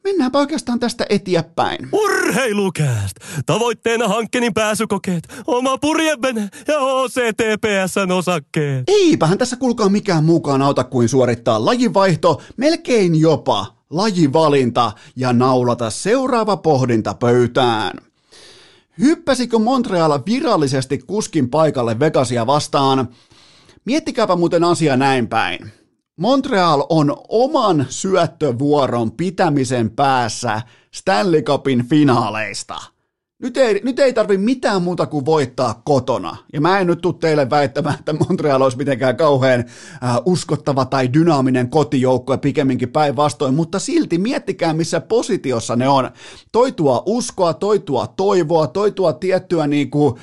Mennäänpä 0.04 0.38
oikeastaan 0.38 0.80
tästä 0.80 1.06
eteenpäin. 1.08 1.88
Urheilukääst! 1.92 3.16
Tavoitteena 3.46 4.08
hankkeenin 4.08 4.54
pääsykokeet, 4.54 5.42
oma 5.46 5.78
purjevene 5.78 6.48
ja 6.68 6.78
OCTPSn 6.78 8.10
osakkeet. 8.12 8.84
Eipähän 8.88 9.38
tässä 9.38 9.56
kulkaa 9.56 9.88
mikään 9.88 10.24
mukaan 10.24 10.62
auta 10.62 10.84
kuin 10.84 11.08
suorittaa 11.08 11.64
lajivaihto, 11.64 12.42
melkein 12.56 13.20
jopa 13.20 13.66
lajivalinta 13.90 14.92
ja 15.16 15.32
naulata 15.32 15.90
seuraava 15.90 16.56
pohdinta 16.56 17.14
pöytään. 17.14 17.98
Hyppäsikö 18.98 19.58
Montreal 19.58 20.20
virallisesti 20.26 20.98
kuskin 20.98 21.50
paikalle 21.50 21.98
Vegasia 22.00 22.46
vastaan? 22.46 23.08
Miettikääpä 23.84 24.36
muuten 24.36 24.64
asia 24.64 24.96
näin 24.96 25.28
päin. 25.28 25.72
Montreal 26.16 26.86
on 26.88 27.16
oman 27.28 27.86
syöttövuoron 27.88 29.12
pitämisen 29.12 29.90
päässä 29.90 30.62
Stanley 30.94 31.42
Cupin 31.42 31.88
finaaleista– 31.88 32.76
nyt 33.44 33.56
ei, 33.56 33.80
nyt 33.84 33.98
ei 33.98 34.12
tarvi 34.12 34.38
mitään 34.38 34.82
muuta 34.82 35.06
kuin 35.06 35.26
voittaa 35.26 35.82
kotona. 35.84 36.36
Ja 36.52 36.60
mä 36.60 36.78
en 36.78 36.86
nyt 36.86 37.00
tule 37.00 37.14
teille 37.20 37.50
väittämään, 37.50 37.98
että 37.98 38.12
Montreal 38.12 38.62
olisi 38.62 38.76
mitenkään 38.76 39.16
kauhean 39.16 39.60
äh, 39.60 40.16
uskottava 40.26 40.84
tai 40.84 41.12
dynaaminen 41.12 41.70
kotijoukko 41.70 42.32
ja 42.32 42.38
pikemminkin 42.38 42.88
päinvastoin, 42.88 43.54
mutta 43.54 43.78
silti 43.78 44.18
miettikää, 44.18 44.72
missä 44.72 45.00
positiossa 45.00 45.76
ne 45.76 45.88
on. 45.88 46.10
Toitua 46.52 47.02
uskoa, 47.06 47.54
toitua 47.54 48.06
toivoa, 48.06 48.66
toitua 48.66 49.12
tiettyä 49.12 49.66
niin 49.66 49.90
kuin, 49.90 50.14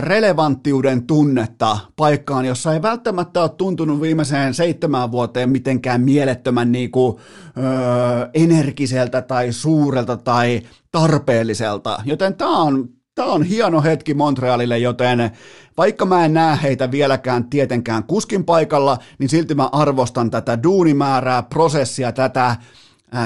relevanttiuden 0.00 1.06
tunnetta 1.06 1.78
paikkaan, 1.96 2.44
jossa 2.44 2.74
ei 2.74 2.82
välttämättä 2.82 3.42
ole 3.42 3.48
tuntunut 3.48 4.00
viimeiseen 4.00 4.54
seitsemään 4.54 5.12
vuoteen 5.12 5.50
mitenkään 5.50 6.00
mielettömän 6.00 6.72
niin 6.72 6.90
kuin, 6.90 7.16
öö, 7.58 8.28
energiseltä 8.34 9.22
tai 9.22 9.52
suurelta 9.52 10.16
tai 10.16 10.62
tarpeelliselta. 10.92 12.02
Joten 12.04 12.34
tämä 12.34 12.58
on, 12.58 12.88
tämä 13.14 13.28
on 13.28 13.42
hieno 13.42 13.82
hetki 13.82 14.14
Montrealille, 14.14 14.78
joten 14.78 15.30
vaikka 15.76 16.06
mä 16.06 16.24
en 16.24 16.34
näe 16.34 16.58
heitä 16.62 16.90
vieläkään 16.90 17.44
tietenkään 17.44 18.04
kuskin 18.04 18.44
paikalla, 18.44 18.98
niin 19.18 19.28
silti 19.28 19.54
mä 19.54 19.68
arvostan 19.72 20.30
tätä 20.30 20.62
duunimäärää, 20.62 21.42
prosessia, 21.42 22.12
tätä 22.12 22.56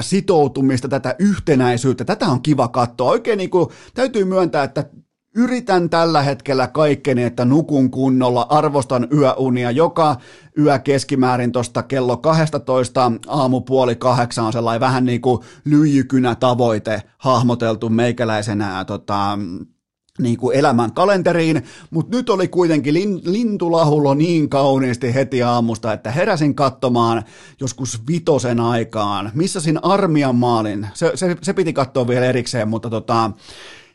sitoutumista, 0.01 0.87
tätä 0.87 1.15
yhtenäisyyttä. 1.19 2.05
Tätä 2.05 2.25
on 2.25 2.41
kiva 2.41 2.67
katsoa. 2.67 3.11
Oikein 3.11 3.37
niin 3.37 3.49
kuin, 3.49 3.67
täytyy 3.93 4.25
myöntää, 4.25 4.63
että 4.63 4.85
Yritän 5.35 5.89
tällä 5.89 6.21
hetkellä 6.21 6.67
kaikkeni, 6.67 7.23
että 7.23 7.45
nukun 7.45 7.91
kunnolla, 7.91 8.47
arvostan 8.49 9.07
yöunia. 9.13 9.71
Joka 9.71 10.15
yö 10.57 10.79
keskimäärin 10.79 11.51
tuosta 11.51 11.83
kello 11.83 12.17
12 12.17 13.11
aamupuoli 13.27 13.95
kahdeksan 13.95 14.45
on 14.45 14.53
sellainen 14.53 14.79
vähän 14.79 15.05
niin 15.05 15.21
kuin 15.21 15.41
lyijykynä 15.65 16.35
tavoite 16.35 17.03
hahmoteltu 17.17 17.89
meikäläisenä 17.89 18.85
tota, 18.85 19.37
niin 20.19 20.37
kuin 20.37 20.57
elämän 20.57 20.93
kalenteriin, 20.93 21.63
mutta 21.89 22.17
nyt 22.17 22.29
oli 22.29 22.47
kuitenkin 22.47 22.93
lin, 22.93 23.21
lintulahulo 23.23 24.13
niin 24.13 24.49
kauniisti 24.49 25.13
heti 25.13 25.43
aamusta, 25.43 25.93
että 25.93 26.11
heräsin 26.11 26.55
katsomaan 26.55 27.23
joskus 27.59 28.01
vitosen 28.07 28.59
aikaan, 28.59 29.31
missä 29.33 29.59
siinä 29.59 29.79
armian 29.83 30.35
maalin, 30.35 30.87
se, 30.93 31.11
se, 31.15 31.37
se 31.41 31.53
piti 31.53 31.73
katsoa 31.73 32.07
vielä 32.07 32.25
erikseen, 32.25 32.67
mutta 32.67 32.89
tota, 32.89 33.31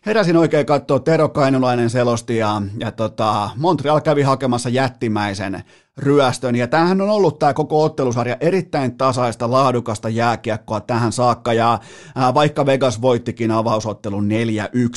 heräsin 0.06 0.36
oikein 0.36 0.66
katsoa, 0.66 0.98
Tero 0.98 1.28
Kainulainen 1.28 1.90
selosti 1.90 2.36
ja, 2.36 2.62
ja 2.78 2.92
tota, 2.92 3.50
Montreal 3.56 4.00
kävi 4.00 4.22
hakemassa 4.22 4.68
jättimäisen 4.68 5.64
ryöstön. 5.96 6.56
Ja 6.56 6.68
tämähän 6.68 7.00
on 7.00 7.10
ollut 7.10 7.38
tämä 7.38 7.54
koko 7.54 7.84
ottelusarja 7.84 8.36
erittäin 8.40 8.96
tasaista, 8.96 9.50
laadukasta 9.50 10.08
jääkiekkoa 10.08 10.80
tähän 10.80 11.12
saakka. 11.12 11.52
Ja 11.52 11.78
ää, 12.14 12.34
vaikka 12.34 12.66
Vegas 12.66 13.02
voittikin 13.02 13.50
avausottelun 13.50 14.28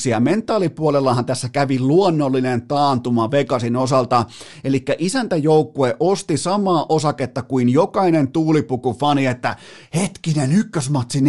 4-1. 0.05 0.09
Ja 0.09 0.19
mentaalipuolellahan 0.19 1.25
tässä 1.25 1.49
kävi 1.49 1.79
luonnollinen 1.79 2.67
taantuma 2.67 3.31
Vegasin 3.31 3.75
osalta. 3.75 4.25
Eli 4.63 4.83
isäntäjoukkue 4.97 5.95
osti 5.99 6.37
samaa 6.37 6.85
osaketta 6.89 7.41
kuin 7.41 7.69
jokainen 7.69 8.27
tuulipuku-fani, 8.27 9.25
että 9.25 9.55
hetkinen 9.95 10.51
ykkösmatsi 10.51 11.19
4-1, 11.19 11.23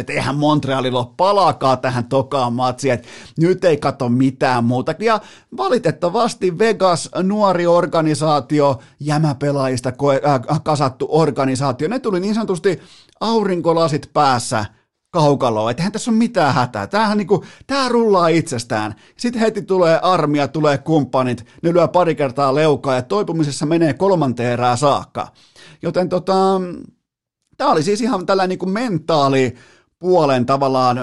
että 0.00 0.12
eihän 0.12 0.36
Montrealilla 0.36 0.98
ole 0.98 1.14
palaakaan 1.16 1.78
tähän 1.78 2.04
tokaan 2.04 2.52
matsiin, 2.52 2.94
että 2.94 3.08
nyt 3.38 3.64
ei 3.64 3.76
kato 3.76 4.08
mitään 4.08 4.64
muuta. 4.64 4.94
Ja 4.98 5.20
valitettavasti 5.56 6.58
Vegas, 6.58 7.10
nuori 7.22 7.66
organisaatio, 7.66 8.80
jämäpelaajista 9.00 9.88
äh, 9.88 10.60
kasattu 10.64 11.06
organisaatio. 11.10 11.88
Ne 11.88 11.98
tuli 11.98 12.20
niin 12.20 12.34
sanotusti 12.34 12.80
aurinkolasit 13.20 14.10
päässä 14.12 14.64
kaukaloon, 15.14 15.70
että 15.70 15.90
tässä 15.90 16.10
ole 16.10 16.18
mitään 16.18 16.54
hätää. 16.54 16.86
Tämähän 16.86 17.18
niinku, 17.18 17.44
tää 17.66 17.88
rullaa 17.88 18.28
itsestään. 18.28 18.94
Sitten 19.16 19.40
heti 19.40 19.62
tulee 19.62 20.00
armia, 20.02 20.48
tulee 20.48 20.78
kumppanit, 20.78 21.46
ne 21.62 21.72
lyö 21.72 21.88
pari 21.88 22.14
kertaa 22.14 22.54
leukaa 22.54 22.94
ja 22.94 23.02
toipumisessa 23.02 23.66
menee 23.66 23.94
kolmanteen 23.94 24.52
erää 24.52 24.76
saakka. 24.76 25.28
Joten 25.82 26.08
tota, 26.08 26.60
tämä 27.56 27.72
oli 27.72 27.82
siis 27.82 28.00
ihan 28.00 28.26
tällä 28.26 28.46
niinku 28.46 28.66
mentaalipuolen 28.66 30.46
tavallaan, 30.46 30.98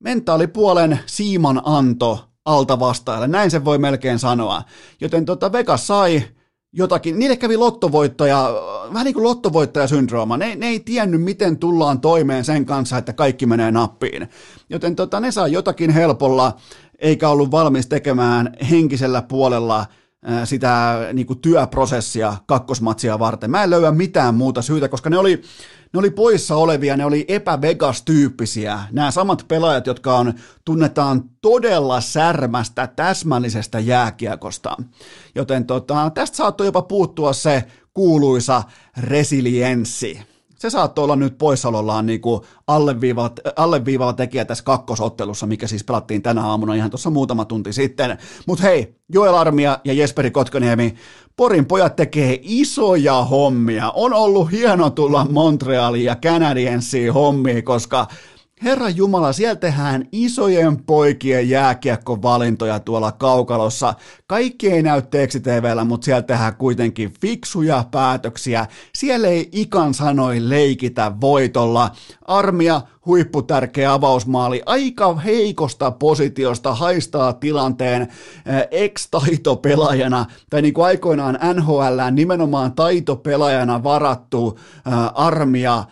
mentaalipuolen 0.00 0.98
siiman 1.06 1.62
anto 1.64 2.33
alta 2.44 2.78
vastaajalle. 2.78 3.26
Näin 3.28 3.50
se 3.50 3.64
voi 3.64 3.78
melkein 3.78 4.18
sanoa. 4.18 4.62
Joten 5.00 5.24
tota 5.24 5.52
Vegas 5.52 5.86
sai 5.86 6.22
jotakin, 6.72 7.18
niille 7.18 7.36
kävi 7.36 7.56
lottovoittaja, 7.56 8.54
vähän 8.92 9.04
niin 9.04 9.14
kuin 9.14 9.24
lottovoittajasyndrooma. 9.24 10.36
Ne, 10.36 10.54
ne 10.54 10.66
ei 10.66 10.80
tiennyt, 10.80 11.22
miten 11.22 11.58
tullaan 11.58 12.00
toimeen 12.00 12.44
sen 12.44 12.66
kanssa, 12.66 12.98
että 12.98 13.12
kaikki 13.12 13.46
menee 13.46 13.70
nappiin. 13.70 14.28
Joten 14.70 14.96
tota, 14.96 15.20
ne 15.20 15.30
sai 15.30 15.52
jotakin 15.52 15.90
helpolla, 15.90 16.56
eikä 16.98 17.28
ollut 17.28 17.50
valmis 17.50 17.86
tekemään 17.86 18.52
henkisellä 18.70 19.22
puolella 19.22 19.86
sitä 20.44 20.98
niin 21.12 21.26
kuin 21.26 21.38
työprosessia 21.38 22.36
kakkosmatsia 22.46 23.18
varten. 23.18 23.50
Mä 23.50 23.64
en 23.64 23.70
löyä 23.70 23.92
mitään 23.92 24.34
muuta 24.34 24.62
syytä, 24.62 24.88
koska 24.88 25.10
ne 25.10 25.18
oli, 25.18 25.42
ne 25.94 25.98
oli 25.98 26.10
poissa 26.10 26.56
olevia, 26.56 26.96
ne 26.96 27.04
oli 27.04 27.24
epävegas-tyyppisiä. 27.28 28.78
Nämä 28.92 29.10
samat 29.10 29.44
pelaajat, 29.48 29.86
jotka 29.86 30.18
on, 30.18 30.34
tunnetaan 30.64 31.24
todella 31.40 32.00
särmästä, 32.00 32.86
täsmällisestä 32.86 33.78
jääkiekosta. 33.80 34.76
Joten 35.34 35.66
tota, 35.66 36.10
tästä 36.14 36.36
saattoi 36.36 36.66
jopa 36.66 36.82
puuttua 36.82 37.32
se 37.32 37.64
kuuluisa 37.94 38.62
resilienssi 38.96 40.33
se 40.64 40.70
saattoi 40.70 41.04
olla 41.04 41.16
nyt 41.16 41.38
poissaolollaan 41.38 42.06
niin 42.06 42.20
kuin 42.20 42.40
alleviivaava, 42.66 43.30
alleviivaava 43.56 44.12
tekijä 44.12 44.44
tässä 44.44 44.64
kakkosottelussa, 44.64 45.46
mikä 45.46 45.66
siis 45.66 45.84
pelattiin 45.84 46.22
tänä 46.22 46.46
aamuna 46.46 46.74
ihan 46.74 46.90
tuossa 46.90 47.10
muutama 47.10 47.44
tunti 47.44 47.72
sitten. 47.72 48.18
Mutta 48.46 48.64
hei, 48.64 48.96
Joel 49.12 49.34
Armia 49.34 49.78
ja 49.84 49.92
Jesperi 49.92 50.30
Kotkaniemi, 50.30 50.94
Porin 51.36 51.66
pojat 51.66 51.96
tekee 51.96 52.38
isoja 52.42 53.24
hommia. 53.24 53.90
On 53.90 54.12
ollut 54.12 54.50
hieno 54.52 54.90
tulla 54.90 55.26
Montrealiin 55.30 56.04
ja 56.04 56.16
Canadiensiin 56.16 57.12
hommia, 57.12 57.62
koska 57.62 58.06
Herra 58.62 58.88
Jumala, 58.88 59.32
siellä 59.32 59.56
tehdään 59.56 60.08
isojen 60.12 60.84
poikien 60.84 61.48
jääkiekkovalintoja 61.48 62.80
tuolla 62.80 63.12
kaukalossa. 63.12 63.94
Kaikki 64.26 64.70
ei 64.70 64.82
näy 64.82 65.02
TVllä, 65.42 65.84
mutta 65.84 66.04
siellä 66.04 66.22
tehdään 66.22 66.56
kuitenkin 66.56 67.12
fiksuja 67.20 67.84
päätöksiä. 67.90 68.66
Siellä 68.94 69.28
ei 69.28 69.48
ikan 69.52 69.94
sanoi 69.94 70.48
leikitä 70.48 71.12
voitolla. 71.20 71.90
Armia, 72.24 72.80
huipputärkeä 73.06 73.92
avausmaali, 73.92 74.62
aika 74.66 75.14
heikosta 75.14 75.90
positiosta 75.90 76.74
haistaa 76.74 77.32
tilanteen 77.32 78.02
äh, 78.02 78.08
ex-taitopelaajana, 78.70 80.26
tai 80.50 80.62
niin 80.62 80.74
kuin 80.74 80.86
aikoinaan 80.86 81.38
NHL 81.54 82.00
nimenomaan 82.10 82.72
taitopelaajana 82.72 83.82
varattu 83.82 84.58
äh, 84.86 85.10
armia, 85.14 85.84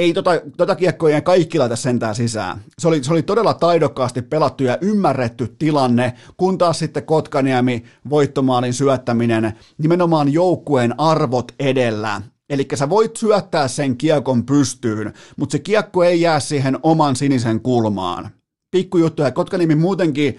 ei 0.00 0.12
tota, 0.12 0.30
tota 0.56 0.76
kiekkoa 0.76 1.10
ei 1.10 1.22
kaikki 1.22 1.58
laita 1.58 1.76
sentään 1.76 2.14
sisään. 2.14 2.60
Se 2.78 2.88
oli, 2.88 3.04
se 3.04 3.12
oli 3.12 3.22
todella 3.22 3.54
taidokkaasti 3.54 4.22
pelattu 4.22 4.64
ja 4.64 4.78
ymmärretty 4.80 5.56
tilanne, 5.58 6.12
kun 6.36 6.58
taas 6.58 6.78
sitten 6.78 7.06
Kotkaniemi 7.06 7.84
voittomaalin 8.10 8.74
syöttäminen 8.74 9.52
nimenomaan 9.78 10.32
joukkueen 10.32 11.00
arvot 11.00 11.52
edellä. 11.58 12.22
Eli 12.50 12.68
sä 12.74 12.88
voit 12.88 13.16
syöttää 13.16 13.68
sen 13.68 13.96
kiekon 13.96 14.46
pystyyn, 14.46 15.12
mutta 15.36 15.52
se 15.52 15.58
kiekko 15.58 16.04
ei 16.04 16.20
jää 16.20 16.40
siihen 16.40 16.78
oman 16.82 17.16
sinisen 17.16 17.60
kulmaan. 17.60 18.30
Pikkujuttu, 18.70 19.22
ja 19.22 19.30
Kotkanimi 19.30 19.74
muutenkin, 19.74 20.38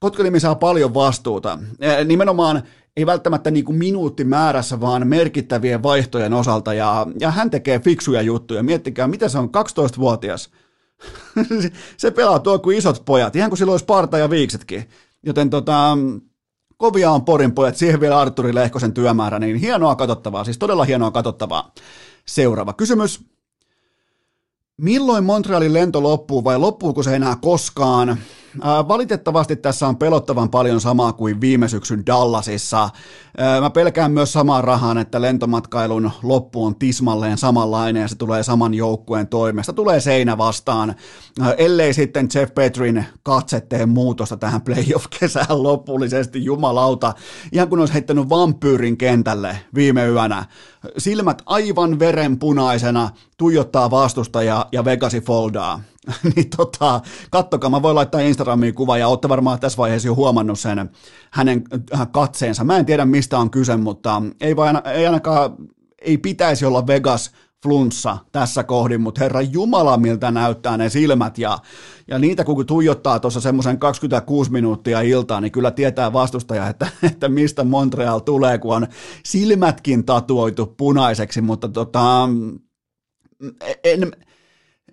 Kotkanimi 0.00 0.40
saa 0.40 0.54
paljon 0.54 0.94
vastuuta. 0.94 1.58
Nimenomaan 2.04 2.62
ei 3.00 3.06
välttämättä 3.06 3.50
niin 3.50 3.64
kuin 3.64 3.78
minuuttimäärässä, 3.78 4.80
vaan 4.80 5.06
merkittävien 5.06 5.82
vaihtojen 5.82 6.32
osalta, 6.32 6.74
ja, 6.74 7.06
ja 7.20 7.30
hän 7.30 7.50
tekee 7.50 7.78
fiksuja 7.78 8.22
juttuja. 8.22 8.62
Miettikää, 8.62 9.08
mitä 9.08 9.28
se 9.28 9.38
on 9.38 9.48
12-vuotias. 9.48 10.50
se 11.96 12.10
pelaa 12.10 12.38
tuo 12.38 12.58
kuin 12.58 12.78
isot 12.78 13.02
pojat, 13.04 13.36
ihan 13.36 13.50
kuin 13.50 13.58
silloin 13.58 13.72
olisi 13.72 13.84
parta 13.84 14.18
ja 14.18 14.30
viiksetkin. 14.30 14.88
Joten 15.22 15.50
tota, 15.50 15.98
kovia 16.76 17.10
on 17.10 17.24
Porin 17.24 17.52
pojat, 17.52 17.76
siihen 17.76 18.00
vielä 18.00 18.20
Arturi 18.20 18.54
Lehkosen 18.54 18.92
työmäärä, 18.92 19.38
niin 19.38 19.56
hienoa 19.56 19.96
katsottavaa, 19.96 20.44
siis 20.44 20.58
todella 20.58 20.84
hienoa 20.84 21.10
katsottavaa. 21.10 21.72
Seuraava 22.26 22.72
kysymys. 22.72 23.20
Milloin 24.76 25.24
Montrealin 25.24 25.72
lento 25.72 26.02
loppuu 26.02 26.44
vai 26.44 26.58
loppuuko 26.58 27.02
se 27.02 27.16
enää 27.16 27.36
koskaan? 27.42 28.18
Valitettavasti 28.88 29.56
tässä 29.56 29.88
on 29.88 29.96
pelottavan 29.96 30.50
paljon 30.50 30.80
samaa 30.80 31.12
kuin 31.12 31.40
viime 31.40 31.68
syksyn 31.68 32.06
Dallasissa. 32.06 32.90
Mä 33.60 33.70
pelkään 33.70 34.12
myös 34.12 34.32
samaan 34.32 34.64
rahaan, 34.64 34.98
että 34.98 35.20
lentomatkailun 35.20 36.10
loppu 36.22 36.64
on 36.64 36.74
tismalleen 36.74 37.38
samanlainen 37.38 38.00
ja 38.00 38.08
se 38.08 38.16
tulee 38.16 38.42
saman 38.42 38.74
joukkueen 38.74 39.28
toimesta. 39.28 39.72
Tulee 39.72 40.00
seinä 40.00 40.38
vastaan, 40.38 40.94
ellei 41.56 41.94
sitten 41.94 42.28
Jeff 42.34 42.54
Petrin 42.54 43.04
katsetteen 43.22 43.88
muutosta 43.88 44.36
tähän 44.36 44.62
playoff-kesään 44.62 45.62
lopullisesti, 45.62 46.44
jumalauta. 46.44 47.14
Ihan 47.52 47.68
kun 47.68 47.78
olisi 47.78 47.94
heittänyt 47.94 48.28
vampyyrin 48.28 48.96
kentälle 48.96 49.56
viime 49.74 50.06
yönä. 50.06 50.44
Silmät 50.98 51.42
aivan 51.46 51.98
verenpunaisena, 51.98 53.10
tuijottaa 53.36 53.90
vastustajaa 53.90 54.68
ja 54.72 54.84
Vegasi 54.84 55.20
foldaa. 55.20 55.80
niin 56.36 56.50
tota, 56.56 57.00
kattokaa, 57.30 57.70
mä 57.70 57.82
voin 57.82 57.94
laittaa 57.94 58.20
Instagramiin 58.20 58.74
kuva 58.74 58.98
ja 58.98 59.08
olette 59.08 59.28
varmaan 59.28 59.60
tässä 59.60 59.76
vaiheessa 59.76 60.08
jo 60.08 60.14
huomannut 60.14 60.58
sen 60.58 60.90
hänen 61.30 61.62
äh, 61.94 62.08
katseensa. 62.12 62.64
Mä 62.64 62.76
en 62.76 62.86
tiedä 62.86 63.04
mistä 63.04 63.38
on 63.38 63.50
kyse, 63.50 63.76
mutta 63.76 64.22
ei, 64.40 64.56
vain, 64.56 64.78
ei 64.84 65.06
ainakaan, 65.06 65.56
ei 66.02 66.18
pitäisi 66.18 66.64
olla 66.64 66.86
Vegas 66.86 67.30
flunssa 67.62 68.18
tässä 68.32 68.64
kohdin, 68.64 69.00
mutta 69.00 69.20
herra 69.20 69.40
Jumala, 69.40 69.96
miltä 69.96 70.30
näyttää 70.30 70.76
ne 70.76 70.88
silmät 70.88 71.38
ja, 71.38 71.58
ja 72.08 72.18
niitä 72.18 72.44
kun 72.44 72.66
tuijottaa 72.66 73.20
tuossa 73.20 73.40
semmoisen 73.40 73.78
26 73.78 74.52
minuuttia 74.52 75.00
iltaa, 75.00 75.40
niin 75.40 75.52
kyllä 75.52 75.70
tietää 75.70 76.12
vastustaja, 76.12 76.68
että, 76.68 76.86
että 77.12 77.28
mistä 77.28 77.64
Montreal 77.64 78.18
tulee, 78.18 78.58
kun 78.58 78.76
on 78.76 78.86
silmätkin 79.24 80.04
tatuoitu 80.04 80.66
punaiseksi, 80.66 81.40
mutta 81.40 81.68
tota, 81.68 82.28
en, 83.84 84.12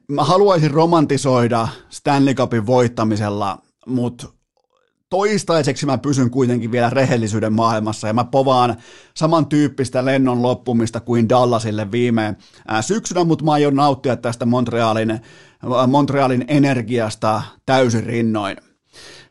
mä 0.08 0.24
haluaisin 0.24 0.72
romantisoida 0.72 1.68
Stanley 1.90 2.34
Cupin 2.34 2.66
voittamisella, 2.66 3.58
mutta 3.88 4.28
toistaiseksi 5.10 5.86
mä 5.86 5.98
pysyn 5.98 6.30
kuitenkin 6.30 6.72
vielä 6.72 6.90
rehellisyyden 6.90 7.54
maailmassa 7.54 8.08
ja 8.08 8.14
mä 8.14 8.24
povaan 8.24 8.78
samantyyppistä 9.14 10.06
lennon 10.06 10.42
loppumista 10.42 11.00
kuin 11.00 11.30
Dallasille 11.30 11.92
viime 11.92 12.36
syksynä, 12.82 13.24
mutta 13.24 13.46
mä 13.46 13.52
aion 13.52 13.76
nauttia 13.76 14.16
tästä 14.16 14.46
Montrealin, 14.46 15.20
Montrealin 15.88 16.46
energiasta 16.48 17.42
täysin 17.66 18.04
rinnoin. 18.04 18.58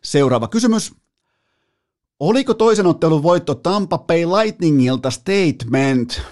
Seuraava 0.02 0.48
kysymys. 0.48 0.94
Oliko 2.20 2.54
toisen 2.54 2.86
ottelun 2.86 3.22
voitto 3.22 3.54
Tampa 3.54 3.98
Bay 3.98 4.24
Lightningilta 4.24 5.10
statement? 5.10 6.22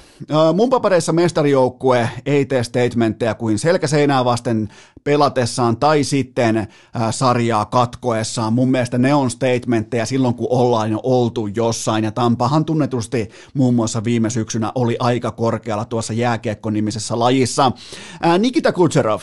Mun 0.55 0.71
papereissa 0.71 1.13
mestarijoukkue 1.13 2.11
ei 2.27 2.47
tee 2.47 2.65
statementteja 2.65 3.35
kuin 3.35 3.59
selkäseinää 3.59 4.25
vasten 4.25 4.69
pelatessaan 5.05 5.77
tai 5.77 6.05
sitten 6.05 6.69
sarjaa 7.11 7.65
katkoessaan. 7.65 8.53
Mun 8.53 8.71
mielestä 8.71 8.99
ne 8.99 9.15
on 9.15 9.31
statementteja 9.31 10.07
silloin, 10.07 10.35
kun 10.35 10.47
ollaan 10.51 10.91
jo 10.91 11.01
oltu 11.03 11.47
jossain. 11.47 12.05
Ja 12.05 12.13
Tampahan 12.13 12.65
tunnetusti 12.65 13.31
muun 13.55 13.75
muassa 13.75 14.05
viime 14.05 14.31
syksynä 14.31 14.73
oli 14.75 14.97
aika 14.99 15.31
korkealla 15.31 15.85
tuossa 15.85 16.13
jääkiekko-nimisessä 16.13 17.19
lajissa. 17.19 17.73
Nikita 18.39 18.73
Kutserov, 18.73 19.21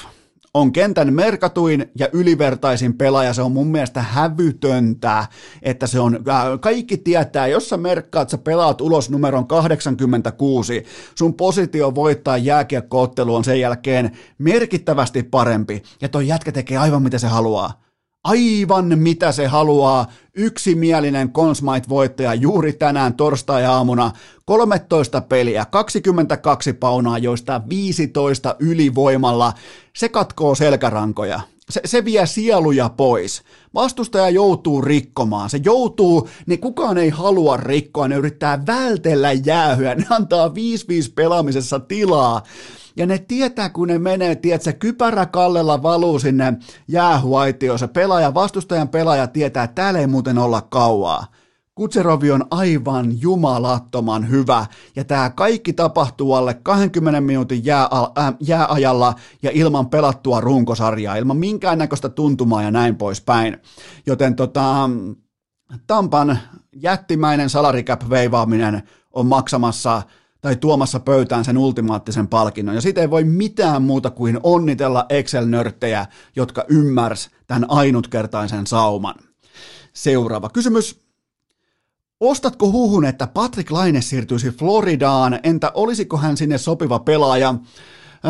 on 0.54 0.72
kentän 0.72 1.14
merkatuin 1.14 1.92
ja 2.00 2.08
ylivertaisin 2.14 2.94
pelaaja. 2.94 3.34
Se 3.34 3.42
on 3.42 3.52
mun 3.52 3.68
mielestä 3.68 4.02
hävytöntä, 4.02 5.28
että 5.62 5.88
se 5.88 6.00
on, 6.00 6.16
äh, 6.30 6.60
kaikki 6.60 6.98
tietää, 6.98 7.48
jos 7.48 7.70
sä 7.70 7.78
merkkaat, 7.78 8.30
sä 8.30 8.38
pelaat 8.38 8.82
ulos 8.82 9.10
numeron 9.10 9.48
86, 9.48 10.86
sun 11.16 11.34
positio 11.34 11.96
voittaa 11.96 12.38
jääkiekkoottelu 12.38 13.36
on 13.36 13.44
sen 13.44 13.60
jälkeen 13.60 14.12
merkittävästi 14.38 15.24
parempi, 15.24 15.84
ja 16.02 16.10
toi 16.10 16.28
jätkä 16.28 16.52
tekee 16.52 16.78
aivan 16.78 17.04
mitä 17.04 17.18
se 17.18 17.28
haluaa 17.28 17.81
aivan 18.24 19.00
mitä 19.00 19.32
se 19.32 19.48
haluaa. 19.48 20.08
Yksimielinen 20.34 21.32
Consmite-voittaja 21.34 22.34
juuri 22.34 22.74
tänään 22.74 23.14
torstai-aamuna. 23.14 24.12
13 24.46 25.22
peliä, 25.22 25.66
22 25.66 26.74
paunaa, 26.74 27.18
joista 27.18 27.62
15 27.70 28.56
ylivoimalla. 28.60 29.54
Se 29.96 30.10
katkoo 30.10 30.56
selkärankoja. 30.56 31.42
Se, 31.70 31.82
se 31.86 32.06
vie 32.06 32.26
sieluja 32.26 32.90
pois. 32.90 33.44
Vastustaja 33.74 34.30
joutuu 34.30 34.82
rikkomaan. 34.82 35.50
Se 35.50 35.60
joutuu, 35.66 36.30
niin 36.46 36.60
kukaan 36.60 36.98
ei 36.98 37.10
halua 37.10 37.58
rikkoa, 37.58 38.08
ne 38.08 38.16
yrittää 38.16 38.66
vältellä 38.66 39.32
jäähyä. 39.32 39.96
Ne 39.96 40.06
antaa 40.10 40.48
5-5 40.48 40.52
pelaamisessa 41.16 41.80
tilaa. 41.80 42.44
Ja 42.96 43.06
ne 43.06 43.18
tietää, 43.18 43.70
kun 43.70 43.88
ne 43.88 44.00
menee, 44.00 44.36
tiedätkö, 44.36 44.74
kypärä 44.74 45.26
kallella 45.26 45.84
valuu 45.84 46.20
sinne 46.20 46.54
jäähuaitioon. 46.88 47.80
Se 47.80 47.88
pelaaja, 47.88 48.34
vastustajan 48.34 48.90
pelaaja 48.90 49.28
tietää, 49.28 49.64
että 49.64 49.76
täällä 49.76 50.00
ei 50.00 50.08
muuten 50.08 50.38
olla 50.38 50.62
kauaa. 50.62 51.26
Kutserovi 51.76 52.32
on 52.32 52.46
aivan 52.52 53.22
jumalattoman 53.22 54.30
hyvä, 54.30 54.66
ja 54.96 55.04
tämä 55.06 55.30
kaikki 55.30 55.74
tapahtuu 55.74 56.34
alle 56.34 56.54
20 56.54 57.22
minuutin 57.22 57.66
jää, 57.66 57.90
äh, 58.18 58.34
jääajalla 58.40 59.16
ja 59.44 59.52
ilman 59.54 59.90
pelattua 59.90 60.42
runkosarjaa, 60.42 61.16
ilman 61.16 61.38
minkäännäköistä 61.38 62.10
tuntumaa 62.10 62.64
ja 62.64 62.72
näin 62.72 62.96
poispäin. 62.96 63.58
Joten 64.06 64.36
tota, 64.36 64.90
Tampan 65.88 66.40
jättimäinen 66.76 67.50
salarikäp 67.50 68.10
veivaaminen 68.10 68.84
on 69.14 69.26
maksamassa 69.26 70.02
tai 70.42 70.56
tuomassa 70.56 71.00
pöytään 71.00 71.46
sen 71.46 71.58
ultimaattisen 71.58 72.28
palkinnon. 72.28 72.76
Ja 72.76 72.82
siitä 72.82 73.02
ei 73.02 73.10
voi 73.10 73.24
mitään 73.24 73.82
muuta 73.82 74.10
kuin 74.10 74.40
onnitella 74.44 75.06
Excel-nörttejä, 75.10 76.06
jotka 76.36 76.66
ymmärs 76.68 77.30
tämän 77.48 77.66
ainutkertaisen 77.70 78.68
sauman. 78.68 79.16
Seuraava 79.94 80.50
kysymys. 80.50 81.02
Ostatko 82.20 82.72
huhun, 82.72 83.06
että 83.06 83.28
Patrick 83.28 83.72
Laine 83.72 84.02
siirtyisi 84.02 84.50
Floridaan? 84.50 85.40
Entä 85.44 85.72
olisiko 85.74 86.18
hän 86.18 86.38
sinne 86.38 86.58
sopiva 86.58 87.00
pelaaja? 87.00 87.56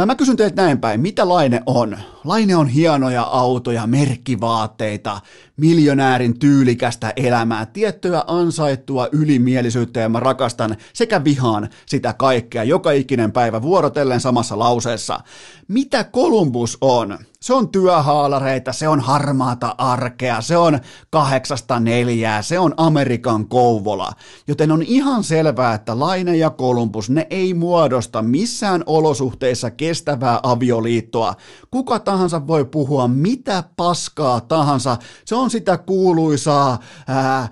Mä 0.06 0.16
kysyn 0.16 0.38
teiltä 0.38 0.62
näin 0.62 0.80
päin, 0.80 1.00
mitä 1.00 1.30
Laine 1.30 1.62
on? 1.66 1.98
Laine 2.24 2.56
on 2.56 2.68
hienoja 2.68 3.22
autoja, 3.22 3.88
merkkivaatteita, 3.88 5.22
miljonäärin 5.58 6.40
tyylikästä 6.40 7.14
elämää, 7.16 7.66
tiettyä 7.66 8.24
ansaittua 8.28 9.08
ylimielisyyttä 9.12 10.00
ja 10.00 10.10
mä 10.10 10.20
rakastan 10.20 10.78
sekä 10.94 11.24
vihaan 11.24 11.70
sitä 11.86 12.14
kaikkea 12.14 12.64
joka 12.64 12.92
ikinen 12.92 13.32
päivä 13.32 13.62
vuorotellen 13.62 14.20
samassa 14.20 14.60
lauseessa. 14.60 15.20
Mitä 15.68 16.04
Columbus 16.04 16.78
on? 16.82 17.18
Se 17.42 17.54
on 17.54 17.70
työhaalareita, 17.70 18.74
se 18.74 18.88
on 18.88 19.00
harmaata 19.00 19.76
arkea, 19.78 20.42
se 20.42 20.58
on 20.58 20.80
kahdeksasta 21.10 21.80
neljää, 21.80 22.42
se 22.42 22.60
on 22.60 22.74
Amerikan 22.78 23.48
Kouvola. 23.48 24.12
Joten 24.48 24.72
on 24.72 24.82
ihan 24.82 25.24
selvää, 25.24 25.74
että 25.74 26.00
Laine 26.00 26.38
ja 26.38 26.50
Columbus, 26.50 27.10
ne 27.10 27.28
ei 27.30 27.54
muodosta 27.54 28.22
missään 28.22 28.84
olosuhteissa 28.86 29.72
kestävää 29.72 30.40
avioliittoa. 30.44 31.34
Kuka 31.72 32.00
tahansa 32.12 32.48
voi 32.48 32.66
puhua 32.66 33.08
mitä 33.08 33.64
paskaa 33.78 34.42
tahansa. 34.42 34.98
Se 35.26 35.36
on 35.36 35.50
sitä 35.50 35.78
kuuluisaa 35.78 36.80
ää, 37.08 37.50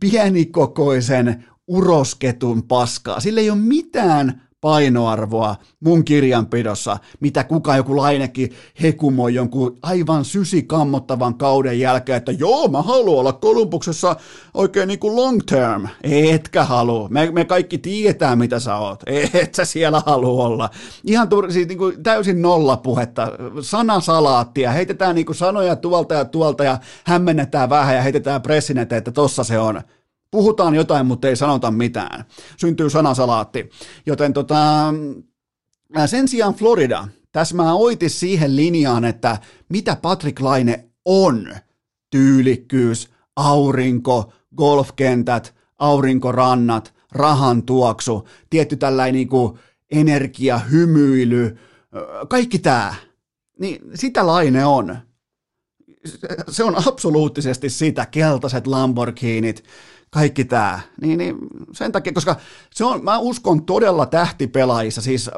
pienikokoisen 0.00 1.44
urosketun 1.66 2.62
paskaa. 2.62 3.20
Sillä 3.20 3.40
ei 3.40 3.50
ole 3.50 3.58
mitään 3.58 4.43
painoarvoa 4.64 5.56
mun 5.80 6.04
kirjanpidossa, 6.04 6.96
mitä 7.20 7.44
kuka 7.44 7.76
joku 7.76 7.96
lainekin 7.96 8.52
hekumoi 8.82 9.34
jonkun 9.34 9.78
aivan 9.82 10.24
sysikammottavan 10.24 11.34
kauden 11.34 11.80
jälkeen, 11.80 12.16
että 12.16 12.32
joo, 12.32 12.68
mä 12.68 12.82
haluan 12.82 13.20
olla 13.20 13.32
Kolumbuksessa 13.32 14.16
oikein 14.54 14.88
niin 14.88 14.98
kuin 14.98 15.16
long 15.16 15.40
term. 15.46 15.88
Etkä 16.02 16.64
halua. 16.64 17.08
Me, 17.08 17.30
me 17.30 17.44
kaikki 17.44 17.78
tietää, 17.78 18.36
mitä 18.36 18.60
sä 18.60 18.76
oot. 18.76 19.02
Et 19.34 19.54
sä 19.54 19.64
siellä 19.64 20.02
halua 20.06 20.44
olla. 20.44 20.70
Ihan 21.06 21.28
tur, 21.28 21.52
siis 21.52 21.68
niin 21.68 21.78
kuin 21.78 22.02
täysin 22.02 22.42
nollapuhetta, 22.42 23.28
sanasalaattia, 23.60 24.70
heitetään 24.70 25.14
niin 25.14 25.26
kuin 25.26 25.36
sanoja 25.36 25.76
tuolta 25.76 26.14
ja 26.14 26.24
tuolta 26.24 26.64
ja 26.64 26.78
hämmennetään 27.04 27.70
vähän 27.70 27.94
ja 27.94 28.02
heitetään 28.02 28.42
pressin 28.42 28.78
eteen, 28.78 28.98
että 28.98 29.12
tossa 29.12 29.44
se 29.44 29.58
on 29.58 29.82
puhutaan 30.34 30.74
jotain, 30.74 31.06
mutta 31.06 31.28
ei 31.28 31.36
sanota 31.36 31.70
mitään. 31.70 32.24
Syntyy 32.56 32.90
sanasalaatti. 32.90 33.70
Joten 34.06 34.32
tota, 34.32 34.94
sen 36.06 36.28
sijaan 36.28 36.54
Florida 36.54 37.08
täsmää 37.32 37.74
oiti 37.74 38.08
siihen 38.08 38.56
linjaan, 38.56 39.04
että 39.04 39.38
mitä 39.68 39.96
Patrick 39.96 40.40
Laine 40.40 40.84
on. 41.04 41.54
Tyylikkyys, 42.10 43.10
aurinko, 43.36 44.32
golfkentät, 44.56 45.54
aurinkorannat, 45.78 46.94
rahan 47.12 47.62
tuoksu, 47.62 48.28
tietty 48.50 48.76
tällainen 48.76 49.14
niin 49.14 49.28
kuin 49.28 49.58
energia, 49.90 50.58
hymyily, 50.58 51.58
kaikki 52.28 52.58
tämä. 52.58 52.94
Niin 53.60 53.82
sitä 53.94 54.26
Laine 54.26 54.66
on. 54.66 54.98
Se 56.48 56.64
on 56.64 56.88
absoluuttisesti 56.88 57.70
sitä, 57.70 58.06
keltaiset 58.06 58.66
Lamborghinit, 58.66 59.64
kaikki 60.10 60.44
tämä. 60.44 60.80
Niin, 61.00 61.18
niin 61.18 61.36
sen 61.72 61.92
takia, 61.92 62.12
koska 62.12 62.36
se 62.74 62.84
on, 62.84 63.04
mä 63.04 63.18
uskon 63.18 63.64
todella 63.64 64.06
tähtipelaajissa, 64.06 65.02
siis 65.02 65.30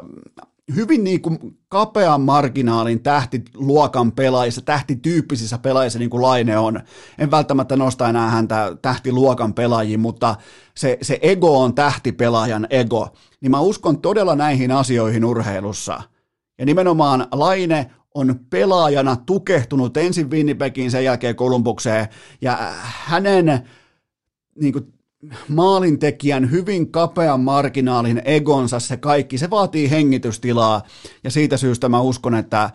hyvin 0.75 1.03
niin 1.03 1.21
kuin 1.21 1.39
kapean 1.69 2.21
marginaalin 2.21 3.03
tähtiluokan 3.03 4.11
pelaajissa, 4.11 4.61
tähtityyppisissä 4.61 5.57
pelaajissa 5.57 5.99
niin 5.99 6.09
kuin 6.09 6.21
Laine 6.21 6.57
on. 6.57 6.79
En 7.17 7.31
välttämättä 7.31 7.75
nosta 7.75 8.09
enää 8.09 8.29
häntä 8.29 8.77
tähtiluokan 8.81 9.53
pelaajiin, 9.53 9.99
mutta 9.99 10.35
se, 10.75 10.97
se 11.01 11.19
ego 11.21 11.61
on 11.61 11.75
tähtipelaajan 11.75 12.67
ego. 12.69 13.09
Niin 13.41 13.51
mä 13.51 13.59
uskon 13.59 14.01
todella 14.01 14.35
näihin 14.35 14.71
asioihin 14.71 15.25
urheilussa. 15.25 16.01
Ja 16.59 16.65
nimenomaan 16.65 17.27
Laine 17.31 17.91
on 18.17 18.39
pelaajana 18.49 19.15
tukehtunut 19.15 19.97
ensin 19.97 20.31
Winnipegiin, 20.31 20.91
sen 20.91 21.03
jälkeen 21.03 21.35
Kolumbukseen, 21.35 22.07
ja 22.41 22.57
hänen 22.83 23.69
niin 24.61 24.73
kuin, 24.73 24.93
maalintekijän 25.47 26.51
hyvin 26.51 26.91
kapean 26.91 27.39
marginaalin 27.39 28.21
egonsa, 28.25 28.79
se 28.79 28.97
kaikki, 28.97 29.37
se 29.37 29.49
vaatii 29.49 29.89
hengitystilaa, 29.89 30.81
ja 31.23 31.31
siitä 31.31 31.57
syystä 31.57 31.89
mä 31.89 32.01
uskon, 32.01 32.35
että 32.35 32.69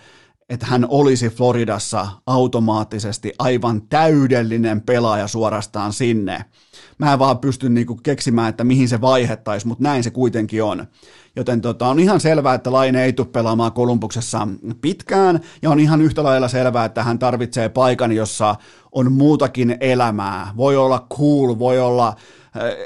että 0.49 0.67
hän 0.67 0.87
olisi 0.89 1.29
Floridassa 1.29 2.07
automaattisesti 2.27 3.33
aivan 3.39 3.83
täydellinen 3.89 4.81
pelaaja 4.81 5.29
suorastaan 5.29 5.93
sinne. 5.93 6.45
Mä 6.99 7.13
en 7.13 7.19
vaan 7.19 7.39
pysty 7.39 7.69
niinku 7.69 8.01
keksimään, 8.03 8.49
että 8.49 8.65
mihin 8.65 8.89
se 8.89 9.01
vaihettaisi, 9.01 9.67
mutta 9.67 9.83
näin 9.83 10.03
se 10.03 10.11
kuitenkin 10.11 10.63
on. 10.63 10.87
Joten 11.37 11.61
tota, 11.61 11.87
on 11.87 11.99
ihan 11.99 12.21
selvää, 12.21 12.55
että 12.55 12.73
Laine 12.73 13.05
ei 13.05 13.13
tule 13.13 13.27
pelaamaan 13.27 13.73
Kolumbuksessa 13.73 14.49
pitkään, 14.81 15.41
ja 15.63 15.71
on 15.71 15.81
ihan 15.81 16.03
yhtä 16.03 16.23
lailla 16.23 16.49
selvää, 16.49 16.85
että 16.85 17.03
hän 17.03 17.19
tarvitsee 17.19 17.69
paikan, 17.69 18.13
jossa 18.13 18.55
on 18.93 19.13
muutakin 19.13 19.77
elämää. 19.81 20.53
Voi 20.57 20.77
olla 20.77 21.07
cool, 21.19 21.59
voi 21.59 21.81
olla 21.81 22.17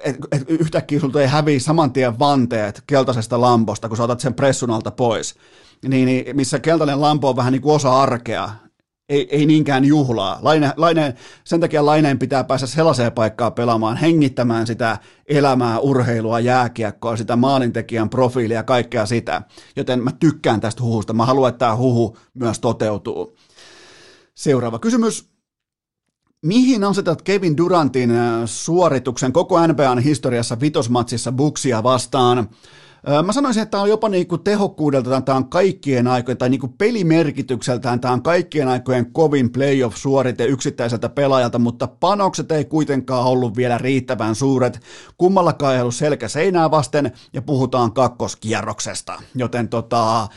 et, 0.05 0.17
et 0.33 0.45
yhtäkkiä 0.49 1.01
sulta 1.01 1.21
ei 1.21 1.27
häviä 1.27 1.61
saman 1.61 1.93
tien 1.93 2.19
vanteet 2.19 2.83
keltaisesta 2.87 3.41
lamposta, 3.41 3.89
kun 3.89 3.97
sä 3.97 4.05
otat 4.05 4.21
sen 4.21 4.35
pressun 4.35 4.71
alta 4.71 4.91
pois. 4.91 5.35
Niin, 5.89 6.07
niin, 6.07 6.37
missä 6.37 6.59
keltainen 6.59 7.01
lampo 7.01 7.29
on 7.29 7.37
vähän 7.37 7.53
niin 7.53 7.63
kuin 7.63 7.75
osa 7.75 8.03
arkea, 8.03 8.51
ei, 9.09 9.29
ei 9.31 9.47
niinkään 9.47 9.85
juhlaa. 9.85 10.39
Laine, 10.43 10.73
Laine, 10.77 11.15
sen 11.45 11.61
takia 11.61 11.87
Laineen 11.87 12.19
pitää 12.19 12.45
päästä 12.45 12.67
sellaiseen 12.67 13.13
paikkaan 13.13 13.53
pelaamaan, 13.53 13.97
hengittämään 13.97 14.67
sitä 14.67 14.99
elämää, 15.29 15.79
urheilua, 15.79 16.41
jääkiekkoa, 16.41 17.17
sitä 17.17 17.37
maalintekijän 17.37 18.11
profiilia, 18.11 18.63
kaikkea 18.63 19.07
sitä. 19.07 19.43
Joten 19.77 20.03
mä 20.05 20.11
tykkään 20.13 20.61
tästä 20.61 20.83
huhusta. 20.83 21.13
Mä 21.13 21.27
haluan, 21.27 21.49
että 21.49 21.59
tämä 21.59 21.77
huhu 21.77 22.17
myös 22.35 22.59
toteutuu. 22.59 23.37
Seuraava 24.35 24.79
kysymys. 24.79 25.29
Mihin 26.43 26.85
asetat 26.85 27.23
Kevin 27.23 27.57
Durantin 27.57 28.11
äh, 28.11 28.43
suorituksen 28.45 29.33
koko 29.33 29.67
NBAn 29.67 29.99
historiassa 29.99 30.61
vitosmatsissa 30.61 31.33
Buksia 31.33 31.83
vastaan? 31.83 32.49
Mä 33.23 33.33
sanoisin, 33.33 33.63
että 33.63 33.71
tämä 33.71 33.83
on 33.83 33.89
jopa 33.89 34.09
niinku 34.09 34.39
tehokkuudeltaan 34.39 35.25
tämä 35.25 35.37
on 35.37 35.49
kaikkien 35.49 36.07
aikojen, 36.07 36.39
tai 36.39 36.49
niinku 36.49 36.69
pelimerkitykseltään 36.69 38.01
tämä 38.01 38.15
on 38.15 38.23
kaikkien 38.23 38.69
aikojen 38.69 39.13
kovin 39.13 39.51
playoff-suorite 39.53 40.45
yksittäiseltä 40.45 41.09
pelaajalta, 41.09 41.59
mutta 41.59 41.87
panokset 41.87 42.53
ei 42.53 42.65
kuitenkaan 42.65 43.25
ollut 43.25 43.57
vielä 43.57 43.79
riittävän 43.79 44.35
suuret. 44.35 44.81
Kummallakaan 45.19 45.75
ei 45.75 45.81
ollut 45.81 45.95
selkä 45.95 46.29
seinää 46.29 46.71
vasten, 46.71 47.13
ja 47.33 47.43
puhutaan 47.43 47.93
kakkoskierroksesta. 47.93 49.23
Joten 49.35 49.69
tota, 49.69 50.29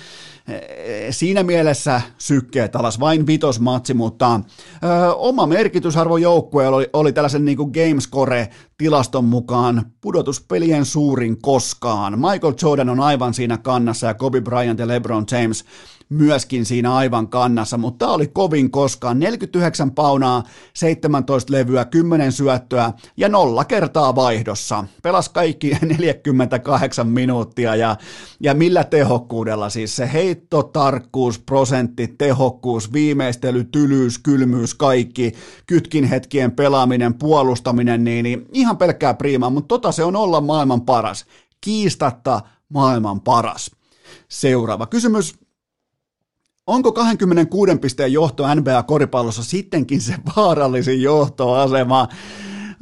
siinä 1.11 1.43
mielessä 1.43 2.01
sykkeet 2.17 2.75
alas, 2.75 2.99
vain 2.99 3.27
vitosmatsi, 3.27 3.93
mutta 3.93 4.39
ö, 4.83 5.13
oma 5.15 5.47
merkitysarvo 5.47 6.17
joukkueella 6.17 6.77
oli, 6.77 6.89
oli 6.93 7.13
tällaisen 7.13 7.45
niin 7.45 7.57
kuin 7.57 7.71
Gamescore-tilaston 7.71 9.25
mukaan 9.25 9.85
pudotuspelien 10.01 10.85
suurin 10.85 11.41
koskaan. 11.41 12.19
Michael 12.19 12.53
Jordan 12.61 12.89
on 12.89 12.99
aivan 12.99 13.33
siinä 13.33 13.57
kannassa 13.57 14.07
ja 14.07 14.13
Kobe 14.13 14.41
Bryant 14.41 14.79
ja 14.79 14.87
LeBron 14.87 15.25
James 15.31 15.65
myöskin 16.09 16.65
siinä 16.65 16.95
aivan 16.95 17.27
kannassa, 17.27 17.77
mutta 17.77 18.05
tämä 18.05 18.15
oli 18.15 18.27
kovin 18.27 18.71
koskaan. 18.71 19.19
49 19.19 19.91
paunaa, 19.91 20.43
17 20.73 21.53
levyä, 21.53 21.85
10 21.85 22.31
syöttöä 22.31 22.93
ja 23.17 23.29
nolla 23.29 23.65
kertaa 23.65 24.15
vaihdossa. 24.15 24.85
Pelas 25.03 25.29
kaikki 25.29 25.71
48 25.99 27.07
minuuttia 27.07 27.75
ja, 27.75 27.95
ja 28.39 28.53
millä 28.53 28.83
tehokkuudella 28.83 29.69
siis 29.69 29.95
se 29.95 30.13
heittotarkkuus, 30.39 31.39
prosentti, 31.39 32.07
tehokkuus, 32.17 32.93
viimeistely, 32.93 33.63
tylyys, 33.63 34.19
kylmyys, 34.19 34.75
kaikki, 34.75 35.33
kytkin 35.67 36.03
hetkien 36.03 36.51
pelaaminen, 36.51 37.13
puolustaminen, 37.13 38.03
niin, 38.03 38.23
niin 38.23 38.45
ihan 38.53 38.77
pelkkää 38.77 39.13
priimaa, 39.13 39.49
mutta 39.49 39.67
tota 39.67 39.91
se 39.91 40.03
on 40.03 40.15
olla 40.15 40.41
maailman 40.41 40.81
paras. 40.81 41.25
Kiistatta 41.61 42.41
maailman 42.69 43.21
paras. 43.21 43.71
Seuraava 44.29 44.87
kysymys. 44.87 45.35
Onko 46.67 46.91
26 46.91 47.77
pisteen 47.77 48.13
johto 48.13 48.43
NBA-koripallossa 48.43 49.43
sittenkin 49.43 50.01
se 50.01 50.15
vaarallisin 50.35 51.01
johtoasema? 51.01 52.07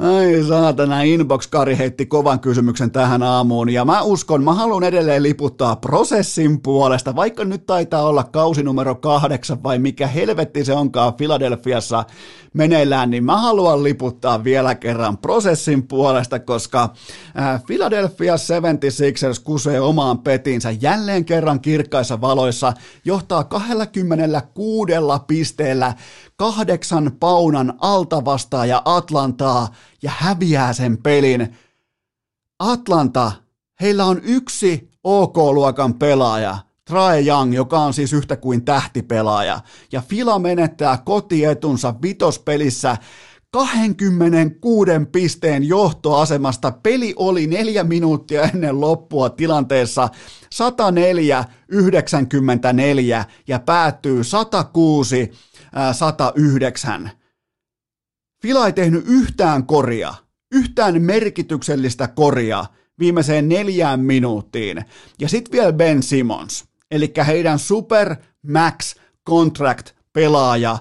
Ai 0.02 0.44
saatana, 0.48 1.02
Inbox-Kari 1.02 1.78
heitti 1.78 2.06
kovan 2.06 2.40
kysymyksen 2.40 2.92
tähän 2.92 3.24
aamuun, 3.24 3.70
ja 3.70 3.86
mä 3.86 4.02
uskon, 4.02 4.44
mä 4.44 4.54
haluan 4.54 4.84
edelleen 4.84 5.24
liputtaa 5.24 5.76
prosessin 5.76 6.62
puolesta, 6.62 7.16
vaikka 7.16 7.46
nyt 7.46 7.66
taitaa 7.66 8.04
olla 8.04 8.24
kausi 8.24 8.64
numero 8.64 8.96
kahdeksan, 8.96 9.64
vai 9.64 9.80
mikä 9.80 10.08
helvetti 10.08 10.66
se 10.66 10.74
onkaan 10.74 11.14
Filadelfiassa 11.18 12.06
meneillään, 12.54 13.10
niin 13.10 13.24
mä 13.24 13.38
haluan 13.38 13.84
liputtaa 13.84 14.44
vielä 14.44 14.76
kerran 14.76 15.18
prosessin 15.18 15.88
puolesta, 15.88 16.40
koska 16.40 16.90
Philadelphia 17.68 18.36
76ers 18.36 19.42
kusee 19.44 19.82
omaan 19.82 20.20
petinsä 20.20 20.72
jälleen 20.82 21.26
kerran 21.26 21.60
kirkkaissa 21.60 22.22
valoissa, 22.22 22.74
johtaa 23.06 23.44
26 23.44 24.94
pisteellä 25.28 25.94
kahdeksan 26.38 27.12
paunan 27.20 27.74
altavastaaja 27.82 28.82
Atlantaa 28.86 29.68
ja 30.02 30.12
häviää 30.18 30.74
sen 30.74 30.98
pelin. 30.98 31.58
Atlanta, 32.60 33.32
heillä 33.82 34.06
on 34.06 34.22
yksi 34.24 34.90
OK-luokan 35.04 35.94
pelaaja, 35.94 36.58
Trae 36.86 37.26
Young, 37.26 37.56
joka 37.56 37.80
on 37.80 37.94
siis 37.94 38.14
yhtä 38.14 38.36
kuin 38.36 38.66
tähtipelaaja, 38.66 39.60
ja 39.92 40.02
Fila 40.02 40.40
menettää 40.40 40.98
kotietunsa 41.06 41.94
vitospelissä 42.02 42.98
26 43.52 44.92
pisteen 45.12 45.64
johtoasemasta. 45.64 46.72
Peli 46.72 47.14
oli 47.16 47.48
neljä 47.48 47.84
minuuttia 47.84 48.44
ennen 48.44 48.82
loppua 48.82 49.30
tilanteessa 49.30 50.10
104-94 50.56 50.58
ja 53.48 53.60
päättyy 53.60 54.24
106 54.24 55.32
109. 55.94 57.12
Fila 58.42 58.66
ei 58.66 58.74
tehnyt 58.74 59.04
yhtään 59.08 59.66
koria, 59.66 60.14
yhtään 60.52 61.02
merkityksellistä 61.02 62.08
koria 62.08 62.66
viimeiseen 63.00 63.50
neljään 63.50 64.00
minuuttiin. 64.00 64.86
Ja 65.20 65.30
sitten 65.30 65.52
vielä 65.52 65.74
Ben 65.74 66.04
Simmons, 66.04 66.66
eli 66.92 67.14
heidän 67.28 67.60
super 67.60 68.16
max 68.52 68.96
contract 69.30 69.90
pelaaja, 70.14 70.78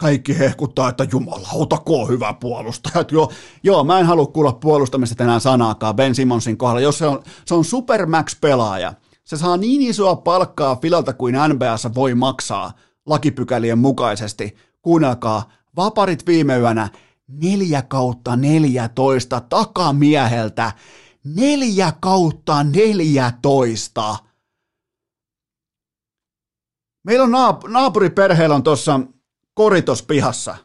kaikki 0.00 0.38
hehkuttaa, 0.38 0.88
että 0.88 1.06
jumalauta, 1.12 1.82
on 1.86 2.08
hyvä 2.08 2.34
puolustaja. 2.40 3.04
Joo, 3.10 3.32
joo, 3.62 3.84
mä 3.84 4.00
en 4.00 4.06
halua 4.06 4.26
kuulla 4.26 4.52
puolustamista 4.52 5.24
enää 5.24 5.38
sanaakaan 5.38 5.96
Ben 5.96 6.14
Simmonsin 6.14 6.56
kohdalla. 6.56 6.80
Jos 6.80 6.98
se 6.98 7.06
on, 7.06 7.22
se 7.44 7.54
on 7.54 7.64
Supermax-pelaaja, 7.64 8.94
se 9.24 9.36
saa 9.36 9.56
niin 9.56 9.82
isoa 9.82 10.16
palkkaa 10.16 10.76
Filalta 10.76 11.12
kuin 11.12 11.34
NBAssa 11.48 11.94
voi 11.94 12.14
maksaa– 12.14 12.72
lakipykälien 13.08 13.78
mukaisesti. 13.78 14.56
Kuunnelkaa, 14.82 15.52
vaparit 15.76 16.26
viime 16.26 16.58
yönä 16.58 16.88
4 17.28 17.82
kautta 17.82 18.36
14 18.36 19.40
takamieheltä. 19.40 20.72
4 21.24 21.92
kautta 22.00 22.64
14. 22.64 24.16
Meillä 27.04 27.24
on 27.24 27.30
naap- 27.30 27.68
naapuriperheellä 27.68 28.54
on 28.54 28.62
tuossa 28.62 29.00
koritos 29.54 30.02
pihassa. 30.02 30.56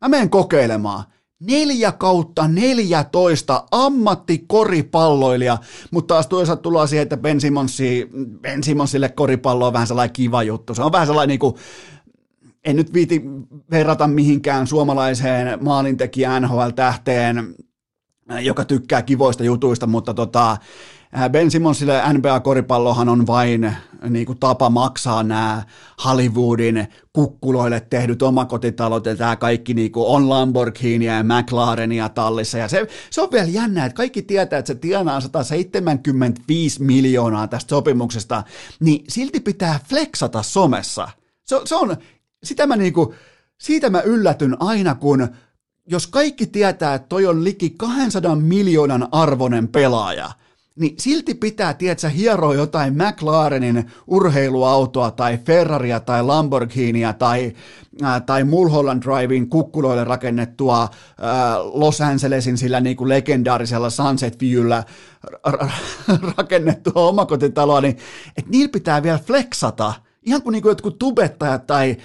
Mä 0.00 0.08
menen 0.08 0.30
kokeilemaan. 0.30 1.04
4 1.40 1.92
kautta 1.92 2.48
14 2.48 3.64
ammattikoripalloilija, 3.70 5.58
mutta 5.90 6.14
taas 6.14 6.26
toisaalta 6.26 6.62
tullaan 6.62 6.88
siihen, 6.88 7.02
että 7.02 7.16
Ben, 7.16 7.40
Simonsi, 7.40 8.08
ben 8.40 8.64
Simonsille 8.64 9.08
koripallo 9.08 9.66
on 9.66 9.72
vähän 9.72 9.86
sellainen 9.86 10.12
kiva 10.12 10.42
juttu. 10.42 10.74
Se 10.74 10.82
on 10.82 10.92
vähän 10.92 11.06
sellainen 11.06 11.28
niin 11.28 11.38
kuin, 11.38 11.54
en 12.64 12.76
nyt 12.76 12.92
viiti 12.92 13.22
verrata 13.70 14.06
mihinkään 14.06 14.66
suomalaiseen 14.66 15.64
maalintekijään 15.64 16.42
NHL-tähteen, 16.42 17.54
joka 18.40 18.64
tykkää 18.64 19.02
kivoista 19.02 19.44
jutuista, 19.44 19.86
mutta 19.86 20.14
tota, 20.14 20.56
Ben 21.32 21.50
Simmonsille 21.50 22.02
NBA-koripallohan 22.12 23.08
on 23.08 23.26
vain 23.26 23.76
niin 24.08 24.26
kuin 24.26 24.38
tapa 24.38 24.70
maksaa 24.70 25.22
nämä 25.22 25.62
Hollywoodin 26.04 26.88
kukkuloille 27.12 27.80
tehdyt 27.80 28.22
omakotitalot 28.22 29.06
ja 29.06 29.16
tämä 29.16 29.36
kaikki 29.36 29.74
niin 29.74 29.92
kuin 29.92 30.06
on 30.06 30.28
Lamborghinia 30.28 31.14
ja 31.14 31.24
McLarenia 31.24 32.08
tallissa. 32.08 32.58
Ja 32.58 32.68
se, 32.68 32.86
se 33.10 33.20
on 33.20 33.28
vielä 33.32 33.48
jännä, 33.48 33.84
että 33.84 33.96
kaikki 33.96 34.22
tietää, 34.22 34.58
että 34.58 34.66
se 34.66 34.74
tienaa 34.74 35.20
175 35.20 36.82
miljoonaa 36.82 37.48
tästä 37.48 37.70
sopimuksesta, 37.70 38.42
niin 38.80 39.04
silti 39.08 39.40
pitää 39.40 39.80
flexata 39.88 40.42
somessa. 40.42 41.08
Se, 41.44 41.60
se 41.64 41.74
on, 41.74 41.96
sitä 42.44 42.66
mä 42.66 42.76
niin 42.76 42.92
kuin, 42.92 43.14
siitä 43.58 43.90
mä 43.90 44.00
yllätyn 44.00 44.56
aina, 44.60 44.94
kun 44.94 45.28
jos 45.86 46.06
kaikki 46.06 46.46
tietää, 46.46 46.94
että 46.94 47.08
toi 47.08 47.26
on 47.26 47.44
liki 47.44 47.70
200 47.70 48.36
miljoonan 48.36 49.08
arvoinen 49.12 49.68
pelaaja, 49.68 50.30
niin 50.80 50.94
silti 50.98 51.34
pitää, 51.34 51.74
tiedätkö, 51.74 52.08
hieroa 52.08 52.54
jotain 52.54 52.94
McLarenin 52.94 53.90
urheiluautoa 54.06 55.10
tai 55.10 55.38
Ferraria 55.38 56.00
tai 56.00 56.22
Lamborghinia 56.22 57.12
tai, 57.12 57.52
ää, 58.02 58.20
tai 58.20 58.44
Mulholland 58.44 59.02
Drivein 59.02 59.48
kukkuloille 59.48 60.04
rakennettua 60.04 60.88
ää, 61.20 61.58
Los 61.58 62.00
Angelesin 62.00 62.58
sillä 62.58 62.80
niin 62.80 62.96
kuin 62.96 63.08
legendaarisella 63.08 63.90
Sunset 63.90 64.40
Viewllä 64.40 64.84
r- 65.30 65.52
r- 65.52 66.34
rakennettua 66.36 67.08
omakotitaloa, 67.08 67.80
niin 67.80 67.96
että 68.36 68.50
niillä 68.50 68.72
pitää 68.72 69.02
vielä 69.02 69.18
flexata, 69.18 69.94
ihan 70.22 70.42
kuin, 70.42 70.52
niin 70.52 70.62
kuin 70.62 70.70
jotkut 70.70 70.98
tubettajat 70.98 71.66
tai 71.66 71.96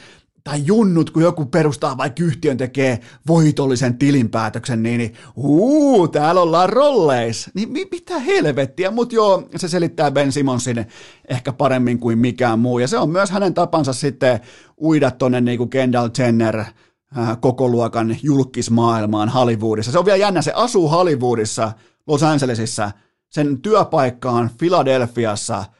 tai 0.50 0.62
junnut, 0.66 1.10
kun 1.10 1.24
joku 1.24 1.46
perustaa 1.46 1.98
vaikka 1.98 2.24
yhtiön 2.24 2.58
tekee 2.58 3.00
voitollisen 3.28 3.98
tilinpäätöksen, 3.98 4.84
niin, 4.84 4.98
niin 4.98 5.14
uu, 5.36 6.08
täällä 6.08 6.42
ollaan 6.42 6.70
rolleis. 6.70 7.50
Niin 7.54 7.72
mi- 7.72 7.88
mitä 7.92 8.20
helvettiä, 8.20 8.92
mutta 8.92 9.16
joo, 9.16 9.48
se 9.56 9.68
selittää 9.68 10.12
Ben 10.12 10.32
Simonsin 10.32 10.86
ehkä 11.30 11.54
paremmin 11.54 12.00
kuin 12.00 12.18
mikään 12.18 12.60
muu. 12.60 12.80
Ja 12.80 12.88
se 12.88 12.98
on 12.98 13.10
myös 13.10 13.32
hänen 13.32 13.54
tapansa 13.54 13.94
sitten 13.94 14.40
uida 14.82 15.12
tonne 15.12 15.42
niin 15.42 15.58
kuin 15.58 15.70
Kendall 15.70 16.10
Jenner, 16.18 16.60
äh, 16.60 17.38
koko 17.40 17.70
luokan 17.70 18.18
julkismaailmaan 18.24 19.30
Hollywoodissa. 19.30 19.92
Se 19.92 20.00
on 20.00 20.06
vielä 20.06 20.18
jännä, 20.18 20.42
se 20.42 20.52
asuu 20.56 20.90
Hollywoodissa, 20.90 21.72
Los 22.08 22.24
Angelesissa, 22.24 22.92
sen 23.30 23.62
työpaikka 23.62 24.32
on 24.32 24.50
Philadelphiassa– 24.58 25.66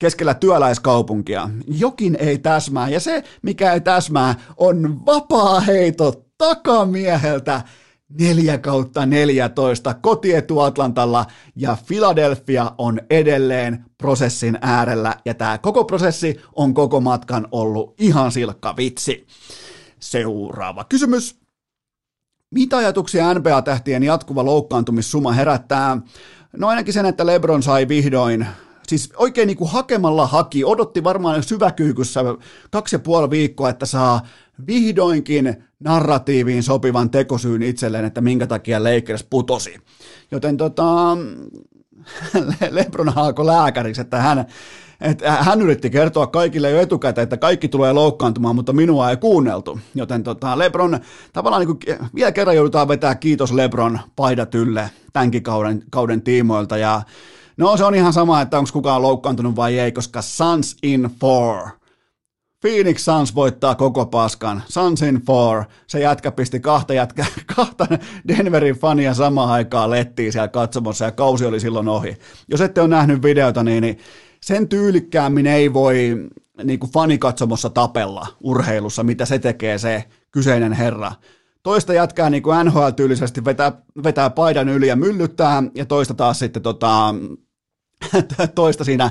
keskellä 0.00 0.34
työläiskaupunkia. 0.34 1.50
Jokin 1.66 2.16
ei 2.20 2.38
täsmää, 2.38 2.88
ja 2.88 3.00
se, 3.00 3.24
mikä 3.42 3.72
ei 3.72 3.80
täsmää, 3.80 4.34
on 4.56 5.06
vapaa 5.06 5.60
heito 5.60 6.24
takamieheltä 6.38 7.62
4 8.18 8.58
kautta 8.58 9.06
14 9.06 9.94
kotietu 9.94 10.60
Atlantalla, 10.60 11.26
ja 11.56 11.76
Philadelphia 11.86 12.72
on 12.78 13.00
edelleen 13.10 13.84
prosessin 13.98 14.58
äärellä, 14.60 15.14
ja 15.24 15.34
tämä 15.34 15.58
koko 15.58 15.84
prosessi 15.84 16.40
on 16.56 16.74
koko 16.74 17.00
matkan 17.00 17.48
ollut 17.52 17.94
ihan 17.98 18.32
silkka 18.32 18.76
vitsi. 18.76 19.26
Seuraava 20.00 20.84
kysymys. 20.84 21.40
Mitä 22.50 22.76
ajatuksia 22.76 23.34
NBA-tähtien 23.34 24.02
jatkuva 24.02 24.44
loukkaantumissuma 24.44 25.32
herättää? 25.32 25.98
No 26.56 26.68
ainakin 26.68 26.94
sen, 26.94 27.06
että 27.06 27.26
LeBron 27.26 27.62
sai 27.62 27.88
vihdoin 27.88 28.46
siis 28.90 29.12
oikein 29.16 29.46
niin 29.46 29.56
kuin 29.56 29.70
hakemalla 29.70 30.26
haki, 30.26 30.64
odotti 30.64 31.04
varmaan 31.04 31.42
syväkyykyssä 31.42 32.20
kaksi 32.70 32.96
ja 32.96 33.00
puoli 33.00 33.30
viikkoa, 33.30 33.70
että 33.70 33.86
saa 33.86 34.20
vihdoinkin 34.66 35.64
narratiiviin 35.80 36.62
sopivan 36.62 37.10
tekosyyn 37.10 37.62
itselleen, 37.62 38.04
että 38.04 38.20
minkä 38.20 38.46
takia 38.46 38.84
Lakers 38.84 39.24
putosi. 39.30 39.74
Joten 40.30 40.56
tota, 40.56 41.16
Lebron 42.70 43.08
haako 43.08 43.46
lääkäriksi, 43.46 44.00
että 44.00 44.16
hän, 44.16 44.46
että 45.00 45.32
hän 45.32 45.62
yritti 45.62 45.90
kertoa 45.90 46.26
kaikille 46.26 46.70
jo 46.70 46.80
etukäteen, 46.80 47.22
että 47.22 47.36
kaikki 47.36 47.68
tulee 47.68 47.92
loukkaantumaan, 47.92 48.54
mutta 48.54 48.72
minua 48.72 49.10
ei 49.10 49.16
kuunneltu. 49.16 49.80
Joten 49.94 50.22
tota, 50.22 50.58
Lebron, 50.58 51.00
tavallaan 51.32 51.66
niin 51.66 51.78
kuin, 51.78 52.10
vielä 52.14 52.32
kerran 52.32 52.56
joudutaan 52.56 52.88
vetää 52.88 53.14
kiitos 53.14 53.52
Lebron 53.52 53.98
paidat 54.16 54.54
ylle 54.54 54.90
tämänkin 55.12 55.42
kauden, 55.42 55.82
kauden 55.90 56.22
tiimoilta. 56.22 56.76
Ja 56.76 57.02
No 57.60 57.76
se 57.76 57.84
on 57.84 57.94
ihan 57.94 58.12
sama, 58.12 58.40
että 58.40 58.58
onko 58.58 58.70
kukaan 58.72 59.02
loukkaantunut 59.02 59.56
vai 59.56 59.78
ei, 59.78 59.92
koska 59.92 60.22
Suns 60.22 60.76
in 60.82 61.10
four. 61.20 61.68
Phoenix 62.60 63.04
Suns 63.04 63.34
voittaa 63.34 63.74
koko 63.74 64.06
paskan. 64.06 64.62
Suns 64.68 65.02
in 65.02 65.20
four. 65.26 65.64
Se 65.86 66.00
jätkä 66.00 66.32
pisti 66.32 66.60
kahta, 66.60 66.94
jätkä, 66.94 67.26
kahta 67.56 67.86
Denverin 68.28 68.74
fania 68.74 69.14
samaan 69.14 69.50
aikaan 69.50 69.90
lettiin 69.90 70.32
siellä 70.32 70.48
katsomossa 70.48 71.04
ja 71.04 71.12
kausi 71.12 71.46
oli 71.46 71.60
silloin 71.60 71.88
ohi. 71.88 72.16
Jos 72.48 72.60
ette 72.60 72.80
ole 72.80 72.88
nähnyt 72.88 73.22
videota, 73.22 73.62
niin, 73.62 73.82
niin 73.82 73.98
sen 74.42 74.68
tyylikkäämmin 74.68 75.46
ei 75.46 75.72
voi 75.72 76.28
niin 76.64 76.78
kuin 76.78 76.92
fanikatsomossa 76.92 77.70
tapella 77.70 78.26
urheilussa, 78.40 79.02
mitä 79.02 79.26
se 79.26 79.38
tekee 79.38 79.78
se 79.78 80.04
kyseinen 80.30 80.72
herra. 80.72 81.12
Toista 81.62 81.94
jätkää 81.94 82.30
niin 82.30 82.42
kuin 82.42 82.66
NHL-tyylisesti 82.66 83.44
vetää, 83.44 83.72
vetää 84.04 84.30
paidan 84.30 84.68
yli 84.68 84.88
ja 84.88 84.96
myllyttää, 84.96 85.62
ja 85.74 85.86
toista 85.86 86.14
taas 86.14 86.38
sitten 86.38 86.62
tota, 86.62 87.14
toista 88.54 88.84
siinä 88.84 89.10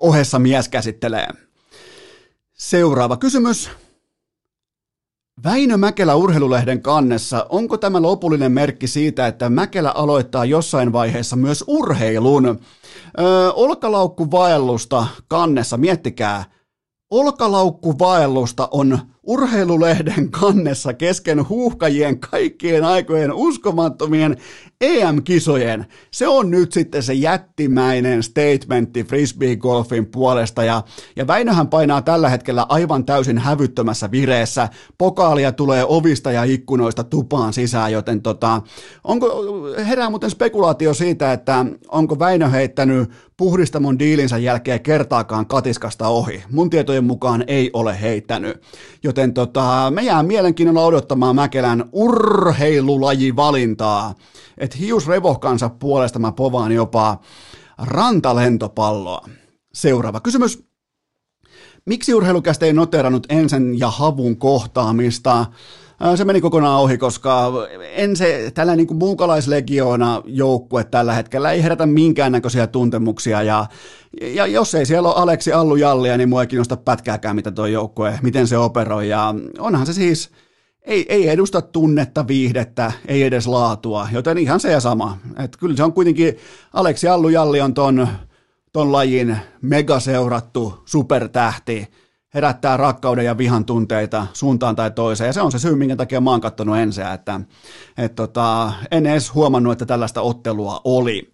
ohessa 0.00 0.38
mies 0.38 0.68
käsittelee. 0.68 1.28
Seuraava 2.52 3.16
kysymys. 3.16 3.70
Väinö 5.44 5.76
Mäkelä 5.76 6.14
urheilulehden 6.14 6.82
kannessa, 6.82 7.46
onko 7.48 7.76
tämä 7.76 8.02
lopullinen 8.02 8.52
merkki 8.52 8.86
siitä, 8.86 9.26
että 9.26 9.50
Mäkelä 9.50 9.90
aloittaa 9.90 10.44
jossain 10.44 10.92
vaiheessa 10.92 11.36
myös 11.36 11.64
urheilun? 11.66 12.46
Öö, 12.46 13.50
olkalaukkuvaellusta 13.52 15.06
kannessa, 15.28 15.76
miettikää, 15.76 16.44
olkalaukkuvaellusta 17.10 18.68
on 18.70 18.98
urheilulehden 19.22 20.30
kannessa 20.30 20.94
kesken 20.94 21.48
huuhkajien 21.48 22.20
kaikkien 22.20 22.84
aikojen 22.84 23.32
uskomattomien 23.32 24.36
EM-kisojen. 24.80 25.86
Se 26.10 26.28
on 26.28 26.50
nyt 26.50 26.72
sitten 26.72 27.02
se 27.02 27.14
jättimäinen 27.14 28.22
statementti 28.22 29.04
frisbee-golfin 29.04 30.06
puolesta 30.06 30.64
ja, 30.64 30.82
ja 31.16 31.26
Väinöhän 31.26 31.68
painaa 31.68 32.02
tällä 32.02 32.28
hetkellä 32.28 32.66
aivan 32.68 33.04
täysin 33.04 33.38
hävyttömässä 33.38 34.10
vireessä. 34.10 34.68
Pokaalia 34.98 35.52
tulee 35.52 35.84
ovista 35.88 36.32
ja 36.32 36.44
ikkunoista 36.44 37.04
tupaan 37.04 37.52
sisään, 37.52 37.92
joten 37.92 38.22
tota, 38.22 38.62
onko, 39.04 39.28
herää 39.86 40.10
muuten 40.10 40.30
spekulaatio 40.30 40.94
siitä, 40.94 41.32
että 41.32 41.66
onko 41.88 42.18
Väinö 42.18 42.48
heittänyt 42.48 43.10
puhdistamon 43.42 43.98
diilinsä 43.98 44.38
jälkeen 44.38 44.80
kertaakaan 44.80 45.46
katiskasta 45.46 46.08
ohi. 46.08 46.44
Mun 46.50 46.70
tietojen 46.70 47.04
mukaan 47.04 47.44
ei 47.46 47.70
ole 47.72 48.00
heittänyt. 48.00 48.62
Joten 49.02 49.34
tota, 49.34 49.92
me 49.94 50.02
jää 50.02 50.22
mielenkiinnolla 50.22 50.84
odottamaan 50.84 51.36
Mäkelän 51.36 51.84
urheilulajivalintaa. 51.92 54.14
Että 54.58 54.78
hiusrevohkansa 54.78 55.68
puolesta 55.68 56.18
mä 56.18 56.32
povaan 56.32 56.72
jopa 56.72 57.20
rantalentopalloa. 57.78 59.28
Seuraava 59.74 60.20
kysymys. 60.20 60.64
Miksi 61.86 62.14
urheilukästä 62.14 62.66
ei 62.66 62.72
noterannut 62.72 63.26
ensin 63.28 63.78
ja 63.78 63.90
havun 63.90 64.36
kohtaamista? 64.36 65.46
Se 66.16 66.24
meni 66.24 66.40
kokonaan 66.40 66.80
ohi, 66.80 66.98
koska 66.98 67.52
en 67.80 68.16
se, 68.16 68.50
tällä 68.54 68.76
niin 68.76 68.86
kuin 68.86 68.98
muukalaislegioona 68.98 70.22
joukkue 70.26 70.84
tällä 70.84 71.14
hetkellä 71.14 71.50
ei 71.52 71.62
herätä 71.62 71.86
minkäännäköisiä 71.86 72.66
tuntemuksia. 72.66 73.42
Ja, 73.42 73.66
ja 74.20 74.46
jos 74.46 74.74
ei 74.74 74.86
siellä 74.86 75.08
ole 75.08 75.22
Aleksi 75.22 75.52
Allu 75.52 75.76
Jallia, 75.76 76.16
niin 76.16 76.28
mua 76.28 76.40
ei 76.40 76.46
kiinnosta 76.46 76.76
pätkääkään, 76.76 77.36
mitä 77.36 77.50
tuo 77.50 77.66
joukkue, 77.66 78.18
miten 78.22 78.48
se 78.48 78.58
operoi. 78.58 79.08
Ja 79.08 79.34
onhan 79.58 79.86
se 79.86 79.92
siis, 79.92 80.30
ei, 80.82 81.06
ei 81.08 81.28
edusta 81.28 81.62
tunnetta, 81.62 82.26
viihdettä, 82.26 82.92
ei 83.08 83.22
edes 83.22 83.46
laatua, 83.46 84.08
joten 84.12 84.38
ihan 84.38 84.60
se 84.60 84.70
ja 84.70 84.80
sama. 84.80 85.18
Et 85.44 85.56
kyllä 85.56 85.76
se 85.76 85.84
on 85.84 85.92
kuitenkin, 85.92 86.36
Aleksi 86.72 87.08
Allu 87.08 87.28
Jalli 87.28 87.60
on 87.60 87.74
ton, 87.74 88.08
ton 88.72 88.92
lajin 88.92 89.36
megaseurattu 89.62 90.82
supertähti, 90.84 91.88
herättää 92.34 92.76
rakkauden 92.76 93.24
ja 93.24 93.38
vihan 93.38 93.64
tunteita 93.64 94.26
suuntaan 94.32 94.76
tai 94.76 94.90
toiseen. 94.90 95.28
Ja 95.28 95.32
se 95.32 95.42
on 95.42 95.52
se 95.52 95.58
syy, 95.58 95.76
minkä 95.76 95.96
takia 95.96 96.20
mä 96.20 96.30
oon 96.30 96.40
kattonut 96.40 96.76
ensin, 96.76 97.06
että 97.06 97.40
et 97.98 98.14
tota, 98.14 98.72
en 98.90 99.06
edes 99.06 99.34
huomannut, 99.34 99.72
että 99.72 99.86
tällaista 99.86 100.20
ottelua 100.20 100.80
oli. 100.84 101.32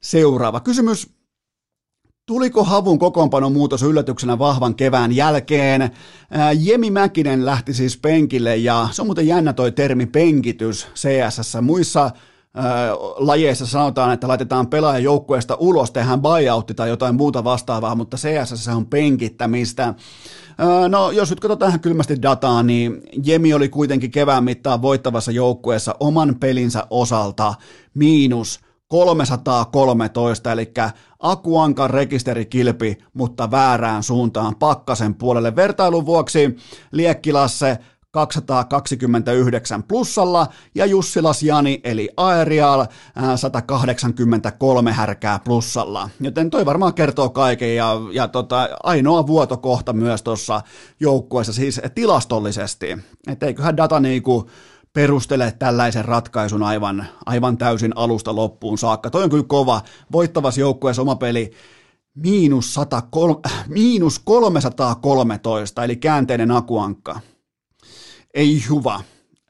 Seuraava 0.00 0.60
kysymys. 0.60 1.10
Tuliko 2.26 2.64
Havun 2.64 2.98
kokoonpano 2.98 3.50
muutos 3.50 3.82
yllätyksenä 3.82 4.38
vahvan 4.38 4.74
kevään 4.74 5.12
jälkeen? 5.12 5.90
Jemi 6.58 6.90
Mäkinen 6.90 7.44
lähti 7.46 7.74
siis 7.74 7.96
penkille 7.96 8.56
ja 8.56 8.88
se 8.90 9.02
on 9.02 9.08
muuten 9.08 9.26
jännä 9.26 9.52
toi 9.52 9.72
termi 9.72 10.06
penkitys 10.06 10.88
CSS. 10.94 11.56
Muissa 11.62 12.10
lajeissa 13.16 13.66
sanotaan, 13.66 14.12
että 14.12 14.28
laitetaan 14.28 14.66
pelaaja 14.66 14.98
joukkueesta 14.98 15.56
ulos, 15.60 15.90
tehdään 15.90 16.22
buyoutti 16.22 16.74
tai 16.74 16.88
jotain 16.88 17.14
muuta 17.14 17.44
vastaavaa, 17.44 17.94
mutta 17.94 18.16
CSS 18.16 18.68
on 18.68 18.86
penkittämistä. 18.86 19.94
No, 20.88 21.10
jos 21.10 21.30
nyt 21.30 21.40
katsotaan 21.40 21.80
kylmästi 21.80 22.22
dataa, 22.22 22.62
niin 22.62 23.00
Jemi 23.24 23.54
oli 23.54 23.68
kuitenkin 23.68 24.10
kevään 24.10 24.44
mittaan 24.44 24.82
voittavassa 24.82 25.32
joukkueessa 25.32 25.94
oman 26.00 26.36
pelinsä 26.40 26.86
osalta 26.90 27.54
miinus 27.94 28.60
313, 28.88 30.52
eli 30.52 30.72
Akuankan 31.20 31.90
rekisterikilpi, 31.90 32.98
mutta 33.14 33.50
väärään 33.50 34.02
suuntaan 34.02 34.56
Pakkasen 34.56 35.14
puolelle. 35.14 35.56
Vertailun 35.56 36.06
vuoksi 36.06 36.56
Liekkilasse 36.92 37.78
229 38.12 39.82
plussalla 39.82 40.46
ja 40.74 40.86
Jussilas 40.86 41.42
Jani 41.42 41.80
eli 41.84 42.08
Aerial 42.16 42.86
183 43.36 44.92
härkää 44.92 45.38
plussalla. 45.44 46.10
Joten 46.20 46.50
toi 46.50 46.66
varmaan 46.66 46.94
kertoo 46.94 47.30
kaiken 47.30 47.76
ja, 47.76 47.96
ja 48.12 48.28
tota, 48.28 48.68
ainoa 48.82 49.26
vuotokohta 49.26 49.92
myös 49.92 50.22
tuossa 50.22 50.62
joukkueessa 51.00 51.52
siis 51.52 51.80
tilastollisesti. 51.94 52.98
Että 53.26 53.46
eiköhän 53.46 53.76
data 53.76 54.00
niinku 54.00 54.50
perustele 54.92 55.54
tällaisen 55.58 56.04
ratkaisun 56.04 56.62
aivan, 56.62 57.06
aivan 57.26 57.58
täysin 57.58 57.92
alusta 57.96 58.36
loppuun 58.36 58.78
saakka. 58.78 59.10
Toi 59.10 59.24
on 59.24 59.30
kyllä 59.30 59.44
kova. 59.46 59.80
Voittavassa 60.12 60.60
joukkueessa 60.60 61.02
oma 61.02 61.16
peli 61.16 61.50
miinus, 62.14 62.74
103, 62.74 63.40
miinus 63.68 64.18
313, 64.18 65.84
eli 65.84 65.96
käänteinen 65.96 66.50
akuankka. 66.50 67.20
Ei 68.34 68.62
hyvä. 68.70 69.00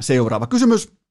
Seuraava 0.00 0.46
kysymys. 0.46 1.01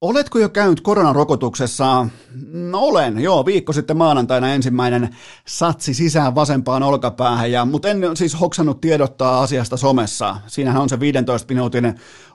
Oletko 0.00 0.38
jo 0.38 0.48
käynyt 0.48 0.80
koronarokotuksessa? 0.80 2.06
No, 2.52 2.78
olen, 2.78 3.18
joo, 3.18 3.46
viikko 3.46 3.72
sitten 3.72 3.96
maanantaina 3.96 4.54
ensimmäinen 4.54 5.16
satsi 5.46 5.94
sisään 5.94 6.34
vasempaan 6.34 6.82
olkapäähän, 6.82 7.52
ja, 7.52 7.64
mutta 7.64 7.88
en 7.88 8.16
siis 8.16 8.40
hoksannut 8.40 8.80
tiedottaa 8.80 9.42
asiasta 9.42 9.76
somessa. 9.76 10.36
Siinähän 10.46 10.82
on 10.82 10.88
se 10.88 11.00
15 11.00 11.54
minuutin 11.54 11.94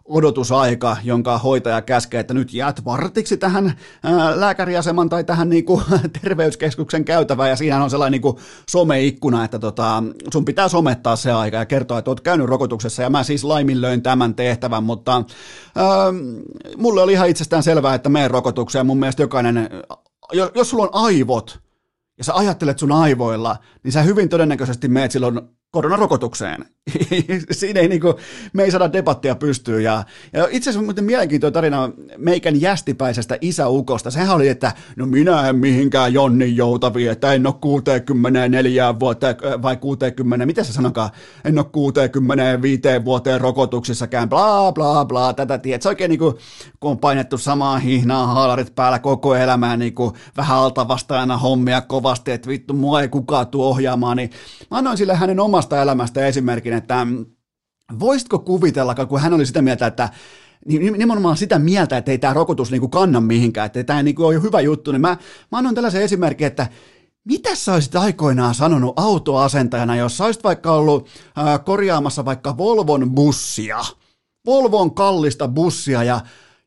odotusaika, 0.10 0.97
jonka 1.03 1.38
hoitaja 1.38 1.82
käskee, 1.82 2.20
että 2.20 2.34
nyt 2.34 2.53
jäät 2.53 2.86
vartiksi 2.86 3.38
tähän 3.38 3.74
lääkäriaseman 4.36 5.10
tai 5.10 5.24
tähän 5.24 5.49
niin 5.49 5.66
kuin, 5.66 5.84
terveyskeskuksen 6.22 7.05
käytävään, 7.05 7.49
ja 7.49 7.55
siinä 7.55 7.84
on 7.84 7.89
sellainen 7.89 8.12
niin 8.12 8.22
kuin, 8.22 8.38
someikkuna, 8.70 9.45
että 9.45 9.60
tota, 9.60 10.03
sun 10.34 10.45
pitää 10.45 10.68
somettaa 10.68 11.16
se 11.16 11.32
aika 11.32 11.57
ja 11.57 11.66
kertoa, 11.66 11.99
että 11.99 12.12
oot 12.12 12.22
käynyt 12.22 12.47
rokotuksessa, 12.47 13.03
ja 13.03 13.10
mä 13.10 13.24
siis 13.24 13.43
laiminlöin 13.43 14.01
tämän 14.01 14.36
tehtävän, 14.36 14.84
mutta 14.84 15.16
äh, 15.16 15.24
mulle 16.78 17.01
oli 17.01 17.14
ihan 17.14 17.30
itsestään 17.50 17.76
selvää, 17.76 17.95
että 17.95 18.10
meen 18.10 18.32
rokotukseen, 18.32 18.86
mun 18.86 19.00
mielestä 19.00 19.24
jokainen, 19.24 19.70
jos 20.56 20.70
sulla 20.70 20.84
on 20.84 20.89
aivot, 20.93 21.60
ja 22.18 22.24
sä 22.24 22.36
ajattelet 22.36 22.80
sun 22.80 22.91
aivoilla, 22.91 23.58
niin 23.84 23.91
sä 23.91 24.02
hyvin 24.02 24.30
todennäköisesti 24.30 24.88
meet 24.88 25.12
silloin 25.12 25.41
koronarokotukseen. 25.72 26.65
Siinä 27.51 27.80
ei 27.80 27.88
niinku, 27.88 28.13
me 28.53 28.63
ei 28.63 28.72
saada 28.72 28.93
debattia 28.93 29.36
pystyä. 29.36 29.80
Ja, 29.80 30.03
ja 30.34 30.47
itse 30.51 30.70
asiassa 30.70 30.86
muuten 30.86 31.03
mielenkiintoinen 31.03 31.53
tarina 31.53 31.91
meikän 32.17 32.61
jästipäisestä 32.61 33.38
isäukosta. 33.41 34.11
Sehän 34.11 34.36
oli, 34.36 34.47
että 34.47 34.72
no 34.95 35.05
minä 35.05 35.49
en 35.49 35.55
mihinkään 35.55 36.13
Jonni 36.13 36.55
joutavi, 36.55 37.07
että 37.07 37.34
en 37.34 37.47
ole 37.47 37.55
64 37.61 38.99
vuotta 38.99 39.28
vai 39.61 39.78
60, 39.78 40.45
mitä 40.45 40.63
se 40.63 40.74
sanokaa, 40.74 41.11
en 41.45 41.59
ole 41.59 41.65
65 41.72 42.82
vuoteen 43.05 43.41
rokotuksissakään, 43.41 44.30
bla 44.30 44.72
bla 44.72 45.05
bla, 45.05 45.34
tätä 45.34 45.57
tiedät. 45.57 45.82
Se 45.82 45.89
oikein 45.89 46.09
niinku, 46.09 46.38
kun 46.80 46.91
on 46.91 46.99
painettu 46.99 47.38
samaa 47.38 47.80
hihnaa 47.80 48.28
haalarit 48.28 48.76
päällä 48.76 48.99
koko 48.99 49.36
elämää, 49.36 49.78
niinku, 49.78 50.13
vähän 50.38 50.57
alta 50.57 50.88
vastaajana 50.88 51.38
hommia 51.38 51.82
kovasti, 51.82 52.32
että 52.32 52.49
vittu 52.49 52.74
mua 52.74 53.01
ei 53.01 53.07
kukaan 53.07 53.47
tuo 53.47 53.65
ohjaamaan, 53.65 54.17
niin 54.17 54.30
mä 54.72 54.78
annoin 54.78 54.97
sille 54.97 55.15
hänen 55.15 55.39
oma 55.39 55.59
omasta 55.60 55.82
elämästä 55.82 56.26
esimerkin, 56.26 56.74
että 56.74 57.07
voisitko 57.99 58.39
kuvitella, 58.39 58.95
kun 58.95 59.20
hän 59.20 59.34
oli 59.34 59.45
sitä 59.45 59.62
mieltä, 59.62 59.88
että 59.88 60.10
nimenomaan 60.66 61.38
sitä 61.38 61.60
mieltä, 61.60 61.97
että 61.97 62.12
ei 62.12 62.18
tämä 62.18 62.34
rokotus 62.34 62.72
niinku 62.72 62.88
kanna 62.88 63.22
mihinkään, 63.22 63.66
että 63.66 63.84
tämä 63.84 64.03
niinku 64.03 64.26
ole 64.26 64.41
hyvä 64.41 64.62
juttu, 64.62 64.91
niin 64.91 65.01
mä, 65.01 65.18
mä 65.51 65.57
annan 65.57 65.76
tällaisen 65.76 66.01
esimerkin, 66.01 66.47
että 66.47 66.68
mitä 67.26 67.55
sä 67.55 67.74
olisit 67.74 67.95
aikoinaan 67.95 68.55
sanonut 68.55 68.99
autoasentajana, 68.99 69.95
jos 69.95 70.18
sä 70.18 70.26
olisit 70.26 70.43
vaikka 70.43 70.72
ollut 70.72 71.07
ää, 71.36 71.60
korjaamassa 71.60 72.26
vaikka 72.26 72.57
Volvon 72.57 73.12
bussia, 73.12 73.80
Volvon 74.45 74.95
kallista 74.95 75.47
bussia 75.47 76.03
ja 76.03 76.22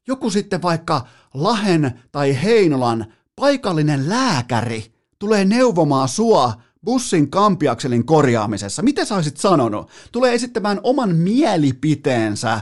joku 0.08 0.30
sitten 0.30 0.62
vaikka 0.62 1.06
Lahen 1.34 2.00
tai 2.12 2.42
Heinolan 2.42 3.06
paikallinen 3.36 4.08
lääkäri 4.08 4.92
tulee 5.18 5.44
neuvomaan 5.44 6.08
sua 6.08 6.52
bussin 6.84 7.30
kampiakselin 7.30 8.06
korjaamisessa. 8.06 8.82
Mitä 8.82 9.04
sä 9.04 9.14
olisit 9.14 9.36
sanonut? 9.36 9.90
Tulee 10.12 10.34
esittämään 10.34 10.80
oman 10.82 11.16
mielipiteensä 11.16 12.60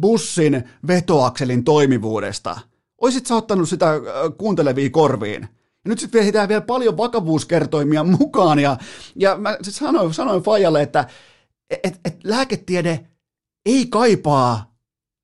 bussin 0.00 0.64
vetoakselin 0.86 1.64
toimivuudesta. 1.64 2.58
Oisit 3.00 3.26
sä 3.26 3.34
ottanut 3.34 3.68
sitä 3.68 3.90
äh, 3.90 4.00
kuuntelevia 4.38 4.90
korviin? 4.90 5.48
Ja 5.84 5.88
nyt 5.88 5.98
sitten 5.98 6.32
vielä 6.32 6.48
vielä 6.48 6.60
paljon 6.60 6.96
vakavuuskertoimia 6.96 8.04
mukaan, 8.04 8.58
ja, 8.58 8.76
ja 9.16 9.36
mä 9.36 9.56
sit 9.62 9.74
sanoin, 9.74 10.14
sanoin 10.14 10.42
Fajalle, 10.42 10.82
että 10.82 11.08
et, 11.84 12.00
et 12.04 12.24
lääketiede 12.24 13.06
ei 13.66 13.86
kaipaa 13.86 14.74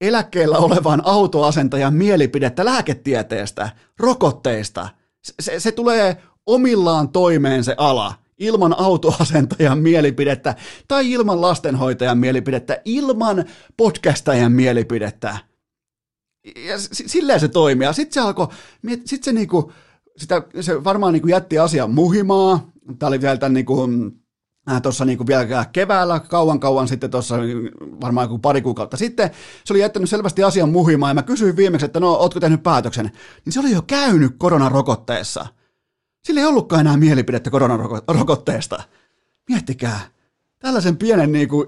eläkkeellä 0.00 0.58
olevan 0.58 1.02
autoasentajan 1.04 1.94
mielipidettä 1.94 2.64
lääketieteestä, 2.64 3.70
rokotteista. 3.98 4.88
Se, 5.24 5.34
se, 5.40 5.60
se 5.60 5.72
tulee 5.72 6.22
omillaan 6.46 7.08
toimeen 7.08 7.64
se 7.64 7.74
ala 7.78 8.14
ilman 8.38 8.78
autoasentajan 8.78 9.78
mielipidettä 9.78 10.54
tai 10.88 11.12
ilman 11.12 11.40
lastenhoitajan 11.40 12.18
mielipidettä, 12.18 12.80
ilman 12.84 13.44
podcastajan 13.76 14.52
mielipidettä. 14.52 15.38
Ja 16.56 16.78
silleen 16.90 17.40
se 17.40 17.48
toimii. 17.48 17.94
Sitten 17.94 18.14
se 18.14 18.20
alkoi, 18.20 18.48
sitten 18.86 19.24
se, 19.24 19.32
niinku, 19.32 19.72
sitä, 20.16 20.42
se 20.60 20.84
varmaan 20.84 21.12
niinku 21.12 21.28
jätti 21.28 21.58
asian 21.58 21.90
muhimaa. 21.90 22.70
Tämä 22.98 23.08
oli 23.08 23.20
vielä 23.20 23.48
niinku, 23.48 23.88
äh, 24.70 24.82
tuossa 24.82 25.04
niinku 25.04 25.26
vielä 25.26 25.64
keväällä, 25.72 26.20
kauan 26.20 26.60
kauan 26.60 26.88
sitten 26.88 27.10
tuossa, 27.10 27.36
varmaan 28.00 28.24
joku 28.24 28.38
pari 28.38 28.62
kuukautta 28.62 28.96
sitten, 28.96 29.30
se 29.64 29.72
oli 29.72 29.80
jättänyt 29.80 30.10
selvästi 30.10 30.42
asian 30.42 30.70
muhimaan, 30.70 31.10
ja 31.10 31.14
mä 31.14 31.22
kysyin 31.22 31.56
viimeksi, 31.56 31.86
että 31.86 32.00
no, 32.00 32.12
ootko 32.12 32.40
tehnyt 32.40 32.62
päätöksen, 32.62 33.12
niin 33.44 33.52
se 33.52 33.60
oli 33.60 33.70
jo 33.70 33.82
käynyt 33.82 34.32
koronarokotteessa. 34.38 35.46
Sillä 36.26 36.40
ei 36.40 36.46
ollutkaan 36.46 36.80
enää 36.80 36.96
mielipidettä 36.96 37.50
koronarokotteesta. 37.50 38.82
Miettikää, 39.48 40.00
tällaisen 40.58 40.96
pienen 40.96 41.32
niin 41.32 41.48
kuin, 41.48 41.66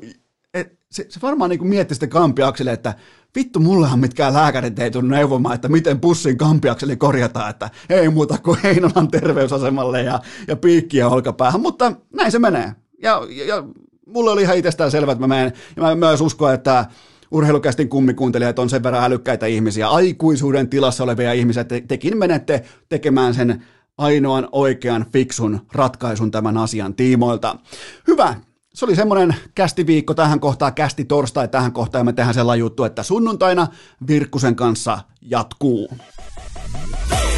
et, 0.55 0.79
se, 0.91 1.07
se 1.09 1.21
varmaan 1.23 1.51
niin 1.51 1.59
kuin 1.59 1.69
mietti 1.69 1.95
sitten 1.95 2.09
kampiakselle, 2.09 2.73
että 2.73 2.95
vittu 3.35 3.61
mullehan 3.61 3.99
mitkään 3.99 4.35
lääkärit 4.35 4.79
ei 4.79 4.91
tunnu 4.91 5.11
neuvomaan, 5.11 5.55
että 5.55 5.69
miten 5.69 6.01
pussin 6.01 6.39
kampiakseli 6.39 6.97
korjataan, 6.97 7.51
että 7.51 7.71
ei 7.91 8.09
muuta 8.09 8.39
kuin 8.39 8.59
Heinolan 8.63 9.09
terveysasemalle 9.11 10.03
ja, 10.03 10.21
ja 10.49 10.57
piikkiä 10.57 11.09
olkapäähän, 11.09 11.61
mutta 11.61 11.93
näin 12.15 12.33
se 12.33 12.39
menee. 12.39 12.73
Ja, 13.03 13.27
ja, 13.31 13.45
ja 13.45 13.65
mulle 14.07 14.31
oli 14.31 14.43
ihan 14.43 14.57
itsestään 14.57 14.91
selvä, 14.91 15.13
että 15.13 15.27
mä 15.27 15.35
menen, 15.35 15.53
ja 15.77 15.83
mä 15.83 15.95
myös 15.95 16.21
uskon, 16.21 16.55
että 16.55 16.87
urheilukästin 17.31 17.89
kummikuuntelijat 17.89 18.59
on 18.59 18.71
sen 18.71 18.83
verran 18.83 19.05
älykkäitä 19.05 19.47
ihmisiä, 19.47 19.89
aikuisuuden 19.89 20.69
tilassa 20.69 21.05
olevia 21.05 21.33
ihmisiä, 21.33 21.61
että 21.61 21.81
tekin 21.89 22.19
menette 22.19 22.65
tekemään 22.89 23.35
sen 23.35 23.65
ainoan 23.99 24.49
oikean 24.53 25.07
fiksun 25.13 25.61
ratkaisun 25.73 26.31
tämän 26.31 26.59
asian 26.59 26.95
tiimoilta. 26.95 27.57
Hyvä, 28.07 28.35
se 28.75 28.85
oli 28.85 28.97
semmoinen 28.97 29.37
kästiviikko 29.55 30.15
tähän 30.15 30.41
kohtaan, 30.41 30.75
kästi 30.75 31.05
torstai 31.05 31.49
tähän 31.49 31.73
kohtaan, 31.73 32.01
ja 32.01 32.05
me 32.05 32.13
tehdään 32.13 32.35
sellainen 32.35 32.61
juttu, 32.61 32.85
että 32.85 33.03
sunnuntaina 33.03 33.67
Virkkusen 34.07 34.57
kanssa 34.57 34.99
jatkuu. 35.21 35.89
Ei 37.13 37.38